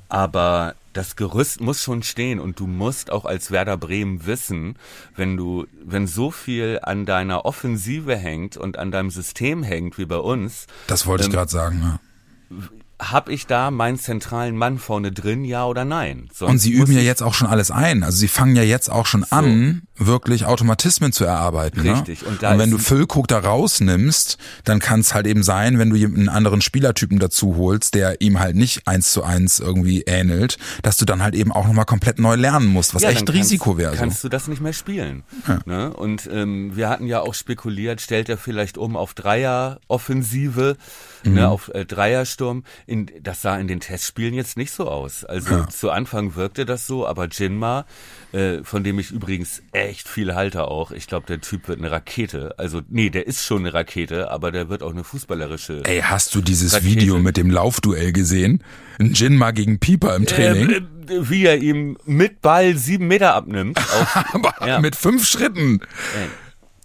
aber 0.07 0.75
das 0.93 1.17
Gerüst 1.17 1.59
muss 1.59 1.83
schon 1.83 2.01
stehen 2.01 2.39
und 2.39 2.61
du 2.61 2.65
musst 2.65 3.11
auch 3.11 3.25
als 3.25 3.51
Werder 3.51 3.75
Bremen 3.75 4.25
wissen, 4.25 4.77
wenn 5.17 5.35
du, 5.35 5.67
wenn 5.83 6.07
so 6.07 6.31
viel 6.31 6.79
an 6.81 7.05
deiner 7.05 7.43
Offensive 7.43 8.15
hängt 8.15 8.55
und 8.55 8.77
an 8.77 8.91
deinem 8.91 9.09
System 9.09 9.63
hängt 9.63 9.97
wie 9.97 10.05
bei 10.05 10.15
uns, 10.15 10.65
Das 10.87 11.05
wollte 11.05 11.23
ich 11.23 11.27
Ähm, 11.27 11.33
gerade 11.33 11.51
sagen. 11.51 11.81
Ja. 11.81 12.57
Hab 12.99 13.29
ich 13.29 13.45
da 13.45 13.69
meinen 13.69 13.99
zentralen 13.99 14.57
Mann 14.57 14.79
vorne 14.79 15.11
drin, 15.11 15.45
ja 15.45 15.65
oder 15.65 15.85
nein? 15.85 16.29
Sonst 16.33 16.51
Und 16.51 16.57
sie 16.59 16.71
üben 16.71 16.93
ja 16.93 17.01
jetzt 17.01 17.21
auch 17.21 17.35
schon 17.35 17.47
alles 17.47 17.69
ein. 17.69 18.03
Also 18.03 18.17
sie 18.17 18.27
fangen 18.27 18.55
ja 18.55 18.63
jetzt 18.63 18.89
auch 18.91 19.05
schon 19.05 19.23
an, 19.23 19.83
wirklich 19.97 20.45
Automatismen 20.45 21.11
zu 21.11 21.23
erarbeiten. 21.23 21.81
Richtig. 21.81 22.23
Ne? 22.23 22.29
Und 22.29 22.43
Und 22.43 22.59
wenn 22.59 22.71
du 22.71 22.77
Füllkrug 22.79 23.27
da 23.27 23.39
rausnimmst, 23.39 24.37
dann 24.63 24.79
kann 24.79 25.01
es 25.01 25.13
halt 25.13 25.27
eben 25.27 25.43
sein, 25.43 25.77
wenn 25.77 25.91
du 25.91 25.95
einen 25.95 26.29
anderen 26.29 26.61
Spielertypen 26.61 27.19
dazu 27.19 27.55
holst, 27.57 27.93
der 27.93 28.21
ihm 28.21 28.39
halt 28.39 28.55
nicht 28.55 28.87
eins 28.87 29.11
zu 29.11 29.23
eins 29.23 29.59
irgendwie 29.59 30.01
ähnelt, 30.07 30.57
dass 30.81 30.97
du 30.97 31.05
dann 31.05 31.21
halt 31.21 31.35
eben 31.35 31.51
auch 31.51 31.67
nochmal 31.67 31.85
komplett 31.85 32.19
neu 32.19 32.35
lernen 32.35 32.67
musst, 32.67 32.95
was 32.95 33.03
Ja, 33.03 33.09
echt 33.09 33.31
Risiko 33.31 33.77
wäre. 33.77 33.93
So. 33.93 33.99
Kannst 33.99 34.23
du 34.23 34.29
das 34.29 34.47
nicht 34.47 34.61
mehr 34.61 34.73
spielen. 34.73 35.23
Ne? 35.65 35.93
Und 35.93 36.27
ähm, 36.31 36.75
wir 36.75 36.89
hatten 36.89 37.05
ja 37.05 37.21
auch 37.21 37.33
spekuliert, 37.33 38.01
stellt 38.01 38.29
er 38.29 38.37
vielleicht 38.37 38.77
um 38.77 38.95
auf 38.95 39.13
Dreier-Offensive, 39.13 40.77
Mhm. 41.23 41.33
ne, 41.33 41.49
auf 41.49 41.69
äh, 41.73 41.85
Dreiersturm. 41.85 42.63
In, 42.85 43.07
das 43.21 43.41
sah 43.41 43.57
in 43.57 43.67
den 43.67 43.79
Testspielen 43.79 44.33
jetzt 44.33 44.57
nicht 44.57 44.71
so 44.71 44.87
aus. 44.89 45.23
Also 45.23 45.65
zu 45.65 45.91
Anfang 45.91 46.35
wirkte 46.35 46.65
das 46.65 46.87
so, 46.87 47.07
aber 47.07 47.27
Jinma, 47.27 47.85
äh, 48.33 48.63
von 48.63 48.83
dem 48.83 48.99
ich 48.99 49.11
übrigens 49.11 49.61
echt 49.71 50.07
viel 50.07 50.35
halte 50.35 50.65
auch, 50.65 50.91
ich 50.91 51.07
glaube, 51.07 51.27
der 51.27 51.41
Typ 51.41 51.67
wird 51.67 51.79
eine 51.79 51.91
Rakete. 51.91 52.55
Also 52.57 52.81
nee, 52.89 53.09
der 53.09 53.27
ist 53.27 53.43
schon 53.45 53.59
eine 53.59 53.73
Rakete, 53.73 54.31
aber 54.31 54.51
der 54.51 54.69
wird 54.69 54.83
auch 54.83 54.91
eine 54.91 55.03
fußballerische. 55.03 55.83
Ey, 55.85 56.01
hast 56.01 56.35
du 56.35 56.41
dieses 56.41 56.73
Rakete. 56.73 56.89
Video 56.89 57.19
mit 57.19 57.37
dem 57.37 57.49
Laufduell 57.49 58.11
gesehen? 58.11 58.63
Ein 58.99 59.13
Jinma 59.13 59.51
gegen 59.51 59.79
Pieper 59.79 60.15
im 60.15 60.25
Training? 60.25 60.69
Äh, 60.69 60.75
äh, 60.77 61.29
wie 61.29 61.45
er 61.45 61.57
ihm 61.57 61.97
mit 62.05 62.41
Ball 62.41 62.75
sieben 62.77 63.07
Meter 63.07 63.33
abnimmt. 63.33 63.77
Auf, 63.79 64.33
Aber 64.33 64.67
ja. 64.67 64.79
mit 64.79 64.95
fünf 64.95 65.25
Schritten. 65.25 65.79
Ey. 66.15 66.27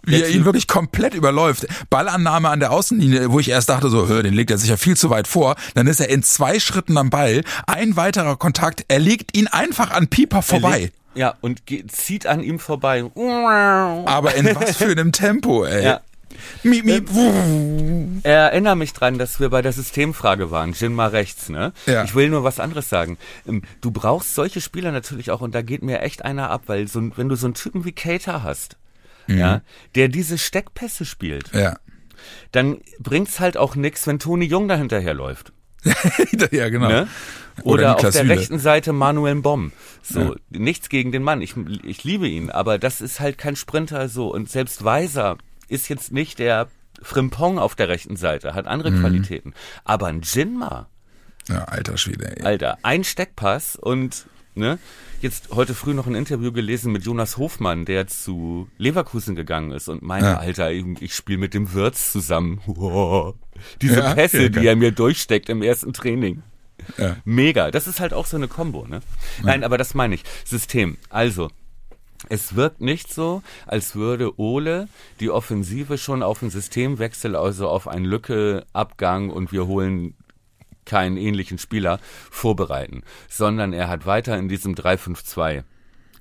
Wie 0.05 0.21
er 0.21 0.29
ihn 0.29 0.45
wirklich 0.45 0.67
komplett 0.67 1.13
überläuft. 1.13 1.65
Ballannahme 1.89 2.49
an 2.49 2.59
der 2.59 2.71
Außenlinie, 2.71 3.31
wo 3.31 3.39
ich 3.39 3.49
erst 3.49 3.69
dachte, 3.69 3.89
so, 3.89 4.07
hör, 4.07 4.21
den 4.23 4.33
legt 4.33 4.51
er 4.51 4.57
sicher 4.57 4.77
viel 4.77 4.97
zu 4.97 5.09
weit 5.09 5.27
vor. 5.27 5.55
Dann 5.75 5.87
ist 5.87 5.99
er 6.01 6.09
in 6.09 6.23
zwei 6.23 6.59
Schritten 6.59 6.97
am 6.97 7.09
Ball. 7.09 7.43
Ein 7.67 7.95
weiterer 7.95 8.35
Kontakt, 8.35 8.83
er 8.89 8.99
legt 8.99 9.37
ihn 9.37 9.47
einfach 9.47 9.91
an 9.91 10.07
Pieper 10.09 10.41
vorbei. 10.41 10.91
Ja, 11.15 11.35
und 11.41 11.65
ge- 11.65 11.85
zieht 11.87 12.25
an 12.27 12.41
ihm 12.41 12.59
vorbei. 12.59 13.03
Aber 13.15 14.35
in 14.35 14.53
was 14.55 14.77
für 14.77 14.85
einem 14.91 15.11
Tempo, 15.11 15.63
ey. 15.63 15.85
Ja. 15.85 16.01
Miep, 16.63 16.83
miep. 16.83 17.09
Erinnere 18.23 18.75
mich 18.75 18.93
dran, 18.93 19.17
dass 19.17 19.39
wir 19.39 19.49
bei 19.49 19.61
der 19.61 19.71
Systemfrage 19.71 20.49
waren. 20.51 20.73
Jin 20.73 20.93
mal 20.93 21.09
rechts, 21.09 21.49
ne? 21.49 21.73
Ja. 21.85 22.03
Ich 22.03 22.15
will 22.15 22.29
nur 22.29 22.43
was 22.43 22.59
anderes 22.59 22.89
sagen. 22.89 23.17
Ähm, 23.47 23.61
Du 23.81 23.91
brauchst 23.91 24.33
solche 24.35 24.59
Spieler 24.59 24.91
natürlich 24.91 25.29
auch 25.31 25.41
und 25.41 25.53
da 25.53 25.61
geht 25.61 25.83
mir 25.83 26.01
echt 26.01 26.25
einer 26.25 26.49
ab, 26.49 26.63
weil 26.67 26.87
so, 26.87 27.01
wenn 27.15 27.29
du 27.29 27.35
so 27.35 27.45
einen 27.47 27.53
Typen 27.53 27.85
wie 27.85 27.91
Cater 27.91 28.43
hast, 28.43 28.77
ja, 29.27 29.61
der 29.95 30.07
diese 30.09 30.37
Steckpässe 30.37 31.05
spielt, 31.05 31.51
Ja. 31.53 31.77
dann 32.51 32.81
bringt's 32.99 33.39
halt 33.39 33.57
auch 33.57 33.75
nix, 33.75 34.05
wenn 34.07 34.19
Toni 34.19 34.45
Jung 34.45 34.67
da 34.67 34.75
hinterherläuft. 34.75 35.51
ja, 36.51 36.69
genau. 36.69 36.87
Ne? 36.87 37.07
Oder 37.63 37.95
Oder, 37.95 38.07
auf 38.07 38.13
der 38.13 38.27
rechten 38.29 38.57
Seite 38.57 38.93
Manuel 38.93 39.35
Bomb. 39.35 39.73
So, 40.01 40.19
Ja. 40.21 40.35
nichts 40.49 40.89
gegen 40.89 41.11
den 41.11 41.23
Mann. 41.23 41.41
Ich, 41.41 41.55
ich 41.83 42.03
liebe 42.03 42.27
ihn, 42.27 42.49
aber 42.49 42.79
das 42.79 43.01
ist 43.01 43.19
halt 43.19 43.37
kein 43.37 43.55
Sprinter 43.55 44.07
so. 44.09 44.33
Und 44.33 44.49
selbst 44.49 44.83
Weiser 44.83 45.37
ist 45.67 45.89
jetzt 45.89 46.11
nicht 46.13 46.39
der 46.39 46.67
Frimpong 47.01 47.59
auf 47.59 47.75
der 47.75 47.89
rechten 47.89 48.15
Seite, 48.15 48.53
hat 48.55 48.65
andere 48.65 48.91
Mhm. 48.91 49.01
Qualitäten. 49.01 49.53
Aber 49.83 50.07
ein 50.07 50.21
Jinma, 50.21 50.87
Ja, 51.49 51.65
alter 51.65 51.97
Schwede, 51.97 52.37
ey. 52.37 52.43
Alter, 52.43 52.77
ein 52.83 53.03
Steckpass 53.03 53.75
und 53.75 54.25
ne? 54.55 54.79
Jetzt 55.23 55.51
heute 55.55 55.73
früh 55.73 55.93
noch 55.93 56.05
ein 56.05 56.15
Interview 56.15 56.51
gelesen 56.51 56.91
mit 56.91 57.05
Jonas 57.05 57.37
Hofmann, 57.37 57.85
der 57.85 58.07
zu 58.07 58.67
Leverkusen 58.77 59.37
gegangen 59.37 59.71
ist 59.71 59.87
und 59.87 60.01
meinte, 60.01 60.25
Ja. 60.31 60.37
Alter, 60.39 60.69
ich, 60.73 60.83
ich 60.99 61.15
spiele 61.15 61.37
mit 61.37 61.53
dem 61.53 61.71
Wirtz 61.73 62.11
zusammen. 62.11 62.59
Wow. 62.67 63.33
Diese 63.81 64.01
Ja, 64.01 64.15
Pässe, 64.15 64.51
die 64.51 64.67
er 64.67 64.75
mir 64.75 64.91
durchsteckt 64.91 65.47
im 65.47 65.61
ersten 65.61 65.93
Training. 65.93 66.43
Ja. 66.97 67.15
Mega. 67.23 67.71
Das 67.71 67.87
ist 67.87 68.01
halt 68.01 68.13
auch 68.13 68.25
so 68.25 68.35
eine 68.35 68.49
Kombo, 68.49 68.85
ne? 68.85 68.99
Nein, 69.43 69.63
aber 69.63 69.77
das 69.77 69.93
meine 69.93 70.15
ich. 70.15 70.23
System. 70.43 70.97
Also, 71.09 71.49
es 72.27 72.57
wirkt 72.57 72.81
nicht 72.81 73.13
so, 73.13 73.43
als 73.65 73.95
würde 73.95 74.37
Ole 74.37 74.89
die 75.21 75.29
Offensive 75.29 75.97
schon 75.97 76.21
auf 76.21 76.41
einen 76.41 76.51
Systemwechsel, 76.51 77.37
also 77.37 77.69
auf 77.69 77.87
einen 77.87 78.03
Lücke-Abgang 78.03 79.29
und 79.29 79.53
wir 79.53 79.67
holen 79.67 80.15
keinen 80.85 81.17
ähnlichen 81.17 81.57
Spieler 81.57 81.99
vorbereiten, 82.31 83.03
sondern 83.29 83.73
er 83.73 83.87
hat 83.87 84.05
weiter 84.05 84.37
in 84.37 84.49
diesem 84.49 84.75
3-5-2 84.75 85.63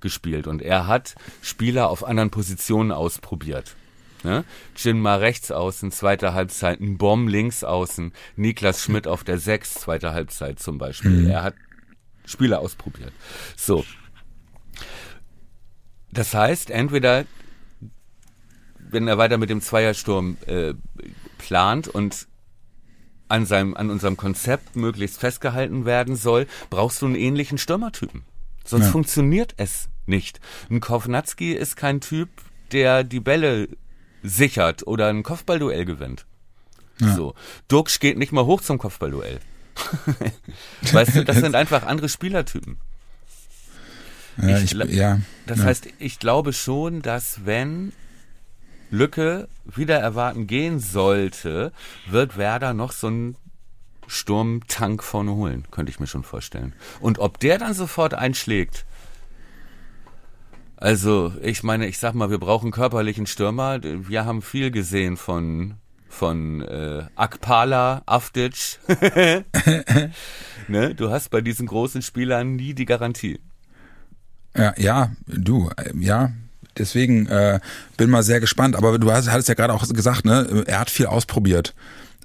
gespielt 0.01 0.47
und 0.47 0.63
er 0.63 0.87
hat 0.87 1.15
Spieler 1.41 1.89
auf 1.89 2.05
anderen 2.05 2.31
Positionen 2.31 2.93
ausprobiert. 2.93 3.77
Ne? 4.25 4.45
Jinma 4.77 5.17
rechts 5.17 5.51
außen, 5.51 5.91
zweite 5.91 6.35
Halbzeit, 6.35 6.81
ein 6.81 6.99
Bomb 6.99 7.29
links 7.29 7.65
außen, 7.65 8.13
Niklas 8.37 8.83
Schmidt 8.83 9.07
auf 9.07 9.25
der 9.25 9.39
6, 9.39 9.75
zweite 9.75 10.13
Halbzeit 10.13 10.61
zum 10.61 10.79
Beispiel. 10.79 11.29
Er 11.29 11.43
hat 11.43 11.55
Spieler 12.25 12.61
ausprobiert. 12.61 13.13
So. 13.57 13.85
Das 16.13 16.35
heißt, 16.35 16.71
entweder, 16.71 17.25
wenn 18.79 19.09
er 19.09 19.19
weiter 19.19 19.39
mit 19.39 19.51
dem 19.51 19.61
Zweiersturm 19.61 20.37
äh, 20.47 20.75
plant 21.39 21.89
und 21.89 22.29
an 23.33 23.47
seinem, 23.47 23.75
an 23.75 23.89
unserem 23.91 24.17
Konzept 24.17 24.77
möglichst 24.77 25.19
festgehalten 25.19 25.85
werden 25.87 26.17
soll, 26.17 26.47
brauchst 26.69 27.01
du 27.01 27.07
einen 27.07 27.15
ähnlichen 27.15 27.57
Stürmertypen. 27.59 28.23
Sonst 28.65 28.85
Ja. 28.87 28.91
funktioniert 28.93 29.55
es 29.57 29.89
nicht. 30.07 30.39
Ein 30.71 30.81
Kovnatski 30.81 31.53
ist 31.53 31.77
kein 31.77 32.01
Typ, 32.01 32.29
der 32.73 33.05
die 33.05 33.21
Bälle 33.21 33.69
sichert 34.23 34.87
oder 34.87 35.09
ein 35.09 35.23
Kopfballduell 35.23 35.85
gewinnt. 35.85 36.27
So. 36.99 37.35
Duxch 37.69 37.99
geht 37.99 38.19
nicht 38.19 38.33
mal 38.33 38.45
hoch 38.45 38.61
zum 38.61 38.79
Kopfballduell. 38.79 39.41
weißt 40.93 41.17
du, 41.17 41.25
das 41.25 41.39
sind 41.39 41.57
einfach 41.57 41.85
andere 41.85 42.09
Spielertypen. 42.09 42.79
Ja, 44.37 44.59
Ich 44.59 44.73
ich, 44.73 44.91
ja. 44.95 45.21
Das 45.47 45.59
ja. 45.59 45.65
heißt, 45.65 45.89
ich 45.99 46.19
glaube 46.19 46.53
schon, 46.53 47.03
dass 47.03 47.45
wenn 47.45 47.93
Lücke 48.93 49.49
wieder 49.65 49.99
erwarten 49.99 50.47
gehen 50.47 50.79
sollte, 50.79 51.73
wird 52.09 52.37
Werder 52.37 52.75
noch 52.75 52.93
so 52.93 53.07
einen 53.07 53.37
Sturmtank 54.07 55.03
vorne 55.03 55.33
holen, 55.33 55.65
könnte 55.71 55.91
ich 55.91 55.99
mir 55.99 56.07
schon 56.07 56.25
vorstellen. 56.25 56.75
Und 57.01 57.19
ob 57.19 57.41
der 57.41 57.59
dann 57.59 57.73
sofort 57.73 58.15
einschlägt, 58.15 58.85
also 60.77 61.33
ich 61.41 61.63
meine, 61.63 61.87
ich 61.87 61.99
sag 61.99 62.15
mal, 62.15 62.31
wir 62.31 62.39
brauchen 62.39 62.71
körperlichen 62.71 63.27
Stürmer. 63.27 63.81
Wir 63.83 64.25
haben 64.25 64.43
viel 64.43 64.71
gesehen 64.71 65.17
von 65.17 65.77
von 66.09 66.61
äh, 66.61 67.05
Akpala, 67.15 68.03
Avdic. 68.05 68.79
ne? 70.69 70.95
Du 70.95 71.11
hast 71.11 71.31
bei 71.31 71.41
diesen 71.41 71.67
großen 71.67 72.03
Spielern 72.03 72.57
nie 72.57 72.75
die 72.75 72.85
Garantie. 72.85 73.41
Ja, 74.55 74.75
ja, 74.77 75.13
du, 75.27 75.71
äh, 75.79 75.93
ja. 75.99 76.33
Deswegen 76.79 77.27
äh, 77.27 77.61
bin 77.97 78.11
mal 78.11 78.23
sehr 78.23 78.41
gespannt. 78.41 78.77
Aber 78.77 78.99
du 78.99 79.13
hast, 79.13 79.31
hattest 79.31 79.49
ja 79.49 79.55
gerade 79.55 79.73
auch 79.73 79.87
gesagt, 79.89 80.25
ne, 80.25 80.65
er 80.67 80.81
hat 80.81 80.91
viel 80.91 81.07
ausprobiert. 81.07 81.75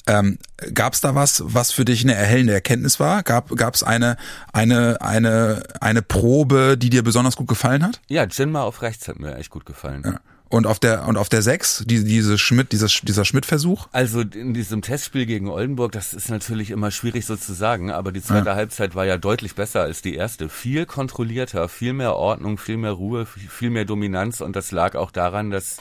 Ähm, 0.08 0.38
Gab 0.74 0.94
es 0.94 1.02
da 1.02 1.16
was, 1.16 1.44
was 1.46 1.72
für 1.72 1.86
dich 1.86 2.04
eine 2.04 2.16
erhellende 2.16 2.54
Erkenntnis 2.54 3.00
war? 3.00 3.24
Gab 3.24 3.52
es 3.76 3.84
eine, 3.84 4.16
eine, 4.54 5.02
eine, 5.02 5.64
eine 5.82 6.02
Probe, 6.02 6.78
die 6.78 6.90
dir 6.90 7.04
besonders 7.04 7.36
gut 7.36 7.48
gefallen 7.48 7.84
hat? 7.84 8.00
Ja, 8.08 8.24
Jinma 8.24 8.64
auf 8.64 8.82
rechts 8.82 9.08
hat 9.08 9.20
mir 9.20 9.36
echt 9.36 9.50
gut 9.50 9.66
gefallen. 9.66 10.04
Ja. 10.06 10.20
Und 10.50 10.66
auf 10.66 10.80
der 10.80 11.08
und 11.08 11.18
auf 11.18 11.28
der 11.30 11.42
6, 11.42 11.84
die, 11.88 12.04
diese 12.04 12.38
Schmidt, 12.38 12.72
dieser, 12.72 12.88
dieser 12.88 13.26
Schmidt-Versuch? 13.26 13.88
Also 13.92 14.22
in 14.22 14.54
diesem 14.54 14.82
Testspiel 14.82 15.26
gegen 15.26 15.50
Oldenburg, 15.50 15.92
das 15.92 16.14
ist 16.14 16.30
natürlich 16.30 16.72
immer 16.72 16.92
schwierig 16.92 17.26
so 17.26 17.36
zu 17.36 17.54
sagen, 17.54 17.92
aber 17.92 18.12
die 18.12 18.22
zweite 18.22 18.56
Halbzeit 18.56 18.96
war 18.96 19.06
ja 19.06 19.18
deutlich 19.18 19.56
besser 19.56 19.82
als 19.82 20.02
die 20.02 20.16
erste. 20.16 20.48
Viel 20.48 20.86
kontrollierter, 20.86 21.68
viel 21.68 21.94
mehr 21.94 22.16
Ordnung, 22.16 22.58
viel 22.58 22.78
mehr 22.78 22.92
Ruhe, 22.92 23.26
viel 23.26 23.70
mehr 23.70 23.86
Dominanz 23.86 24.40
und 24.40 24.56
das 24.56 24.72
lag 24.72 24.96
auch 24.96 25.12
daran, 25.12 25.52
dass 25.52 25.78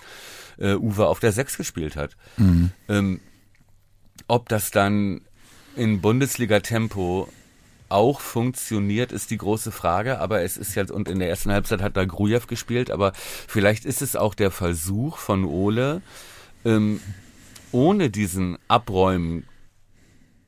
äh, 0.59 0.75
Uwe 0.75 1.07
auf 1.07 1.21
der 1.21 1.33
Sechs 1.33 1.57
gespielt 1.57 1.95
hat. 1.97 2.17
Ähm, 2.89 3.21
ob 4.27 4.49
das 4.49 4.71
dann 4.71 5.21
in 5.77 6.01
Bundesliga-Tempo 6.01 7.29
auch 7.89 8.21
funktioniert, 8.21 9.13
ist 9.13 9.31
die 9.31 9.37
große 9.37 9.73
Frage. 9.73 10.19
Aber 10.21 10.43
es 10.43 10.57
ist 10.57 10.75
jetzt, 10.75 10.91
und 10.91 11.09
in 11.09 11.19
der 11.19 11.29
ersten 11.29 11.53
Halbzeit 11.53 11.83
hat 11.83 11.97
da 11.97 12.05
Grujew 12.05 12.47
gespielt, 12.47 12.91
aber 12.91 13.13
vielleicht 13.15 13.85
ist 13.85 14.03
es 14.03 14.17
auch 14.17 14.35
der 14.35 14.51
Versuch 14.51 15.19
von 15.19 15.45
Ole, 15.45 16.03
ähm, 16.65 17.01
ohne 17.73 18.11
diesen 18.11 18.59
Abräumen 18.69 19.45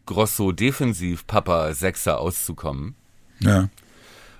Grosso 0.06 0.52
defensiv 0.52 1.26
Papa 1.26 1.74
Sechser 1.74 2.18
auszukommen, 2.18 2.94
Ja. 3.40 3.68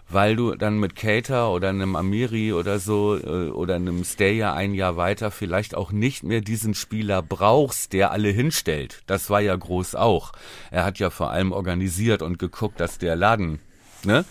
Weil 0.09 0.37
du 0.37 0.55
dann 0.55 0.79
mit 0.79 0.97
Cater 0.97 1.51
oder 1.51 1.69
einem 1.69 1.95
Amiri 1.95 2.53
oder 2.53 2.79
so 2.79 3.17
äh, 3.17 3.51
oder 3.51 3.75
einem 3.75 4.05
Stayer 4.05 4.55
ein 4.55 4.75
Jahr 4.75 4.97
weiter 4.97 5.31
vielleicht 5.31 5.75
auch 5.75 5.93
nicht 5.93 6.23
mehr 6.23 6.41
diesen 6.41 6.75
Spieler 6.75 7.23
brauchst, 7.23 7.93
der 7.93 8.11
alle 8.11 8.31
hinstellt. 8.31 9.03
Das 9.07 9.29
war 9.29 9.41
ja 9.41 9.55
groß 9.55 9.95
auch. 9.95 10.33
Er 10.71 10.85
hat 10.85 10.99
ja 10.99 11.11
vor 11.11 11.31
allem 11.31 11.53
organisiert 11.53 12.23
und 12.23 12.39
geguckt, 12.39 12.81
dass 12.81 12.99
der 12.99 13.17
Laden, 13.17 13.61
ne? 14.05 14.25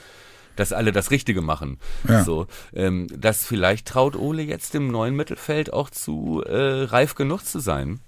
dass 0.55 0.73
alle 0.73 0.91
das 0.91 1.11
Richtige 1.11 1.41
machen. 1.41 1.77
Ja. 2.07 2.23
So, 2.23 2.47
ähm, 2.73 3.07
das 3.15 3.45
vielleicht 3.45 3.87
traut 3.87 4.15
Ole 4.15 4.41
jetzt 4.41 4.73
im 4.73 4.87
neuen 4.87 5.15
Mittelfeld 5.15 5.71
auch 5.71 5.91
zu 5.91 6.43
äh, 6.43 6.83
reif 6.85 7.13
genug 7.13 7.45
zu 7.45 7.59
sein, 7.59 7.99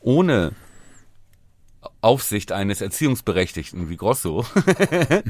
ohne 0.00 0.52
Aufsicht 2.00 2.52
eines 2.52 2.80
Erziehungsberechtigten 2.80 3.88
wie 3.88 3.96
Grosso. 3.96 4.44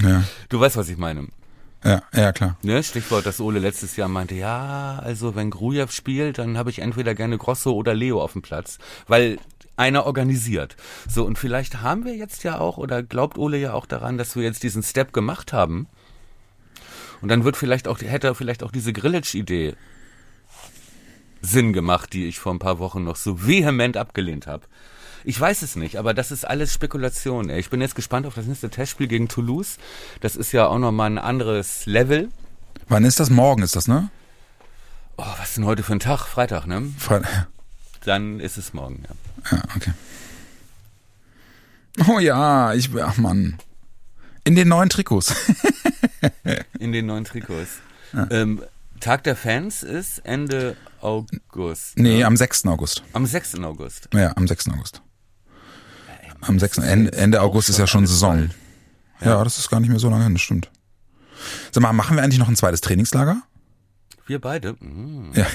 Ja, 0.03 0.25
du 0.49 0.61
weißt, 0.61 0.77
was 0.77 0.89
ich 0.89 0.97
meine. 0.97 1.29
ja, 1.85 2.03
ja, 2.15 2.33
klar. 2.33 2.57
Ne? 2.63 2.83
Stichwort, 2.83 3.27
dass 3.27 3.41
Ole 3.41 3.59
letztes 3.59 3.97
Jahr 3.97 4.09
meinte, 4.09 4.35
ja, 4.35 5.01
also 5.03 5.35
wenn 5.35 5.51
Grujew 5.51 5.89
spielt, 5.91 6.39
dann 6.39 6.59
habe 6.59 6.71
ich 6.71 6.81
entweder 6.81 7.15
gerne 7.15 7.39
Grosso 7.39 7.73
oder 7.73 7.95
Leo 7.95 8.23
auf 8.23 8.33
dem 8.33 8.43
Platz, 8.43 8.79
weil 9.07 9.39
einer 9.77 10.07
organisiert. 10.07 10.77
So, 11.09 11.25
und 11.25 11.39
vielleicht 11.39 11.81
haben 11.83 12.05
wir 12.05 12.17
jetzt 12.17 12.45
ja 12.45 12.59
auch, 12.59 12.79
oder 12.79 13.03
glaubt 13.03 13.39
Ole 13.39 13.59
ja 13.59 13.73
auch 13.75 13.87
daran, 13.87 14.19
dass 14.19 14.37
wir 14.37 14.43
jetzt 14.43 14.63
diesen 14.63 14.83
Step 14.83 15.13
gemacht 15.13 15.53
haben. 15.53 15.87
Und 17.21 17.29
dann 17.29 17.45
wird 17.45 17.57
vielleicht 17.57 17.89
auch, 17.89 18.01
hätte 18.01 18.35
vielleicht 18.35 18.63
auch 18.63 18.73
diese 18.73 18.93
Grillage-Idee 18.93 19.75
Sinn 21.41 21.73
gemacht, 21.73 22.13
die 22.13 22.27
ich 22.27 22.39
vor 22.39 22.53
ein 22.53 22.59
paar 22.59 22.79
Wochen 22.79 23.05
noch 23.05 23.17
so 23.17 23.47
vehement 23.47 23.97
abgelehnt 23.97 24.47
habe. 24.47 24.67
Ich 25.29 25.39
weiß 25.39 25.61
es 25.61 25.77
nicht, 25.77 25.97
aber 25.97 26.15
das 26.15 26.31
ist 26.31 26.47
alles 26.47 26.73
Spekulation. 26.73 27.51
Ey. 27.51 27.61
Ich 27.61 27.69
bin 27.69 27.83
jetzt 27.83 27.95
gespannt 27.95 28.25
auf 28.25 28.35
das 28.35 28.47
nächste 28.47 28.71
Testspiel 28.71 29.09
gegen 29.09 29.29
Toulouse. 29.29 29.77
Das 30.23 30.37
ist 30.37 30.53
ja 30.53 30.67
auch 30.67 30.79
nochmal 30.79 31.11
ein 31.11 31.19
anderes 31.19 31.85
Level. 31.85 32.31
Wann 32.89 33.05
ist 33.05 33.21
das? 33.21 33.29
Morgen 33.29 33.63
ist 33.63 33.77
das, 33.77 33.89
ne? 33.89 34.09
Oh, 35.19 35.27
was 35.37 35.51
ist 35.51 35.59
denn 35.59 35.67
heute 35.67 35.83
für 35.83 35.93
ein 35.93 36.01
Tag? 36.01 36.25
Freitag, 36.25 36.67
ne? 36.67 36.91
Fre 36.97 37.21
Dann 38.07 38.41
ist 38.41 38.57
es 38.57 38.73
morgen, 38.73 39.03
ja. 39.07 39.59
ja, 39.59 39.63
okay. 39.77 39.93
Oh 42.09 42.19
ja, 42.21 42.73
ich, 42.73 42.89
ach 42.99 43.19
Mann. 43.19 43.59
In 44.45 44.55
den 44.55 44.69
neuen 44.69 44.89
Trikots. 44.89 45.35
In 46.79 46.93
den 46.93 47.05
neuen 47.05 47.27
Trikots. 47.27 47.81
Ähm, 48.31 48.63
Tag 49.01 49.25
der 49.25 49.37
Fans 49.37 49.83
ist 49.83 50.21
Ende 50.21 50.75
August. 51.03 51.99
nee, 51.99 52.21
ne? 52.21 52.25
am 52.25 52.35
6. 52.35 52.65
August. 52.65 53.03
am 53.13 53.27
6. 53.27 53.57
August. 53.57 54.09
Ja, 54.15 54.35
am 54.35 54.49
6. 54.49 54.69
August. 54.71 55.03
Am 56.41 56.59
6. 56.59 56.79
Ende, 56.79 57.13
Ende 57.13 57.41
August 57.41 57.69
ist 57.69 57.79
ja 57.79 57.87
schon 57.87 58.07
Saison. 58.07 58.51
Ja, 59.21 59.43
das 59.43 59.59
ist 59.59 59.69
gar 59.69 59.81
nicht 59.81 59.91
mehr 59.91 59.99
so 59.99 60.09
lange 60.09 60.25
hin, 60.25 60.35
das 60.35 60.43
stimmt. 60.43 60.71
Sag 61.73 61.83
mal, 61.83 61.93
machen 61.93 62.17
wir 62.17 62.23
eigentlich 62.23 62.39
noch 62.39 62.49
ein 62.49 62.57
zweites 62.57 62.81
Trainingslager? 62.81 63.43
Wir 64.27 64.41
beide. 64.41 64.75
Mm. 64.75 65.33
Ja, 65.35 65.47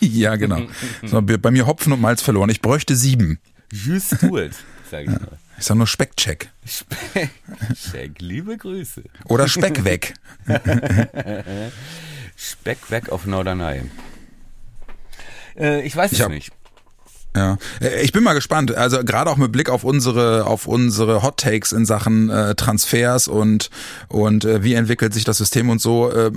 ja 0.00 0.36
genau. 0.36 0.62
So, 1.06 1.20
bei 1.22 1.50
mir 1.50 1.66
Hopfen 1.66 1.92
und 1.92 2.00
Malz 2.00 2.22
verloren. 2.22 2.48
Ich 2.48 2.62
bräuchte 2.62 2.96
sieben. 2.96 3.38
Just 3.70 4.22
do 4.22 4.38
it, 4.38 4.54
sag 4.90 5.02
ich 5.02 5.08
mal. 5.08 5.38
Ich 5.58 5.64
sag 5.66 5.76
nur 5.76 5.86
Speckcheck. 5.86 6.50
Speck, 6.66 7.30
Speck, 7.76 8.20
liebe 8.20 8.56
Grüße. 8.56 9.04
Oder 9.26 9.46
Speck 9.46 9.84
weg. 9.84 10.14
Speck 12.36 12.90
weg 12.90 13.10
auf 13.10 13.26
Norderney. 13.26 13.82
Äh, 15.56 15.82
ich 15.82 15.94
weiß 15.94 16.12
Ich 16.12 16.20
es 16.20 16.28
nicht. 16.28 16.52
Ja, 17.34 17.56
Äh, 17.80 18.02
ich 18.02 18.12
bin 18.12 18.22
mal 18.24 18.34
gespannt. 18.34 18.74
Also 18.74 19.02
gerade 19.04 19.30
auch 19.30 19.36
mit 19.36 19.52
Blick 19.52 19.70
auf 19.70 19.84
unsere 19.84 20.46
auf 20.46 20.66
unsere 20.66 21.22
Hot 21.22 21.38
Takes 21.38 21.72
in 21.72 21.86
Sachen 21.86 22.28
äh, 22.30 22.54
Transfers 22.54 23.26
und 23.28 23.70
und 24.08 24.44
äh, 24.44 24.62
wie 24.62 24.74
entwickelt 24.74 25.14
sich 25.14 25.24
das 25.24 25.38
System 25.38 25.70
und 25.70 25.80
so 25.80 26.10
äh, 26.10 26.30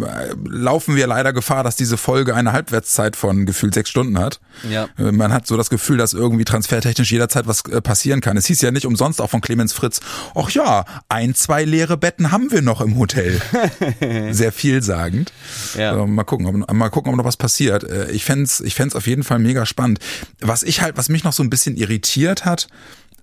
laufen 0.48 0.96
wir 0.96 1.08
leider 1.08 1.34
Gefahr, 1.34 1.64
dass 1.64 1.76
diese 1.76 1.98
Folge 1.98 2.34
eine 2.36 2.54
Halbwertszeit 2.54 3.16
von 3.16 3.46
gefühlt 3.46 3.74
sechs 3.74 3.90
Stunden 3.90 4.18
hat. 4.20 4.40
Ja. 4.70 4.88
Äh, 4.98 5.12
Man 5.12 5.34
hat 5.34 5.48
so 5.48 5.58
das 5.58 5.70
Gefühl, 5.70 5.98
dass 5.98 6.14
irgendwie 6.14 6.46
transfertechnisch 6.46 7.12
jederzeit 7.12 7.46
was 7.48 7.62
äh, 7.66 7.82
passieren 7.82 8.22
kann. 8.22 8.38
Es 8.38 8.46
hieß 8.46 8.62
ja 8.62 8.72
nicht 8.72 8.86
umsonst 8.86 9.20
auch 9.22 9.30
von 9.30 9.42
Clemens 9.42 9.74
Fritz. 9.74 10.00
Ach 10.34 10.50
ja, 10.52 10.86
ein 11.10 11.36
zwei 11.36 11.64
leere 11.66 11.98
Betten 11.98 12.32
haben 12.32 12.52
wir 12.52 12.62
noch 12.62 12.80
im 12.82 12.98
Hotel. 12.98 13.42
Sehr 14.32 14.52
vielsagend. 14.52 15.34
Ja. 15.78 16.06
Mal 16.06 16.24
gucken, 16.24 16.46
ob, 16.46 16.74
mal 16.74 16.90
gucken, 16.90 17.12
ob 17.12 17.18
noch 17.18 17.26
was 17.26 17.38
passiert. 17.38 17.86
Ich 18.12 18.24
fänd's, 18.26 18.62
ich 18.62 18.76
fänd's 18.76 18.96
auf 18.96 19.08
jeden 19.08 19.24
Fall 19.24 19.40
mega 19.40 19.66
spannend. 19.66 20.00
Was 20.40 20.64
ich 20.64 20.85
halt, 20.86 20.98
was 20.98 21.10
mich 21.10 21.24
noch 21.24 21.34
so 21.34 21.44
ein 21.44 21.50
bisschen 21.50 21.76
irritiert 21.76 22.46
hat, 22.46 22.68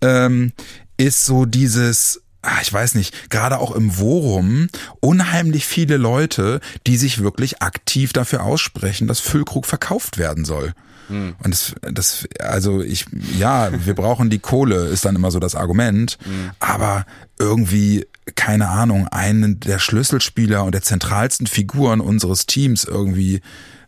ähm, 0.02 0.52
ist 0.96 1.24
so 1.24 1.46
dieses, 1.46 2.22
ah, 2.42 2.58
ich 2.60 2.72
weiß 2.72 2.94
nicht, 2.96 3.30
gerade 3.30 3.58
auch 3.58 3.74
im 3.74 3.98
Worum, 3.98 4.68
unheimlich 5.00 5.66
viele 5.66 5.96
Leute, 5.96 6.60
die 6.86 6.96
sich 6.96 7.22
wirklich 7.22 7.62
aktiv 7.62 8.12
dafür 8.12 8.42
aussprechen, 8.42 9.08
dass 9.08 9.20
Füllkrug 9.20 9.66
verkauft 9.66 10.18
werden 10.18 10.44
soll. 10.44 10.74
Und 11.42 11.52
das, 11.52 11.74
das, 11.92 12.28
also 12.38 12.80
ich, 12.80 13.06
ja, 13.38 13.70
wir 13.84 13.94
brauchen 13.94 14.30
die 14.30 14.38
Kohle, 14.38 14.86
ist 14.86 15.04
dann 15.04 15.16
immer 15.16 15.30
so 15.30 15.40
das 15.40 15.54
Argument. 15.54 16.18
Aber 16.58 17.06
irgendwie, 17.38 18.06
keine 18.34 18.68
Ahnung, 18.68 19.08
einen 19.08 19.60
der 19.60 19.78
Schlüsselspieler 19.78 20.64
und 20.64 20.72
der 20.72 20.82
zentralsten 20.82 21.46
Figuren 21.46 22.00
unseres 22.00 22.46
Teams 22.46 22.84
irgendwie 22.84 23.40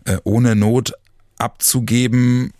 äh, 0.05 0.19
ohne 0.25 0.55
Not 0.57 0.93
abzugeben, 1.39 2.53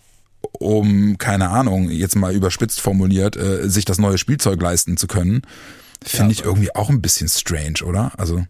um, 0.53 1.17
keine 1.17 1.49
Ahnung, 1.49 1.89
jetzt 1.89 2.15
mal 2.15 2.33
überspitzt 2.33 2.81
formuliert, 2.81 3.35
äh, 3.35 3.69
sich 3.69 3.85
das 3.85 3.97
neue 3.97 4.17
Spielzeug 4.17 4.61
leisten 4.61 4.97
zu 4.97 5.07
können, 5.07 5.41
finde 6.03 6.31
ich 6.33 6.43
irgendwie 6.43 6.75
auch 6.75 6.89
ein 6.89 7.01
bisschen 7.01 7.27
strange, 7.29 7.83
oder? 7.85 8.11
Also, 8.17 8.45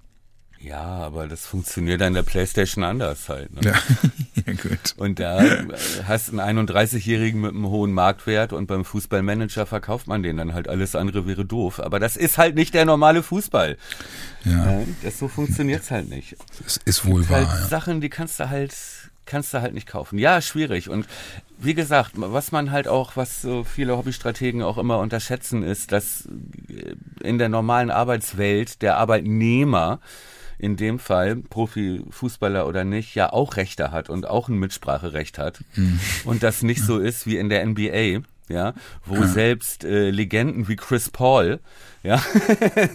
Ja, 0.60 0.82
aber 0.82 1.28
das 1.28 1.46
funktioniert 1.46 2.02
an 2.02 2.16
der 2.16 2.24
Playstation 2.24 2.84
anders 2.84 3.30
halt. 3.30 3.54
Ne? 3.54 3.62
ja, 3.70 3.74
ja 4.48 4.54
gut. 4.54 4.96
Und 4.98 5.20
da 5.20 5.40
hast 6.08 6.30
du 6.32 6.40
einen 6.40 6.68
31-Jährigen 6.68 7.40
mit 7.40 7.52
einem 7.52 7.68
hohen 7.68 7.94
Marktwert 7.94 8.52
und 8.52 8.66
beim 8.66 8.84
Fußballmanager 8.84 9.68
verkauft 9.68 10.08
man 10.08 10.24
den 10.24 10.38
dann 10.38 10.54
halt. 10.56 10.68
Alles 10.68 10.96
andere 10.96 11.28
wäre 11.28 11.46
doof. 11.46 11.80
Aber 11.80 12.00
das 12.00 12.18
ist 12.18 12.40
halt 12.40 12.56
nicht 12.56 12.74
der 12.74 12.86
normale 12.86 13.22
Fußball. 13.22 13.78
Ja, 14.44 14.52
Ja, 14.72 14.80
das 15.04 15.20
so 15.20 15.28
funktioniert's 15.28 15.92
halt 15.92 16.10
nicht. 16.10 16.36
es 16.66 16.78
ist 16.84 17.06
wohl 17.06 17.28
halt 17.30 17.48
wahr, 17.48 17.60
ja. 17.60 17.68
Sachen, 17.68 18.02
die 18.02 18.10
kannst 18.10 18.40
du 18.40 18.50
halt 18.50 18.74
kannst 19.26 19.54
du 19.54 19.62
halt 19.62 19.74
nicht 19.74 19.88
kaufen. 19.88 20.18
Ja, 20.18 20.42
schwierig. 20.42 20.90
Und 20.90 21.08
wie 21.58 21.74
gesagt, 21.74 22.12
was 22.16 22.52
man 22.52 22.72
halt 22.72 22.88
auch, 22.88 23.16
was 23.16 23.42
so 23.42 23.64
viele 23.64 23.98
Hobbystrategen 23.98 24.62
auch 24.62 24.78
immer 24.78 25.00
unterschätzen, 25.00 25.64
ist, 25.64 25.92
dass 25.92 26.28
äh, 26.68 26.96
in 27.22 27.38
der 27.38 27.50
normalen 27.50 27.92
Arbeitswelt 27.92 28.82
der 28.82 28.98
Arbeitnehmer 28.98 30.00
in 30.58 30.78
dem 30.78 31.00
Fall, 31.00 31.36
Profifußballer 31.36 32.66
oder 32.66 32.86
nicht, 32.86 33.14
ja 33.14 33.32
auch 33.34 33.58
Rechte 33.58 33.92
hat 33.92 34.10
und 34.10 34.26
auch 34.26 34.48
ein 34.48 34.58
Mitspracherecht 34.58 35.38
hat. 35.38 35.62
Und 36.24 36.44
das 36.44 36.62
nicht 36.64 36.82
so 36.82 36.98
ist 36.98 37.28
wie 37.28 37.38
in 37.38 37.50
der 37.50 37.66
NBA, 37.66 38.22
ja, 38.50 38.74
wo 39.06 39.24
selbst 39.26 39.84
äh, 39.84 40.10
Legenden 40.10 40.68
wie 40.68 40.76
Chris 40.76 41.10
Paul, 41.10 41.60
ja, 42.04 42.22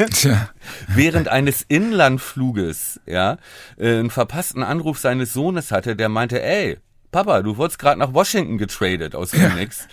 während 0.88 1.28
eines 1.28 1.62
Inlandfluges, 1.62 3.00
ja, 3.06 3.38
äh, 3.76 3.98
einen 3.98 4.10
verpassten 4.10 4.62
Anruf 4.62 4.98
seines 4.98 5.32
Sohnes 5.32 5.72
hatte, 5.72 5.96
der 5.96 6.08
meinte, 6.08 6.42
ey, 6.42 6.78
Papa, 7.10 7.42
du 7.42 7.56
wurdest 7.56 7.78
gerade 7.78 7.98
nach 7.98 8.14
Washington 8.14 8.58
getradet 8.58 9.14
aus 9.14 9.32
Phoenix. 9.32 9.88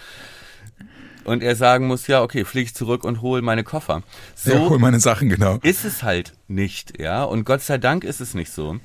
Und 1.23 1.43
er 1.43 1.57
sagen 1.57 1.87
muss, 1.87 2.07
ja, 2.07 2.21
okay, 2.21 2.45
flieg 2.45 2.67
ich 2.67 2.75
zurück 2.75 3.03
und 3.03 3.21
hol 3.21 3.41
meine 3.41 3.65
Koffer. 3.65 4.01
So 4.33 4.53
ja, 4.53 4.59
hol 4.59 4.79
meine 4.79 5.01
Sachen, 5.01 5.27
genau. 5.27 5.59
ist 5.61 5.83
es 5.83 6.01
halt 6.01 6.33
nicht, 6.47 7.01
ja. 7.01 7.23
Und 7.23 7.43
Gott 7.43 7.61
sei 7.61 7.77
Dank 7.77 8.05
ist 8.05 8.21
es 8.21 8.33
nicht 8.33 8.49
so. 8.49 8.79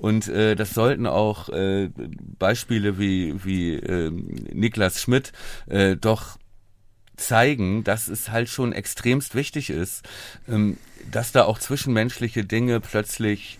Und 0.00 0.28
äh, 0.28 0.56
das 0.56 0.72
sollten 0.72 1.06
auch 1.06 1.50
äh, 1.50 1.90
Beispiele 2.38 2.98
wie, 2.98 3.44
wie 3.44 3.74
äh, 3.74 4.10
Niklas 4.10 5.00
Schmidt 5.00 5.32
äh, 5.68 5.94
doch 5.96 6.38
zeigen, 7.18 7.84
dass 7.84 8.08
es 8.08 8.30
halt 8.30 8.48
schon 8.48 8.72
extremst 8.72 9.34
wichtig 9.34 9.68
ist, 9.68 10.08
ähm, 10.48 10.78
dass 11.10 11.32
da 11.32 11.44
auch 11.44 11.58
zwischenmenschliche 11.58 12.44
Dinge 12.44 12.80
plötzlich 12.80 13.58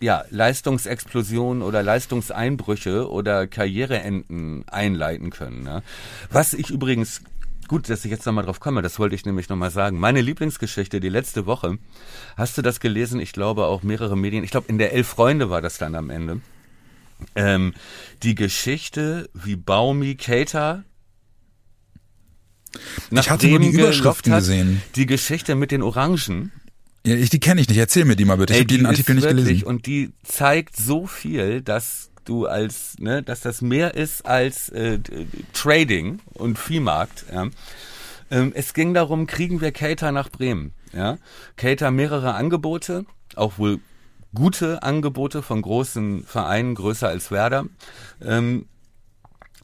ja, 0.00 0.24
Leistungsexplosionen 0.28 1.62
oder 1.62 1.82
Leistungseinbrüche 1.82 3.10
oder 3.10 3.46
Karriereenden 3.46 4.68
einleiten 4.68 5.30
können. 5.30 5.62
Ne? 5.62 5.82
Was 6.30 6.52
ich 6.52 6.68
übrigens, 6.68 7.22
gut, 7.68 7.88
dass 7.88 8.04
ich 8.04 8.10
jetzt 8.10 8.26
nochmal 8.26 8.44
drauf 8.44 8.60
komme, 8.60 8.82
das 8.82 8.98
wollte 8.98 9.14
ich 9.14 9.24
nämlich 9.24 9.48
nochmal 9.48 9.70
sagen. 9.70 9.98
Meine 10.00 10.20
Lieblingsgeschichte, 10.20 11.00
die 11.00 11.08
letzte 11.08 11.46
Woche, 11.46 11.78
hast 12.36 12.58
du 12.58 12.62
das 12.62 12.80
gelesen? 12.80 13.20
Ich 13.20 13.32
glaube 13.32 13.66
auch 13.66 13.82
mehrere 13.82 14.16
Medien, 14.16 14.42
ich 14.42 14.50
glaube 14.50 14.68
in 14.68 14.78
der 14.78 14.92
Elf 14.92 15.06
Freunde 15.06 15.50
war 15.50 15.62
das 15.62 15.78
dann 15.78 15.94
am 15.94 16.10
Ende. 16.10 16.40
Ähm, 17.34 17.74
die 18.22 18.34
Geschichte, 18.34 19.28
wie 19.34 19.56
Baumi 19.56 20.14
Cater 20.14 20.84
Ich 23.10 23.30
hatte 23.30 23.48
nur 23.48 23.60
die 23.60 23.68
Überschriften 23.68 24.32
hat, 24.32 24.40
gesehen. 24.40 24.82
Die 24.94 25.06
Geschichte 25.06 25.54
mit 25.54 25.70
den 25.70 25.82
Orangen. 25.82 26.52
Ja, 27.04 27.14
ich, 27.14 27.30
die 27.30 27.40
kenne 27.40 27.60
ich 27.60 27.68
nicht. 27.68 27.78
Erzähl 27.78 28.04
mir 28.04 28.16
die 28.16 28.24
mal 28.24 28.36
bitte. 28.36 28.52
Ich 28.52 28.60
habe 28.60 28.66
den 28.66 28.80
die 28.80 28.86
Artikel 28.86 29.14
nicht 29.14 29.26
gelesen. 29.26 29.62
Und 29.64 29.86
die 29.86 30.12
zeigt 30.22 30.76
so 30.76 31.06
viel, 31.06 31.62
dass 31.62 32.07
du 32.28 32.46
als, 32.46 32.98
ne, 32.98 33.22
dass 33.22 33.40
das 33.40 33.62
mehr 33.62 33.94
ist 33.94 34.26
als 34.26 34.68
äh, 34.70 34.98
Trading 35.52 36.20
und 36.34 36.58
Viehmarkt. 36.58 37.24
Ja. 37.32 37.48
Ähm, 38.30 38.52
es 38.54 38.74
ging 38.74 38.94
darum, 38.94 39.26
kriegen 39.26 39.60
wir 39.60 39.72
Cater 39.72 40.12
nach 40.12 40.28
Bremen. 40.28 40.74
Ja. 40.92 41.18
Cater 41.56 41.90
mehrere 41.90 42.34
Angebote, 42.34 43.04
auch 43.36 43.58
wohl 43.58 43.80
gute 44.34 44.82
Angebote 44.82 45.42
von 45.42 45.62
großen 45.62 46.24
Vereinen, 46.24 46.74
größer 46.74 47.08
als 47.08 47.30
Werder. 47.30 47.66
Ähm, 48.22 48.66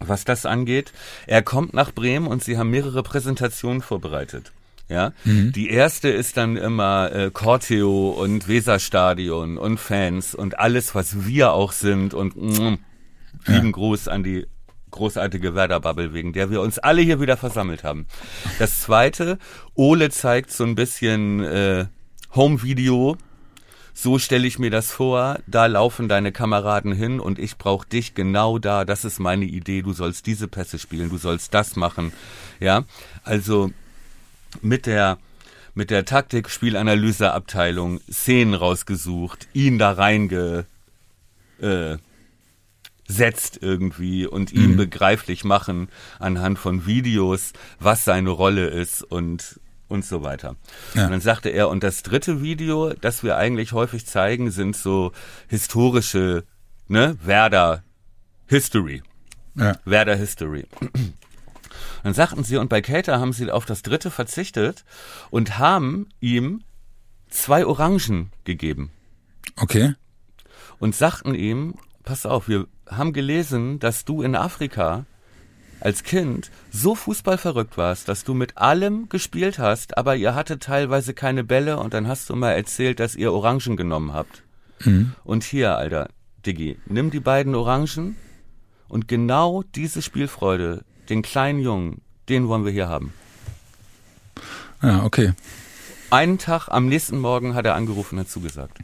was 0.01 0.25
das 0.25 0.45
angeht. 0.45 0.93
Er 1.27 1.43
kommt 1.43 1.73
nach 1.73 1.93
Bremen 1.93 2.27
und 2.27 2.43
sie 2.43 2.59
haben 2.59 2.71
mehrere 2.71 3.03
Präsentationen 3.03 3.81
vorbereitet. 3.81 4.53
Ja, 4.89 5.13
die 5.25 5.71
erste 5.71 6.11
ist 6.11 6.37
dann 6.37 6.59
immer 6.59 7.11
äh, 7.11 7.31
Corteo 7.31 8.11
und 8.11 8.49
Weserstadion 8.49 9.57
und 9.57 9.81
Fans 9.81 10.35
und 10.35 10.59
alles, 10.59 10.95
was 10.95 11.27
wir 11.27 11.53
auch 11.53 11.73
sind 11.73 12.13
und 12.13 12.37
mm, 12.37 12.75
lieben 13.47 13.73
Gruß 13.73 14.09
an 14.09 14.23
die 14.23 14.47
großartige 14.91 15.55
Werder-Bubble, 15.55 16.13
wegen 16.13 16.33
der 16.33 16.51
wir 16.51 16.61
uns 16.61 16.79
alle 16.79 17.01
hier 17.01 17.21
wieder 17.21 17.37
versammelt 17.37 17.83
haben. 17.83 18.07
Das 18.59 18.83
zweite, 18.83 19.39
Ole 19.75 20.11
zeigt 20.11 20.53
so 20.53 20.65
ein 20.65 20.75
bisschen 20.75 21.43
äh, 21.43 21.87
Home-Video, 22.35 23.17
so 23.95 24.19
stelle 24.19 24.47
ich 24.47 24.59
mir 24.59 24.71
das 24.71 24.91
vor, 24.91 25.39
da 25.47 25.67
laufen 25.67 26.09
deine 26.09 26.33
Kameraden 26.33 26.93
hin 26.93 27.21
und 27.21 27.39
ich 27.39 27.57
brauche 27.59 27.89
dich 27.89 28.15
genau 28.15 28.59
da, 28.59 28.85
das 28.85 29.05
ist 29.05 29.19
meine 29.19 29.45
Idee, 29.45 29.83
du 29.83 29.93
sollst 29.93 30.27
diese 30.27 30.49
Pässe 30.49 30.79
spielen, 30.79 31.11
du 31.11 31.17
sollst 31.17 31.55
das 31.55 31.77
machen. 31.77 32.13
Ja, 32.61 32.85
also 33.23 33.71
mit 34.63 34.87
der 34.87 35.19
mit 35.77 35.91
der 35.91 36.05
Taktik 36.05 36.51
Spielanalyseabteilung 36.51 38.01
Szenen 38.11 38.55
rausgesucht, 38.55 39.49
ihn 39.55 39.79
da 39.79 39.91
reinge 39.91 40.67
äh, 41.61 41.97
setzt 43.09 43.61
irgendwie 43.61 44.27
und 44.27 44.53
ihm 44.53 44.77
begreiflich 44.77 45.45
machen 45.45 45.89
anhand 46.19 46.59
von 46.59 46.87
Videos, 46.87 47.53
was 47.81 48.05
seine 48.05 48.31
Rolle 48.31 48.69
ist 48.69 49.03
und 49.03 49.61
und 49.89 50.05
so 50.05 50.23
weiter. 50.23 50.57
Ja. 50.95 51.05
Und 51.05 51.13
dann 51.13 51.21
sagte 51.21 51.51
er, 51.51 51.69
und 51.69 51.83
das 51.83 52.03
dritte 52.03 52.43
Video, 52.43 52.95
das 52.95 53.23
wir 53.23 53.37
eigentlich 53.37 53.73
häufig 53.73 54.07
zeigen, 54.07 54.51
sind 54.51 54.77
so 54.77 55.13
historische, 55.49 56.45
ne, 56.89 57.17
Werder 57.23 57.85
History. 58.47 59.03
Ja. 59.55 59.77
Werder 59.85 60.17
History. 60.17 60.67
Dann 62.05 62.15
sagten 62.15 62.45
sie, 62.45 62.59
und 62.59 62.69
bei 62.69 62.81
Cater 62.83 63.19
haben 63.19 63.33
sie 63.33 63.51
auf 63.51 63.65
das 63.65 63.83
dritte 63.83 64.11
verzichtet 64.13 64.85
und 65.31 65.59
haben 65.59 66.09
ihm 66.21 66.63
zwei 67.29 67.67
Orangen 67.67 68.31
gegeben 68.45 68.91
Okay. 69.57 69.95
und 70.79 70.95
sagten 70.95 71.35
ihm, 71.35 71.75
pass 72.05 72.27
auf, 72.27 72.47
wir 72.47 72.67
haben 72.89 73.13
gelesen, 73.13 73.79
dass 73.81 74.05
du 74.05 74.23
in 74.23 74.37
Afrika 74.37 75.07
als 75.81 76.03
Kind 76.03 76.51
so 76.71 76.95
fußballverrückt 76.95 77.77
warst, 77.77 78.09
dass 78.09 78.23
du 78.25 78.35
mit 78.35 78.59
allem 78.59 79.09
gespielt 79.09 79.59
hast, 79.59 79.97
aber 79.99 80.15
ihr 80.17 80.35
hattet 80.35 80.63
teilweise 80.63 81.15
keine 81.15 81.43
Bälle 81.43 81.79
und 81.79 81.95
dann 81.95 82.07
hast 82.07 82.29
du 82.31 82.37
mal 82.37 82.53
erzählt, 82.53 83.01
dass 83.01 83.17
ihr 83.17 83.33
Orangen 83.33 83.77
genommen 83.77 84.13
habt. 84.13 84.43
Und 85.25 85.45
hier, 85.45 85.77
Alter, 85.77 86.09
Diggi, 86.45 86.79
nimm 86.87 87.11
die 87.11 87.21
beiden 87.21 87.55
Orangen 87.55 88.17
und 88.89 89.09
genau 89.09 89.63
diese 89.75 90.03
Spielfreude, 90.03 90.85
den 91.09 91.23
kleinen 91.23 91.61
Jungen, 91.61 92.01
den 92.29 92.49
wollen 92.49 92.65
wir 92.65 92.73
hier 92.73 92.89
haben. 92.89 93.13
Ja, 94.83 95.05
okay. 95.05 95.33
Einen 96.11 96.39
Tag, 96.39 96.69
am 96.69 96.87
nächsten 96.89 97.19
Morgen 97.19 97.55
hat 97.55 97.65
er 97.67 97.75
angerufen 97.75 98.17
und 98.17 98.25
hat 98.25 98.31
zugesagt. 98.31 98.79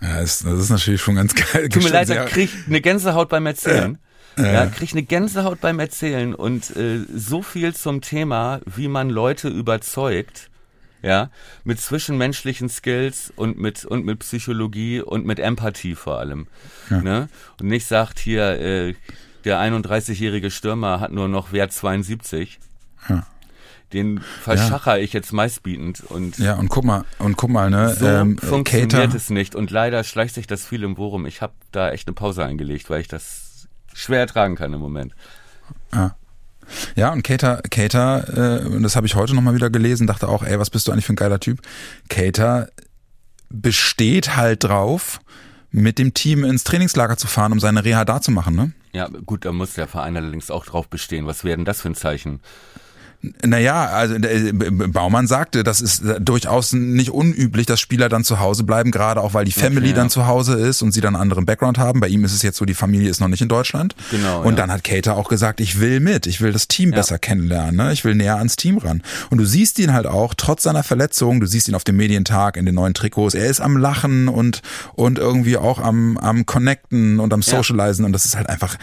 Ja, 0.00 0.20
das, 0.20 0.40
das 0.40 0.58
ist 0.58 0.70
natürlich 0.70 1.00
schon 1.00 1.16
ganz 1.16 1.34
geil. 1.34 1.68
Tut 1.68 1.82
mir 1.84 1.90
leid, 1.90 2.06
sehr- 2.06 2.24
ich 2.26 2.30
krieg 2.32 2.50
eine 2.66 2.80
Gänsehaut 2.80 3.28
beim 3.28 3.46
Erzählen. 3.46 3.98
Ja, 4.38 4.64
krieg 4.66 4.84
ich 4.84 4.92
eine 4.92 5.02
Gänsehaut 5.02 5.60
beim 5.60 5.78
Erzählen 5.78 6.34
und 6.34 6.74
äh, 6.74 7.00
so 7.14 7.42
viel 7.42 7.74
zum 7.74 8.00
Thema, 8.00 8.60
wie 8.64 8.88
man 8.88 9.10
Leute 9.10 9.48
überzeugt, 9.48 10.48
ja, 11.02 11.30
mit 11.64 11.80
zwischenmenschlichen 11.80 12.70
Skills 12.70 13.30
und 13.36 13.58
mit 13.58 13.84
und 13.84 14.06
mit 14.06 14.20
Psychologie 14.20 15.02
und 15.02 15.26
mit 15.26 15.38
Empathie 15.38 15.94
vor 15.94 16.18
allem, 16.18 16.46
ne? 16.88 17.28
Und 17.60 17.68
nicht 17.68 17.86
sagt 17.86 18.18
hier 18.18 18.58
äh, 18.58 18.94
der 19.44 19.60
31-jährige 19.60 20.50
Stürmer 20.50 21.00
hat 21.00 21.12
nur 21.12 21.28
noch 21.28 21.52
Wert 21.52 21.72
72. 21.72 22.58
Ja. 23.08 23.26
Den 23.92 24.20
verschacher 24.20 24.98
ich 24.98 25.12
jetzt 25.12 25.32
meistbietend 25.32 26.02
und 26.08 26.38
Ja, 26.38 26.54
und 26.54 26.68
guck 26.68 26.84
mal, 26.84 27.04
und 27.18 27.36
guck 27.36 27.50
mal, 27.50 27.68
ne, 27.68 27.94
so 27.94 28.06
ähm, 28.06 28.38
funktioniert 28.38 28.92
Cater, 28.92 29.14
es 29.14 29.28
nicht 29.28 29.54
und 29.54 29.70
leider 29.70 30.02
schleicht 30.02 30.34
sich 30.34 30.46
das 30.46 30.64
viel 30.64 30.82
im 30.82 30.96
Worum. 30.96 31.26
Ich 31.26 31.42
habe 31.42 31.52
da 31.72 31.90
echt 31.90 32.08
eine 32.08 32.14
Pause 32.14 32.42
eingelegt, 32.44 32.88
weil 32.88 33.02
ich 33.02 33.08
das 33.08 33.68
schwer 33.92 34.20
ertragen 34.20 34.56
kann 34.56 34.72
im 34.72 34.80
Moment. 34.80 35.14
Ja, 36.96 37.12
und 37.12 37.22
Cater, 37.22 37.60
Cater, 37.70 38.64
äh, 38.64 38.80
das 38.80 38.96
habe 38.96 39.06
ich 39.06 39.14
heute 39.14 39.34
nochmal 39.34 39.54
wieder 39.54 39.70
gelesen, 39.70 40.06
dachte 40.06 40.28
auch, 40.28 40.42
ey, 40.42 40.58
was 40.58 40.70
bist 40.70 40.88
du 40.88 40.92
eigentlich 40.92 41.06
für 41.06 41.12
ein 41.12 41.16
geiler 41.16 41.40
Typ? 41.40 41.60
Cater 42.08 42.68
besteht 43.50 44.36
halt 44.36 44.64
drauf, 44.64 45.20
mit 45.72 45.98
dem 45.98 46.14
Team 46.14 46.44
ins 46.44 46.64
Trainingslager 46.64 47.16
zu 47.16 47.26
fahren, 47.26 47.52
um 47.52 47.60
seine 47.60 47.84
Reha 47.84 48.04
da 48.04 48.20
zu 48.20 48.30
machen, 48.30 48.54
ne? 48.54 48.72
Ja, 48.92 49.08
gut, 49.08 49.46
da 49.46 49.52
muss 49.52 49.72
der 49.74 49.88
Verein 49.88 50.16
allerdings 50.16 50.50
auch 50.50 50.66
drauf 50.66 50.88
bestehen. 50.88 51.26
Was 51.26 51.44
wäre 51.44 51.56
denn 51.56 51.64
das 51.64 51.80
für 51.80 51.88
ein 51.88 51.94
Zeichen? 51.94 52.40
Naja, 53.44 53.86
also 53.86 54.16
äh, 54.16 54.52
Baumann 54.52 55.28
sagte, 55.28 55.62
das 55.62 55.80
ist 55.80 56.04
äh, 56.04 56.20
durchaus 56.20 56.72
nicht 56.72 57.10
unüblich, 57.10 57.66
dass 57.66 57.80
Spieler 57.80 58.08
dann 58.08 58.24
zu 58.24 58.40
Hause 58.40 58.64
bleiben, 58.64 58.90
gerade 58.90 59.20
auch 59.20 59.32
weil 59.32 59.44
die 59.44 59.52
Family 59.52 59.88
Okay, 59.88 59.94
dann 59.94 60.06
ja. 60.06 60.10
zu 60.10 60.26
Hause 60.26 60.54
ist 60.54 60.82
und 60.82 60.90
sie 60.90 61.00
dann 61.00 61.14
einen 61.14 61.22
anderen 61.22 61.46
Background 61.46 61.78
haben. 61.78 62.00
Bei 62.00 62.08
ihm 62.08 62.24
ist 62.24 62.34
es 62.34 62.42
jetzt 62.42 62.56
so, 62.56 62.64
die 62.64 62.74
Familie 62.74 63.08
ist 63.08 63.20
noch 63.20 63.28
nicht 63.28 63.40
in 63.40 63.48
Deutschland. 63.48 63.94
Genau, 64.10 64.42
Und 64.42 64.54
ja. 64.54 64.56
dann 64.56 64.72
hat 64.72 64.82
Cater 64.82 65.16
auch 65.16 65.28
gesagt, 65.28 65.60
ich 65.60 65.78
will 65.78 66.00
mit, 66.00 66.26
ich 66.26 66.40
will 66.40 66.52
das 66.52 66.66
Team 66.66 66.90
besser 66.90 67.18
kennenlernen, 67.20 67.76
ne? 67.76 67.92
ich 67.92 68.04
will 68.04 68.16
näher 68.16 68.38
ans 68.38 68.56
Team 68.56 68.78
ran. 68.78 69.02
Und 69.30 69.38
du 69.38 69.44
siehst 69.44 69.78
ihn 69.78 69.92
halt 69.92 70.06
auch, 70.06 70.34
trotz 70.34 70.64
seiner 70.64 70.82
Verletzung, 70.82 71.38
du 71.38 71.46
siehst 71.46 71.68
ihn 71.68 71.76
auf 71.76 71.84
dem 71.84 71.96
Medientag 71.96 72.56
in 72.56 72.66
den 72.66 72.74
neuen 72.74 72.94
Trikots, 72.94 73.34
er 73.34 73.46
ist 73.46 73.60
am 73.60 73.76
Lachen 73.76 74.26
und, 74.26 74.62
und 74.94 75.20
irgendwie 75.20 75.56
auch 75.58 75.78
am, 75.78 76.18
am 76.18 76.44
Connecten 76.44 77.20
und 77.20 77.32
am 77.32 77.42
Socializen 77.42 78.04
und 78.04 78.12
das 78.12 78.24
ist 78.24 78.36
halt 78.36 78.48
einfach, 78.48 78.76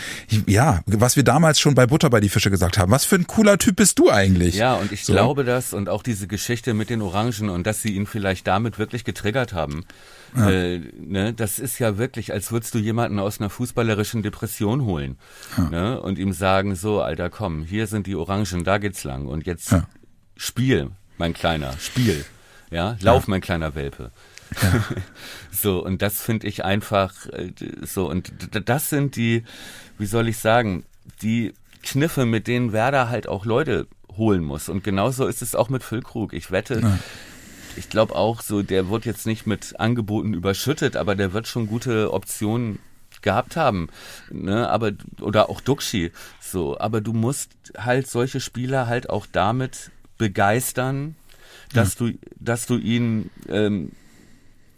ja, 0.47 0.79
was 0.85 1.17
wir 1.17 1.23
damals 1.23 1.59
schon 1.59 1.75
bei 1.75 1.85
Butter 1.87 2.09
bei 2.09 2.21
die 2.21 2.29
Fische 2.29 2.49
gesagt 2.49 2.77
haben, 2.77 2.89
was 2.89 3.03
für 3.03 3.15
ein 3.15 3.27
cooler 3.27 3.57
Typ 3.57 3.75
bist 3.75 3.99
du 3.99 4.09
eigentlich? 4.09 4.28
Ja, 4.55 4.75
und 4.75 4.91
ich 4.91 5.05
So. 5.05 5.13
glaube 5.13 5.43
das 5.43 5.73
und 5.73 5.89
auch 5.89 6.03
diese 6.03 6.27
Geschichte 6.27 6.73
mit 6.73 6.89
den 6.89 7.01
Orangen 7.01 7.49
und 7.49 7.65
dass 7.67 7.81
sie 7.81 7.95
ihn 7.95 8.05
vielleicht 8.05 8.47
damit 8.47 8.77
wirklich 8.79 9.03
getriggert 9.03 9.53
haben. 9.53 9.85
Äh, 10.35 10.79
ne, 10.99 11.33
das 11.33 11.57
ist 11.57 11.79
ja 11.79 11.97
wirklich, 11.97 12.31
als 12.33 12.51
würdest 12.51 12.75
du 12.75 12.77
jemanden 12.77 13.17
aus 13.19 13.39
einer 13.39 13.49
fußballerischen 13.49 14.21
Depression 14.21 14.83
holen 14.85 15.17
ne, 15.71 15.99
und 15.99 16.19
ihm 16.19 16.33
sagen, 16.33 16.75
so, 16.75 17.01
Alter, 17.01 17.29
komm, 17.31 17.63
hier 17.63 17.87
sind 17.87 18.05
die 18.05 18.15
Orangen, 18.15 18.63
da 18.63 18.77
geht's 18.77 19.03
lang 19.03 19.25
und 19.25 19.47
jetzt 19.47 19.71
Ja. 19.71 19.87
Spiel, 20.37 20.91
mein 21.17 21.33
Kleiner, 21.33 21.73
Spiel. 21.79 22.23
Ja, 22.71 22.95
lauf, 23.01 23.27
mein 23.27 23.41
kleiner 23.41 23.73
Welpe. 23.73 24.11
so, 25.51 25.83
und 25.83 26.01
das 26.01 26.21
finde 26.21 26.47
ich 26.47 26.63
einfach 26.63 27.25
äh, 27.27 27.51
so, 27.81 28.09
und 28.09 28.31
das 28.67 28.89
sind 28.89 29.15
die, 29.15 29.43
wie 29.97 30.05
soll 30.05 30.27
ich 30.27 30.37
sagen, 30.37 30.85
die 31.21 31.53
Kniffe, 31.83 32.25
mit 32.25 32.47
denen 32.47 32.71
Werder 32.73 33.09
halt 33.09 33.27
auch 33.27 33.45
Leute 33.45 33.87
holen 34.19 34.43
muss. 34.43 34.69
Und 34.69 34.83
genauso 34.83 35.25
ist 35.25 35.41
es 35.41 35.55
auch 35.55 35.69
mit 35.69 35.81
Füllkrug. 35.83 36.33
Ich 36.33 36.51
wette, 36.51 36.99
ich 37.75 37.89
glaube 37.89 38.13
auch 38.15 38.41
so, 38.41 38.61
der 38.61 38.89
wird 38.91 39.05
jetzt 39.05 39.25
nicht 39.25 39.47
mit 39.47 39.79
Angeboten 39.79 40.35
überschüttet, 40.35 40.95
aber 40.95 41.15
der 41.15 41.33
wird 41.33 41.47
schon 41.47 41.65
gute 41.65 42.13
Optionen 42.13 42.77
gehabt 43.21 43.57
haben, 43.57 43.89
ne, 44.31 44.69
aber 44.69 44.91
oder 45.19 45.49
auch 45.49 45.59
Duxi, 45.59 46.11
so, 46.39 46.79
aber 46.79 47.01
du 47.01 47.11
musst 47.11 47.49
halt 47.77 48.07
solche 48.07 48.39
Spieler 48.39 48.87
halt 48.87 49.09
auch 49.09 49.25
damit 49.29 49.91
begeistern, 50.17 51.15
dass 51.73 51.95
du, 51.95 52.11
dass 52.39 52.65
du 52.65 52.77
ihnen 52.77 53.29
ähm, 53.49 53.91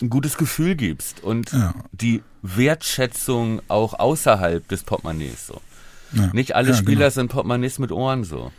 ein 0.02 0.10
gutes 0.10 0.38
Gefühl 0.38 0.74
gibst 0.76 1.24
und 1.24 1.52
Ja. 1.52 1.76
die 1.92 2.24
Wertschätzung 2.42 3.62
auch 3.68 3.94
außerhalb 4.00 4.68
des 4.68 4.82
Portemonnaies 4.84 5.46
so. 5.46 5.62
Ja. 6.14 6.32
Nicht 6.34 6.56
alle 6.56 6.72
Ja, 6.72 6.76
Spieler 6.76 7.00
genau. 7.00 7.10
sind 7.12 7.28
Portemonnaies 7.32 7.78
mit 7.78 7.92
Ohren 7.92 8.24
so. 8.24 8.52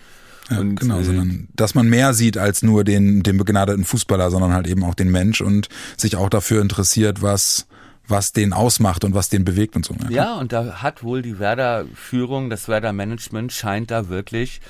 Ja, 0.53 0.61
Und, 0.61 0.77
genau, 0.77 1.01
äh, 1.01 1.05
sondern 1.05 1.49
dass 1.55 1.75
man 1.75 1.89
mehr 1.89 2.15
sieht 2.15 2.39
als 2.39 2.63
nur 2.63 2.85
den, 2.85 3.23
den 3.23 3.37
begnadeten 3.37 3.85
Fußballer, 3.85 4.31
sondern 4.31 4.53
halt 4.53 4.67
eben 4.67 4.85
auch 4.85 4.95
den 4.95 5.11
Mensch 5.11 5.41
und 5.41 5.69
sich 5.97 6.17
auch 6.17 6.29
dafür 6.29 6.63
interessiert, 6.63 7.23
was, 7.23 7.67
was 8.07 8.33
den 8.33 8.53
ausmacht 8.53 9.05
und 9.05 9.15
was 9.15 9.29
den 9.29 9.45
bewegt 9.45 9.77
und 9.77 9.85
so. 9.85 9.95
ne? 9.95 10.07
Ja, 10.11 10.35
und 10.35 10.53
da 10.53 10.83
hat 10.83 11.03
wohl 11.03 11.23
die 11.23 11.39
Werder-Führung, 11.39 12.51
das 12.51 12.69
Werder-Management 12.69 13.53
scheint 13.53 13.91
da 13.91 14.09
wirklich 14.09 14.61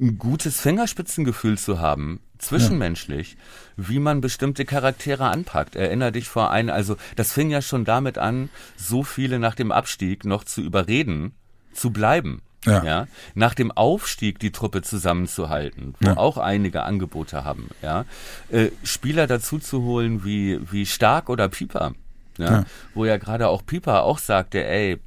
ein 0.00 0.18
gutes 0.18 0.60
Fingerspitzengefühl 0.60 1.58
zu 1.58 1.80
haben, 1.80 2.20
zwischenmenschlich, 2.38 3.36
wie 3.76 3.98
man 3.98 4.20
bestimmte 4.20 4.64
Charaktere 4.64 5.26
anpackt. 5.26 5.76
Erinner 5.76 6.10
dich 6.10 6.28
vor 6.28 6.50
ein, 6.50 6.70
also 6.70 6.96
das 7.16 7.32
fing 7.32 7.50
ja 7.50 7.62
schon 7.62 7.84
damit 7.84 8.18
an, 8.18 8.48
so 8.76 9.02
viele 9.02 9.38
nach 9.38 9.54
dem 9.54 9.72
Abstieg 9.72 10.24
noch 10.24 10.44
zu 10.44 10.60
überreden, 10.60 11.32
zu 11.72 11.90
bleiben. 11.90 12.42
Ja. 12.64 13.06
nach 13.34 13.54
dem 13.54 13.72
Aufstieg 13.72 14.38
die 14.38 14.52
Truppe 14.52 14.82
zusammenzuhalten, 14.82 15.94
wo 16.00 16.08
Ja. 16.10 16.16
auch 16.16 16.36
einige 16.38 16.84
Angebote 16.84 17.44
haben, 17.44 17.68
ja, 17.82 18.04
äh, 18.50 18.70
Spieler 18.84 19.26
dazu 19.26 19.58
zu 19.58 19.82
holen 19.82 20.24
wie 20.24 20.60
wie 20.70 20.86
Stark 20.86 21.28
oder 21.28 21.48
Pieper, 21.48 21.92
ja, 22.38 22.50
Ja. 22.50 22.64
wo 22.94 23.04
ja 23.04 23.16
gerade 23.16 23.48
auch 23.48 23.66
Pieper 23.66 24.04
auch 24.04 24.18
sagte, 24.18 24.64
ey, 24.64 25.00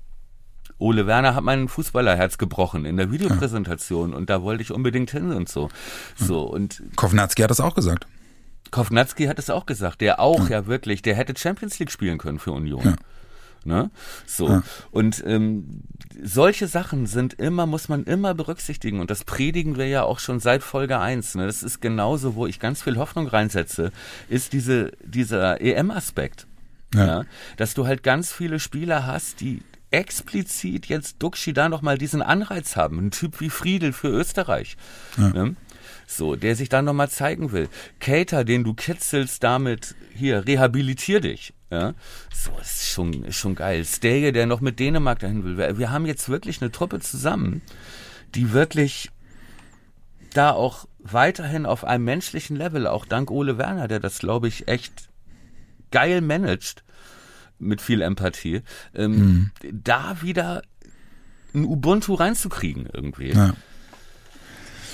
Ole 0.78 1.08
Werner 1.08 1.36
hat 1.36 1.44
mein 1.46 1.70
Fußballerherz 1.70 2.38
gebrochen 2.38 2.84
in 2.84 2.98
der 2.98 3.10
Videopräsentation 3.10 4.14
und 4.14 4.30
da 4.30 4.42
wollte 4.42 4.62
ich 4.62 4.72
unbedingt 4.74 5.12
hin 5.12 5.32
und 5.32 5.48
so. 5.48 5.70
So 6.18 6.42
und 6.42 6.84
Kovnatski 6.98 7.42
hat 7.44 7.50
das 7.52 7.62
auch 7.62 7.76
gesagt. 7.76 8.06
Kovnatski 8.72 9.28
hat 9.28 9.40
es 9.40 9.50
auch 9.50 9.66
gesagt, 9.66 10.02
der 10.02 10.20
auch 10.20 10.50
ja, 10.50 10.66
wirklich, 10.68 11.02
der 11.02 11.16
hätte 11.16 11.34
Champions 11.40 11.80
League 11.80 11.92
spielen 11.92 12.18
können 12.18 12.40
für 12.40 12.52
Union. 12.52 12.98
Ja. 13.66 13.84
Ne? 13.84 13.92
So. 14.26 14.62
Und 14.92 15.24
ähm, 15.26 15.82
solche 16.24 16.68
Sachen 16.68 17.08
sind 17.08 17.34
immer, 17.34 17.66
muss 17.66 17.90
man 17.90 18.04
immer 18.04 18.34
berücksichtigen. 18.34 19.00
Und 19.00 19.10
das 19.10 19.24
predigen 19.24 19.78
wir 19.78 19.88
ja 19.88 20.04
auch 20.04 20.20
schon 20.20 20.40
seit 20.40 20.64
Folge 20.64 21.00
1. 21.00 21.36
Ne? 21.36 21.46
Das 21.46 21.64
ist 21.64 21.82
genauso, 21.82 22.36
wo 22.36 22.48
ich 22.48 22.60
ganz 22.60 22.82
viel 22.82 22.98
Hoffnung 22.98 23.28
reinsetze, 23.28 23.92
ist 24.30 24.54
diese, 24.54 24.92
dieser 25.04 25.62
EM-Aspekt. 25.62 26.48
Ja. 26.94 27.06
Ja. 27.06 27.24
Dass 27.58 27.74
du 27.74 27.88
halt 27.88 28.04
ganz 28.04 28.32
viele 28.32 28.60
Spieler 28.60 29.06
hast, 29.06 29.42
die 29.42 29.62
explizit 29.92 30.88
jetzt 30.88 31.22
Duxi 31.22 31.54
da 31.54 31.70
nochmal 31.70 31.98
diesen 31.98 32.22
Anreiz 32.22 32.76
haben. 32.76 33.00
Ein 33.00 33.12
Typ 33.12 33.40
wie 33.40 33.50
Friedel 33.50 33.94
für 33.94 34.10
Österreich. 34.10 34.78
Ne? 35.18 35.56
So, 36.08 36.36
der 36.36 36.56
sich 36.56 36.70
dann 36.70 36.86
nochmal 36.86 37.10
zeigen 37.10 37.52
will. 37.52 37.70
Cater, 38.00 38.44
den 38.44 38.64
du 38.64 38.74
kitzelst 38.74 39.44
damit, 39.44 39.96
hier, 40.14 40.46
rehabilitier 40.46 41.22
dich. 41.22 41.54
Ja, 41.76 41.94
so 42.34 42.58
ist 42.62 42.88
schon, 42.88 43.26
ist 43.26 43.36
schon 43.36 43.56
geil. 43.56 43.84
Stege, 43.84 44.32
der 44.32 44.46
noch 44.46 44.62
mit 44.62 44.80
Dänemark 44.80 45.20
dahin 45.20 45.44
will. 45.44 45.58
Wir, 45.58 45.78
wir 45.78 45.92
haben 45.92 46.06
jetzt 46.06 46.30
wirklich 46.30 46.62
eine 46.62 46.72
Truppe 46.72 47.02
zusammen, 47.02 47.62
die 48.34 48.54
wirklich 48.54 49.12
da 50.34 50.52
auch 50.52 50.88
weiterhin 51.00 51.66
auf 51.66 51.84
einem 51.84 52.06
menschlichen 52.06 52.56
Level, 52.56 52.88
auch 52.88 53.06
dank 53.06 53.30
Ole 53.30 53.58
Werner, 53.58 53.90
der 53.90 54.00
das, 54.00 54.20
glaube 54.20 54.48
ich, 54.48 54.70
echt 54.70 55.10
geil 55.92 56.22
managt, 56.22 56.86
mit 57.60 57.82
viel 57.82 58.02
Empathie, 58.02 58.62
ähm, 58.94 59.52
da 59.72 60.22
wieder 60.22 60.62
ein 61.54 61.66
Ubuntu 61.66 62.14
reinzukriegen 62.14 62.88
irgendwie. 62.92 63.34
Ja. 63.34 63.54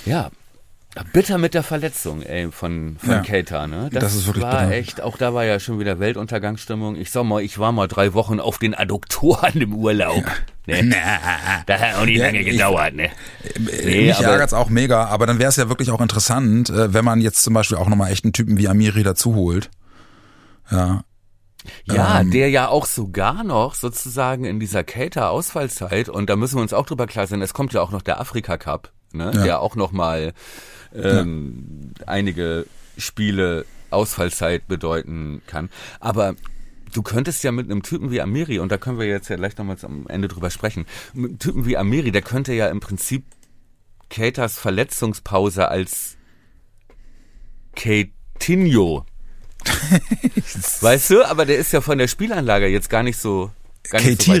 Ja. 0.04 0.30
Bitter 1.14 1.38
mit 1.38 1.54
der 1.54 1.62
Verletzung, 1.62 2.20
ey, 2.22 2.50
von, 2.52 2.96
von 2.98 3.10
Ja. 3.10 3.20
Keita, 3.20 3.66
ne? 3.66 3.88
Das, 3.90 4.02
Das 4.04 4.14
ist 4.14 4.26
wirklich 4.26 4.44
war 4.44 4.60
bitter. 4.66 4.72
echt, 4.72 5.00
auch 5.00 5.16
da 5.16 5.32
war 5.32 5.44
ja 5.44 5.58
schon 5.58 5.78
wieder 5.80 5.98
Weltuntergangsstimmung. 6.00 6.96
Ich 6.96 7.10
sag 7.10 7.24
mal, 7.24 7.40
ich 7.42 7.58
war 7.58 7.72
mal 7.72 7.88
drei 7.88 8.12
Wochen 8.12 8.40
auf 8.40 8.58
den 8.58 8.74
Adduktoren 8.74 9.58
im 9.60 9.74
Urlaub. 9.74 10.24
Ne? 10.66 10.94
Das 11.66 11.80
hat 11.80 11.94
auch 11.96 12.04
nicht 12.04 12.18
Ja, 12.18 12.26
lange 12.26 12.40
ich- 12.40 12.50
gedauert, 12.52 12.94
ne? 12.94 13.08
Nee, 13.58 14.06
Mich 14.08 14.20
ärgert's 14.20 14.52
auch 14.52 14.68
mega, 14.68 15.06
aber 15.06 15.26
dann 15.26 15.38
wäre 15.38 15.48
es 15.48 15.56
ja 15.56 15.68
wirklich 15.70 15.90
auch 15.90 16.00
interessant, 16.02 16.68
äh, 16.70 16.92
wenn 16.92 17.04
man 17.06 17.20
jetzt 17.22 17.42
zum 17.42 17.54
Beispiel 17.54 17.78
auch 17.78 17.88
nochmal 17.88 18.12
echt 18.12 18.24
einen 18.24 18.32
Typen 18.34 18.58
wie 18.58 18.68
Amiri 18.68 19.02
dazu 19.02 19.34
holt. 19.34 19.70
Ja. 20.70 21.04
Ja, 21.84 22.20
Ähm, 22.20 22.30
der 22.32 22.50
ja 22.50 22.68
auch 22.68 22.86
sogar 22.86 23.44
noch 23.44 23.74
sozusagen 23.76 24.44
in 24.44 24.60
dieser 24.60 24.84
Cater-Ausfallzeit, 24.84 26.08
und 26.08 26.28
da 26.28 26.36
müssen 26.36 26.56
wir 26.56 26.62
uns 26.62 26.72
auch 26.74 26.86
drüber 26.86 27.06
klar 27.06 27.26
sein, 27.26 27.40
es 27.40 27.54
kommt 27.54 27.72
ja 27.72 27.80
auch 27.80 27.92
noch 27.92 28.02
der 28.02 28.20
Afrika 28.20 28.56
Cup, 28.58 28.92
ne? 29.14 29.32
Ja. 29.34 29.42
der 29.42 29.60
auch 29.60 29.76
noch 29.76 29.92
mal 29.92 30.32
ähm, 30.94 31.92
einige 32.06 32.66
Spiele 32.96 33.64
Ausfallzeit 33.90 34.66
bedeuten 34.68 35.42
kann. 35.46 35.70
Aber 36.00 36.34
du 36.92 37.02
könntest 37.02 37.44
ja 37.44 37.52
mit 37.52 37.70
einem 37.70 37.82
Typen 37.82 38.10
wie 38.10 38.20
Amiri, 38.20 38.58
und 38.58 38.72
da 38.72 38.78
können 38.78 38.98
wir 38.98 39.06
jetzt 39.06 39.28
ja 39.28 39.36
gleich 39.36 39.56
nochmals 39.56 39.84
am 39.84 40.06
Ende 40.08 40.28
drüber 40.28 40.50
sprechen, 40.50 40.86
mit 41.14 41.30
einem 41.30 41.38
Typen 41.38 41.66
wie 41.66 41.76
Amiri, 41.76 42.10
der 42.10 42.22
könnte 42.22 42.52
ja 42.52 42.68
im 42.68 42.80
Prinzip 42.80 43.24
Caters 44.08 44.58
Verletzungspause 44.58 45.68
als 45.68 46.16
Coutinho 47.74 49.06
Weißt 50.80 51.10
du, 51.10 51.24
aber 51.24 51.46
der 51.46 51.58
ist 51.58 51.72
ja 51.72 51.80
von 51.80 51.98
der 51.98 52.08
Spielanlage 52.08 52.66
jetzt 52.66 52.90
gar 52.90 53.02
nicht 53.02 53.18
so, 53.18 53.50
gar 53.90 54.00
nicht 54.00 54.22
so. 54.22 54.32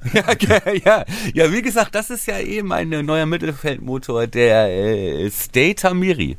Ja, 0.12 0.28
okay, 0.28 0.82
ja, 0.84 1.04
ja, 1.34 1.52
wie 1.52 1.62
gesagt, 1.62 1.94
das 1.94 2.10
ist 2.10 2.26
ja 2.26 2.38
eben 2.38 2.72
ein 2.72 2.88
neuer 2.88 3.26
Mittelfeldmotor, 3.26 4.26
der 4.26 4.68
äh, 4.68 5.30
Stater 5.30 5.94
Miri. 5.94 6.36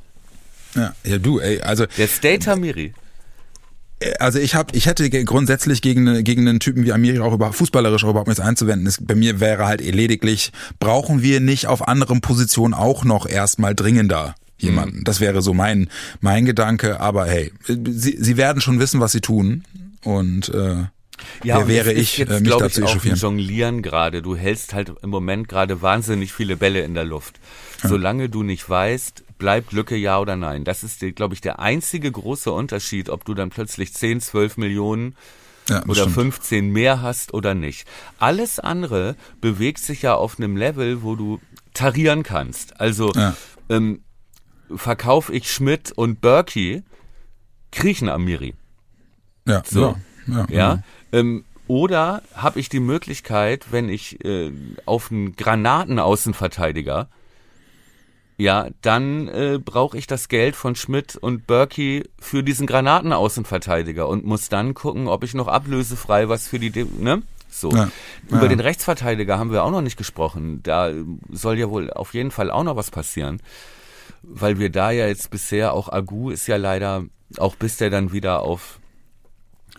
Ja, 0.75 0.93
ja, 1.03 1.17
du, 1.17 1.39
ey, 1.39 1.61
also 1.61 1.85
Der 1.97 2.07
Stater 2.07 2.55
Miri. 2.55 2.93
also 4.19 4.39
ich 4.39 4.55
habe, 4.55 4.75
ich 4.75 4.85
hätte 4.85 5.09
grundsätzlich 5.09 5.81
gegen 5.81 6.23
gegen 6.23 6.47
einen 6.47 6.59
Typen 6.59 6.85
wie 6.85 6.93
Amiri 6.93 7.19
auch 7.19 7.33
über 7.33 7.51
fußballerisch 7.51 8.03
auch 8.05 8.11
überhaupt 8.11 8.27
nichts 8.27 8.39
einzuwenden. 8.41 8.87
Es, 8.87 8.97
bei 9.03 9.15
mir 9.15 9.39
wäre 9.39 9.65
halt 9.65 9.81
lediglich, 9.81 10.51
brauchen 10.79 11.21
wir 11.21 11.39
nicht 11.39 11.67
auf 11.67 11.87
anderen 11.87 12.21
Positionen 12.21 12.73
auch 12.73 13.03
noch 13.03 13.27
erstmal 13.27 13.75
dringender 13.75 14.35
jemanden. 14.57 15.03
Das 15.05 15.19
wäre 15.19 15.41
so 15.41 15.53
mein 15.53 15.89
mein 16.21 16.45
Gedanke. 16.45 16.99
Aber 17.01 17.25
hey, 17.25 17.51
sie, 17.67 18.17
sie 18.19 18.37
werden 18.37 18.61
schon 18.61 18.79
wissen, 18.79 18.99
was 18.99 19.11
sie 19.11 19.21
tun 19.21 19.63
und 20.03 20.49
äh, 20.49 20.83
wer 21.43 21.59
und 21.59 21.67
wäre 21.67 21.93
ich, 21.93 22.17
jetzt, 22.17 22.29
äh, 22.31 22.39
mich 22.39 22.49
ich, 22.49 22.73
zu 22.73 22.83
auch 22.83 22.89
ein 22.89 22.89
echauffieren? 22.91 23.17
Jonglieren 23.17 23.81
gerade. 23.81 24.21
Du 24.21 24.35
hältst 24.35 24.73
halt 24.73 24.93
im 25.01 25.09
Moment 25.09 25.47
gerade 25.47 25.81
wahnsinnig 25.81 26.33
viele 26.33 26.57
Bälle 26.57 26.81
in 26.81 26.93
der 26.93 27.05
Luft. 27.05 27.39
Solange 27.83 28.29
du 28.29 28.43
nicht 28.43 28.69
weißt, 28.69 29.23
bleibt 29.37 29.71
Lücke 29.71 29.95
ja 29.95 30.19
oder 30.19 30.35
nein. 30.35 30.63
Das 30.65 30.83
ist, 30.83 30.99
glaube 31.15 31.33
ich, 31.33 31.41
der 31.41 31.59
einzige 31.59 32.11
große 32.11 32.51
Unterschied, 32.51 33.09
ob 33.09 33.23
du 33.25 33.33
dann 33.33 33.49
plötzlich 33.49 33.93
10, 33.93 34.19
12 34.19 34.57
Millionen 34.57 35.15
Ja, 35.69 35.83
oder 35.85 36.01
stimmt. 36.01 36.15
15 36.15 36.71
mehr 36.71 37.01
hast 37.01 37.33
oder 37.33 37.53
nicht. 37.55 37.87
Alles 38.17 38.59
andere 38.59 39.15
bewegt 39.39 39.79
sich 39.79 40.01
ja 40.01 40.15
auf 40.15 40.37
einem 40.37 40.57
Level, 40.57 41.03
wo 41.03 41.15
du 41.15 41.39
tarieren 41.73 42.23
kannst. 42.23 42.79
Also 42.81 43.13
Ja. 43.15 43.35
ähm, 43.69 44.01
verkauf 44.75 45.29
ich 45.31 45.49
Schmidt 45.51 45.91
und 45.93 46.19
Berkey, 46.21 46.83
kriechen 47.71 48.09
Amiri. 48.09 48.55
Ja, 49.47 49.63
So. 49.65 49.95
ja, 50.27 50.35
ja, 50.35 50.45
Ja. 50.49 50.83
Ähm, 51.11 51.45
oder 51.67 52.23
habe 52.33 52.59
ich 52.59 52.69
die 52.69 52.79
Möglichkeit, 52.79 53.67
wenn 53.71 53.89
ich 53.89 54.23
äh, 54.25 54.51
auf 54.85 55.11
einen 55.11 55.35
Granatenaußenverteidiger, 55.35 57.07
ja, 58.37 58.69
dann 58.81 59.27
äh, 59.27 59.59
brauche 59.63 59.97
ich 59.97 60.07
das 60.07 60.29
Geld 60.29 60.55
von 60.55 60.75
Schmidt 60.75 61.15
und 61.17 61.45
Berkey 61.45 62.09
für 62.19 62.41
diesen 62.41 62.67
Granatenaußenverteidiger 62.67 64.07
und 64.07 64.25
muss 64.25 64.47
dann 64.49 64.73
gucken, 64.73 65.07
ob 65.07 65.23
ich 65.23 65.33
noch 65.33 65.47
ablösefrei 65.47 66.29
was 66.29 66.47
für 66.47 66.57
die, 66.57 66.69
De 66.69 66.85
ne? 66.99 67.21
So. 67.51 67.71
Ja. 67.71 67.91
Über 68.29 68.43
Ja. 68.43 68.47
den 68.47 68.59
Rechtsverteidiger 68.61 69.37
haben 69.37 69.51
wir 69.51 69.63
auch 69.63 69.71
noch 69.71 69.81
nicht 69.81 69.97
gesprochen. 69.97 70.61
Da 70.63 70.91
soll 71.31 71.59
ja 71.59 71.69
wohl 71.69 71.91
auf 71.91 72.13
jeden 72.13 72.31
Fall 72.31 72.49
auch 72.49 72.63
noch 72.63 72.75
was 72.77 72.91
passieren. 72.91 73.41
Weil 74.23 74.57
wir 74.59 74.69
da 74.69 74.91
ja 74.91 75.07
jetzt 75.07 75.31
bisher 75.31 75.73
auch 75.73 75.91
Agu 75.91 76.29
ist 76.29 76.47
ja 76.47 76.57
leider, 76.57 77.05
auch 77.37 77.55
bis 77.55 77.77
der 77.77 77.89
dann 77.89 78.11
wieder 78.13 78.41
auf 78.41 78.78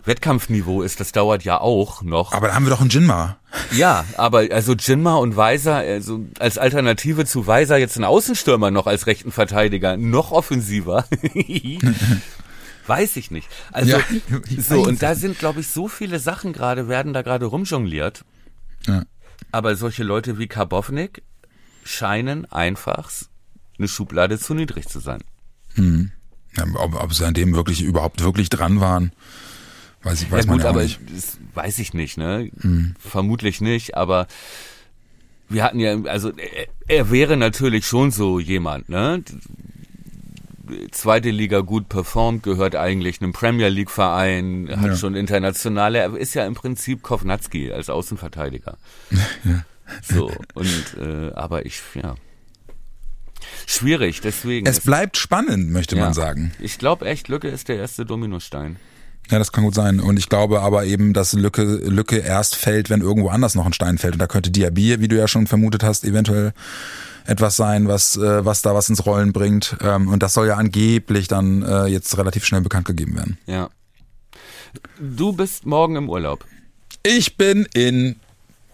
Wettkampfniveau 0.05 0.81
ist, 0.81 0.99
das 0.99 1.11
dauert 1.11 1.43
ja 1.43 1.59
auch 1.59 2.01
noch. 2.01 2.33
Aber 2.33 2.47
da 2.47 2.55
haben 2.55 2.65
wir 2.65 2.71
doch 2.71 2.81
einen 2.81 2.89
Jinma. 2.89 3.37
Ja, 3.71 4.05
aber 4.17 4.47
also 4.51 4.73
Jinma 4.73 5.15
und 5.15 5.35
Weiser, 5.35 5.75
also 5.75 6.25
als 6.39 6.57
Alternative 6.57 7.25
zu 7.25 7.47
Weiser 7.47 7.77
jetzt 7.77 7.97
ein 7.97 8.03
Außenstürmer 8.03 8.71
noch 8.71 8.87
als 8.87 9.07
rechten 9.07 9.31
Verteidiger, 9.31 9.97
noch 9.97 10.31
offensiver. 10.31 11.05
Weiß 12.87 13.15
ich 13.15 13.31
nicht. 13.31 13.47
Also 13.71 13.97
Ja, 13.97 13.99
ich 14.49 14.65
so 14.65 14.81
und 14.81 15.03
da 15.03 15.15
sind 15.15 15.37
glaube 15.37 15.59
ich 15.59 15.67
so 15.67 15.87
viele 15.87 16.19
Sachen 16.19 16.51
gerade 16.51 16.87
werden 16.87 17.13
da 17.13 17.21
gerade 17.21 17.45
rumjongliert. 17.45 18.25
Ja. 18.87 19.03
Aber 19.51 19.75
solche 19.75 20.03
Leute 20.03 20.39
wie 20.39 20.47
Karbovnik 20.47 21.21
scheinen 21.83 22.51
einfach 22.51 23.09
eine 23.77 23.87
Schublade 23.87 24.39
zu 24.39 24.53
niedrig 24.53 24.87
zu 24.87 24.99
sein. 24.99 25.21
Ja, 26.55 26.65
ob, 26.75 26.95
ob 26.95 27.13
sie 27.13 27.25
an 27.25 27.33
dem 27.33 27.55
wirklich 27.55 27.81
überhaupt 27.81 28.23
wirklich 28.23 28.49
dran 28.49 28.81
waren, 28.81 29.11
weiß 30.03 30.21
ich 30.23 30.31
weiß 30.31 30.45
ja 30.45 30.49
man 30.49 30.57
gut, 30.57 30.63
ja 30.63 30.69
auch 30.69 30.73
aber 30.75 30.83
nicht. 30.83 30.99
das 31.15 31.37
weiß 31.53 31.79
ich 31.79 31.93
nicht, 31.93 32.17
ne? 32.17 32.49
Vermutlich 32.99 33.61
nicht, 33.61 33.95
aber 33.95 34.27
wir 35.49 35.63
hatten 35.63 35.79
ja, 35.79 36.01
also 36.03 36.31
er, 36.37 36.67
er 36.87 37.11
wäre 37.11 37.37
natürlich 37.37 37.85
schon 37.85 38.11
so 38.11 38.39
jemand, 38.39 38.89
ne? 38.89 39.23
Zweite 40.91 41.31
Liga 41.31 41.59
gut 41.59 41.89
performt, 41.89 42.43
gehört 42.43 42.75
eigentlich 42.75 43.21
einem 43.21 43.33
Premier 43.33 43.67
League 43.67 43.91
Verein, 43.91 44.69
hat 44.77 44.87
Ja. 44.87 44.95
schon 44.95 45.15
internationale, 45.15 45.99
er 45.99 46.15
ist 46.15 46.33
ja 46.33 46.45
im 46.45 46.53
Prinzip 46.53 47.01
Kovnatski 47.01 47.71
als 47.71 47.89
Außenverteidiger. 47.89 48.77
So, 50.03 50.31
und 50.53 50.97
äh, 51.01 51.33
aber 51.33 51.65
ich, 51.65 51.81
ja. 52.01 52.15
Schwierig, 53.67 54.21
deswegen. 54.21 54.65
Es 54.65 54.79
bleibt 54.79 55.17
spannend, 55.17 55.69
möchte 55.69 55.97
ja. 55.97 56.05
man 56.05 56.13
sagen. 56.13 56.53
Ich 56.59 56.77
glaube 56.77 57.05
echt, 57.07 57.27
Lücke 57.27 57.49
ist 57.49 57.67
der 57.67 57.75
erste 57.75 58.05
Dominostein. 58.05 58.77
Ja, 59.31 59.39
das 59.39 59.53
kann 59.53 59.63
gut 59.63 59.75
sein. 59.75 60.01
Und 60.01 60.19
ich 60.19 60.27
glaube 60.27 60.61
aber 60.61 60.85
eben, 60.85 61.13
dass 61.13 61.31
Lücke, 61.33 61.63
Lücke 61.63 62.17
erst 62.17 62.55
fällt, 62.55 62.89
wenn 62.89 62.99
irgendwo 62.99 63.29
anders 63.29 63.55
noch 63.55 63.65
ein 63.65 63.71
Stein 63.73 63.97
fällt. 63.97 64.13
Und 64.13 64.19
da 64.19 64.27
könnte 64.27 64.51
Diaby, 64.51 64.99
wie 64.99 65.07
du 65.07 65.17
ja 65.17 65.27
schon 65.27 65.47
vermutet 65.47 65.83
hast, 65.83 66.03
eventuell 66.03 66.51
etwas 67.25 67.55
sein, 67.55 67.87
was, 67.87 68.17
äh, 68.17 68.43
was 68.43 68.61
da 68.61 68.75
was 68.75 68.89
ins 68.89 69.05
Rollen 69.05 69.31
bringt. 69.31 69.77
Ähm, 69.81 70.09
und 70.09 70.21
das 70.21 70.33
soll 70.33 70.47
ja 70.47 70.55
angeblich 70.55 71.29
dann 71.29 71.63
äh, 71.63 71.85
jetzt 71.85 72.17
relativ 72.17 72.43
schnell 72.43 72.61
bekannt 72.61 72.85
gegeben 72.85 73.15
werden. 73.15 73.37
Ja. 73.45 73.69
Du 74.99 75.31
bist 75.31 75.65
morgen 75.65 75.95
im 75.95 76.09
Urlaub. 76.09 76.45
Ich 77.03 77.37
bin 77.37 77.67
in, 77.73 78.17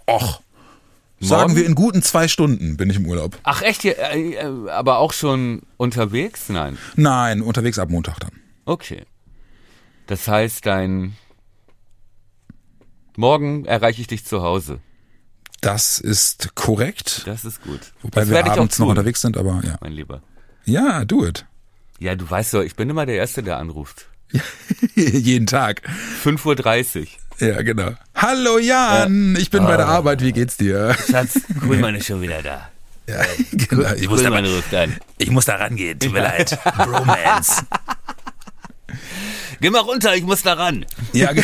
och, 0.09 0.41
sagen 1.19 1.41
Morgen? 1.51 1.55
wir 1.55 1.65
in 1.65 1.75
guten 1.75 2.01
zwei 2.01 2.27
Stunden 2.27 2.77
bin 2.77 2.89
ich 2.89 2.97
im 2.97 3.05
Urlaub. 3.05 3.37
Ach 3.43 3.61
echt, 3.61 3.83
hier, 3.83 3.97
äh, 3.99 4.69
aber 4.69 4.97
auch 4.97 5.13
schon 5.13 5.61
unterwegs? 5.77 6.49
Nein. 6.49 6.77
Nein, 6.95 7.41
unterwegs 7.41 7.77
ab 7.77 7.89
Montag 7.89 8.19
dann. 8.19 8.31
Okay. 8.65 9.03
Das 10.07 10.27
heißt, 10.27 10.65
dein 10.65 11.15
morgen 13.17 13.65
erreiche 13.65 14.01
ich 14.01 14.07
dich 14.07 14.25
zu 14.25 14.41
Hause. 14.41 14.79
Das 15.61 15.99
ist 15.99 16.55
korrekt. 16.55 17.23
Das 17.25 17.43
ist 17.43 17.61
gut. 17.61 17.79
Wobei 18.01 18.21
das 18.21 18.29
wir 18.29 18.35
werde 18.35 18.49
ich 18.49 18.53
auch 18.53 18.59
abends 18.59 18.79
noch 18.79 18.87
unterwegs 18.87 19.21
sind, 19.21 19.37
aber 19.37 19.61
ja. 19.63 19.77
mein 19.81 19.91
Lieber. 19.91 20.21
Ja, 20.65 21.03
do 21.03 21.25
it. 21.25 21.45
Ja, 21.99 22.15
du 22.15 22.29
weißt 22.29 22.53
doch, 22.53 22.61
ich 22.61 22.75
bin 22.75 22.89
immer 22.89 23.05
der 23.05 23.15
Erste, 23.15 23.43
der 23.43 23.57
anruft. 23.57 24.07
Jeden 24.95 25.47
Tag. 25.47 25.81
5.30 26.23 27.01
Uhr. 27.01 27.07
Ja, 27.39 27.61
genau. 27.61 27.91
Hallo 28.15 28.59
Jan, 28.59 29.35
ich 29.37 29.49
bin 29.49 29.63
bei 29.63 29.77
der 29.77 29.87
Arbeit, 29.87 30.21
wie 30.21 30.31
geht's 30.31 30.57
dir? 30.57 30.95
Schatz, 31.09 31.39
Kuhlmann 31.59 31.95
ist 31.95 32.07
schon 32.07 32.21
wieder 32.21 32.41
da. 32.41 32.69
Ja, 33.07 33.21
genau. 33.51 33.93
Ich 33.93 34.09
muss, 34.09 34.23
da, 34.23 34.85
ich 35.17 35.31
muss 35.31 35.45
da 35.45 35.55
rangehen, 35.55 35.99
tut 35.99 36.13
mir 36.13 36.23
leid. 36.23 36.57
Bromance. 36.63 37.65
Geh 39.61 39.69
mal 39.69 39.79
runter, 39.81 40.15
ich 40.15 40.23
muss 40.23 40.43
da 40.43 40.53
ran. 40.53 40.85
Ja. 41.13 41.31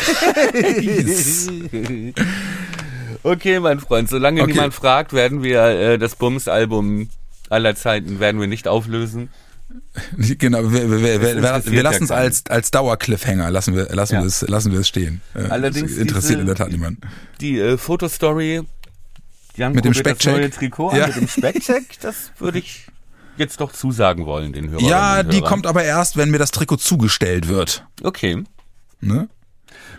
Okay, 3.25 3.59
mein 3.61 3.79
Freund, 3.79 4.09
solange 4.09 4.41
Okay. 4.41 4.51
niemand 4.51 4.73
fragt, 4.73 5.13
werden 5.13 5.43
wir 5.43 5.61
äh, 5.63 5.97
das 5.97 6.15
Bums-Album 6.15 7.07
aller 7.49 7.73
Zeiten 7.75 8.19
werden 8.19 8.41
wir 8.41 8.47
nicht 8.47 8.67
auflösen. 8.67 9.29
genau. 10.17 10.71
Wir, 10.71 10.89
wir, 10.91 11.01
wir, 11.21 11.21
wir, 11.65 11.83
lassen 11.83 12.03
es 12.03 12.11
als, 12.11 12.43
als 12.49 12.71
Dauercliffhanger, 12.71 13.49
lassen 13.49 13.75
wir, 13.75 13.85
lassen 13.95 14.15
Ja. 14.15 14.21
wir 14.21 14.27
es, 14.27 14.41
lassen 14.41 14.71
wir 14.73 14.79
es 14.81 14.89
stehen. 14.89 15.21
Äh, 15.35 15.43
Allerdings 15.49 15.91
das 15.91 15.99
interessiert 15.99 16.31
diese- 16.31 16.41
in 16.41 16.47
der 16.47 16.55
Tat 16.55 16.71
niemanden. 16.71 17.01
Die 17.39 17.59
äh, 17.59 17.77
Fotostory, 17.77 18.61
Janko 19.55 19.75
Mit 19.75 19.85
dem 19.85 19.95
wird 19.95 20.05
das 20.05 20.11
Speckcheck? 20.13 20.33
neue 20.33 20.49
Trikot 20.49 20.93
Ja. 20.95 21.07
mit 21.07 21.15
dem 21.15 21.27
Speckcheck, 21.29 21.83
das 22.01 22.31
würde 22.39 22.59
ich 22.59 22.87
jetzt 23.37 23.59
doch 23.61 23.71
zusagen 23.71 24.25
wollen, 24.25 24.53
den 24.53 24.69
Hörern. 24.69 24.85
Ja, 24.85 25.23
die 25.23 25.41
kommt 25.41 25.65
aber 25.67 25.83
erst, 25.83 26.17
wenn 26.17 26.29
mir 26.31 26.37
das 26.39 26.51
Trikot 26.51 26.77
zugestellt 26.77 27.47
wird. 27.47 27.85
Okay. 28.03 28.43
Ne? 29.01 29.27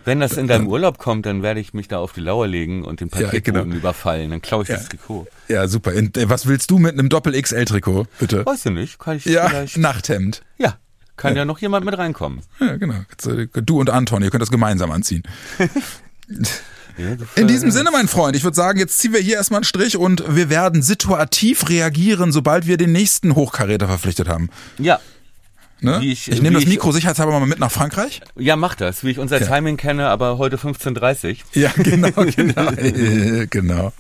Wenn 0.05 0.21
das 0.21 0.37
in 0.37 0.47
deinem 0.49 0.67
Urlaub 0.69 0.99
kommt, 0.99 1.25
dann 1.27 1.43
werde 1.43 1.61
ich 1.61 1.73
mich 1.73 1.89
da 1.89 1.99
auf 1.99 2.13
die 2.13 2.21
Lauer 2.21 2.47
legen 2.47 2.85
und 2.85 3.01
den 3.01 3.09
Ja, 3.09 3.23
Paketboten 3.27 3.65
genau. 3.71 3.77
überfallen. 3.77 4.31
Dann 4.31 4.43
klaue 4.43 4.63
ich 4.65 4.69
Ja. 4.69 4.77
das 4.77 4.89
Trikot. 4.89 5.27
Ja, 5.49 5.67
super. 5.67 5.95
Äh, 5.95 6.11
was 6.29 6.47
willst 6.47 6.71
du 6.71 6.79
mit 6.79 6.93
einem 6.93 7.09
Doppel-XL-Trikot, 7.09 8.07
bitte? 8.19 8.45
Weißt 8.45 8.67
du 8.67 8.71
nicht, 8.71 8.99
kann 8.99 9.17
ich 9.17 9.25
Ja, 9.25 9.49
vielleicht... 9.49 9.79
Nachthemd. 9.79 10.43
Ja, 10.59 10.77
kann 11.17 11.35
ja. 11.37 11.45
noch 11.45 11.59
jemand 11.59 11.87
mit 11.87 11.97
reinkommen. 11.97 12.41
Ja, 12.61 12.77
genau. 12.77 12.97
Äh, 13.27 13.47
Du 13.63 13.81
und 13.81 13.89
Anton, 13.91 14.23
ihr 14.23 14.31
könnt 14.31 14.43
das 14.43 14.51
gemeinsam 14.51 14.91
anziehen. 14.91 15.23
In 17.37 17.49
diesem 17.49 17.71
Sinne, 17.71 17.91
mein 17.93 18.09
Freund, 18.09 18.37
ich 18.37 18.45
würde 18.45 18.55
sagen, 18.57 18.79
jetzt 18.79 18.99
ziehen 18.99 19.13
wir 19.13 19.21
hier 19.21 19.37
erstmal 19.37 19.59
einen 19.59 19.65
Strich 19.65 19.97
und 19.97 20.23
wir 20.29 20.49
werden 20.51 20.83
situativ 20.83 21.69
reagieren, 21.69 22.31
sobald 22.33 22.67
wir 22.67 22.77
den 22.77 22.93
nächsten 22.93 23.35
Hochkaräter 23.35 23.87
verpflichtet 23.89 24.29
haben. 24.29 24.49
Ja, 24.79 25.01
Ne? 25.81 26.01
Wie 26.01 26.13
Ich, 26.13 26.31
ich- 26.31 26.41
nehme 26.41 26.55
das 26.55 26.63
ich- 26.63 26.69
Mikro 26.71 26.93
sicherheitshalber 26.93 27.39
mal 27.39 27.47
mit 27.47 27.59
nach 27.59 27.71
Frankreich. 27.71 28.23
ja, 28.37 28.57
mach 28.57 28.75
das, 28.75 29.05
wie 29.05 29.11
ich 29.11 29.19
unser 29.19 29.41
Ja. 29.41 29.47
Timing 29.47 29.77
kenne, 29.77 30.09
aber 30.09 30.39
heute 30.39 30.57
15.30 30.57 31.39
Ja, 31.53 31.73
genau, 31.77 32.09
genau. 32.37 32.71
Genau. 33.51 33.93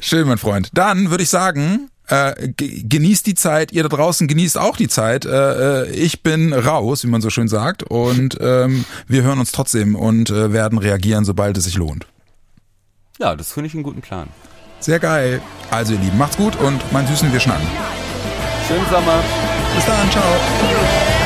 Schön, 0.00 0.26
mein 0.26 0.38
Freund. 0.38 0.70
Dann 0.72 1.10
würde 1.10 1.24
ich 1.24 1.28
sagen, 1.28 1.90
äh, 2.08 2.48
ge- 2.56 2.82
genießt 2.88 3.26
die 3.26 3.34
Zeit, 3.34 3.72
ihr 3.72 3.82
da 3.82 3.88
draußen 3.88 4.28
genießt 4.28 4.58
auch 4.58 4.76
die 4.76 4.88
Zeit. 4.88 5.24
Äh, 5.24 5.82
äh, 5.84 5.90
ich 5.90 6.22
bin 6.22 6.52
raus, 6.52 7.04
wie 7.04 7.08
man 7.08 7.20
so 7.20 7.30
schön 7.30 7.48
sagt, 7.48 7.82
und 7.82 8.38
ähm, 8.40 8.84
wir 9.06 9.22
hören 9.22 9.38
uns 9.38 9.52
trotzdem 9.52 9.94
und 9.94 10.30
äh, 10.30 10.52
werden 10.52 10.78
reagieren, 10.78 11.24
sobald 11.24 11.56
es 11.58 11.64
sich 11.64 11.76
lohnt. 11.76 12.06
Ja, 13.18 13.34
das 13.34 13.52
finde 13.52 13.66
ich 13.68 13.74
einen 13.74 13.82
guten 13.82 14.00
Plan. 14.00 14.28
Sehr 14.80 15.00
geil. 15.00 15.40
Also 15.70 15.94
ihr 15.94 15.98
Lieben, 15.98 16.18
macht's 16.18 16.36
gut 16.36 16.54
und 16.56 16.80
mein 16.92 17.06
Süßen, 17.06 17.32
wir 17.32 17.40
schnacken. 17.40 17.66
Schönen 18.68 18.86
Sommer. 18.90 19.22
Bis 19.74 19.84
dann, 19.86 20.10
ciao. 20.10 21.17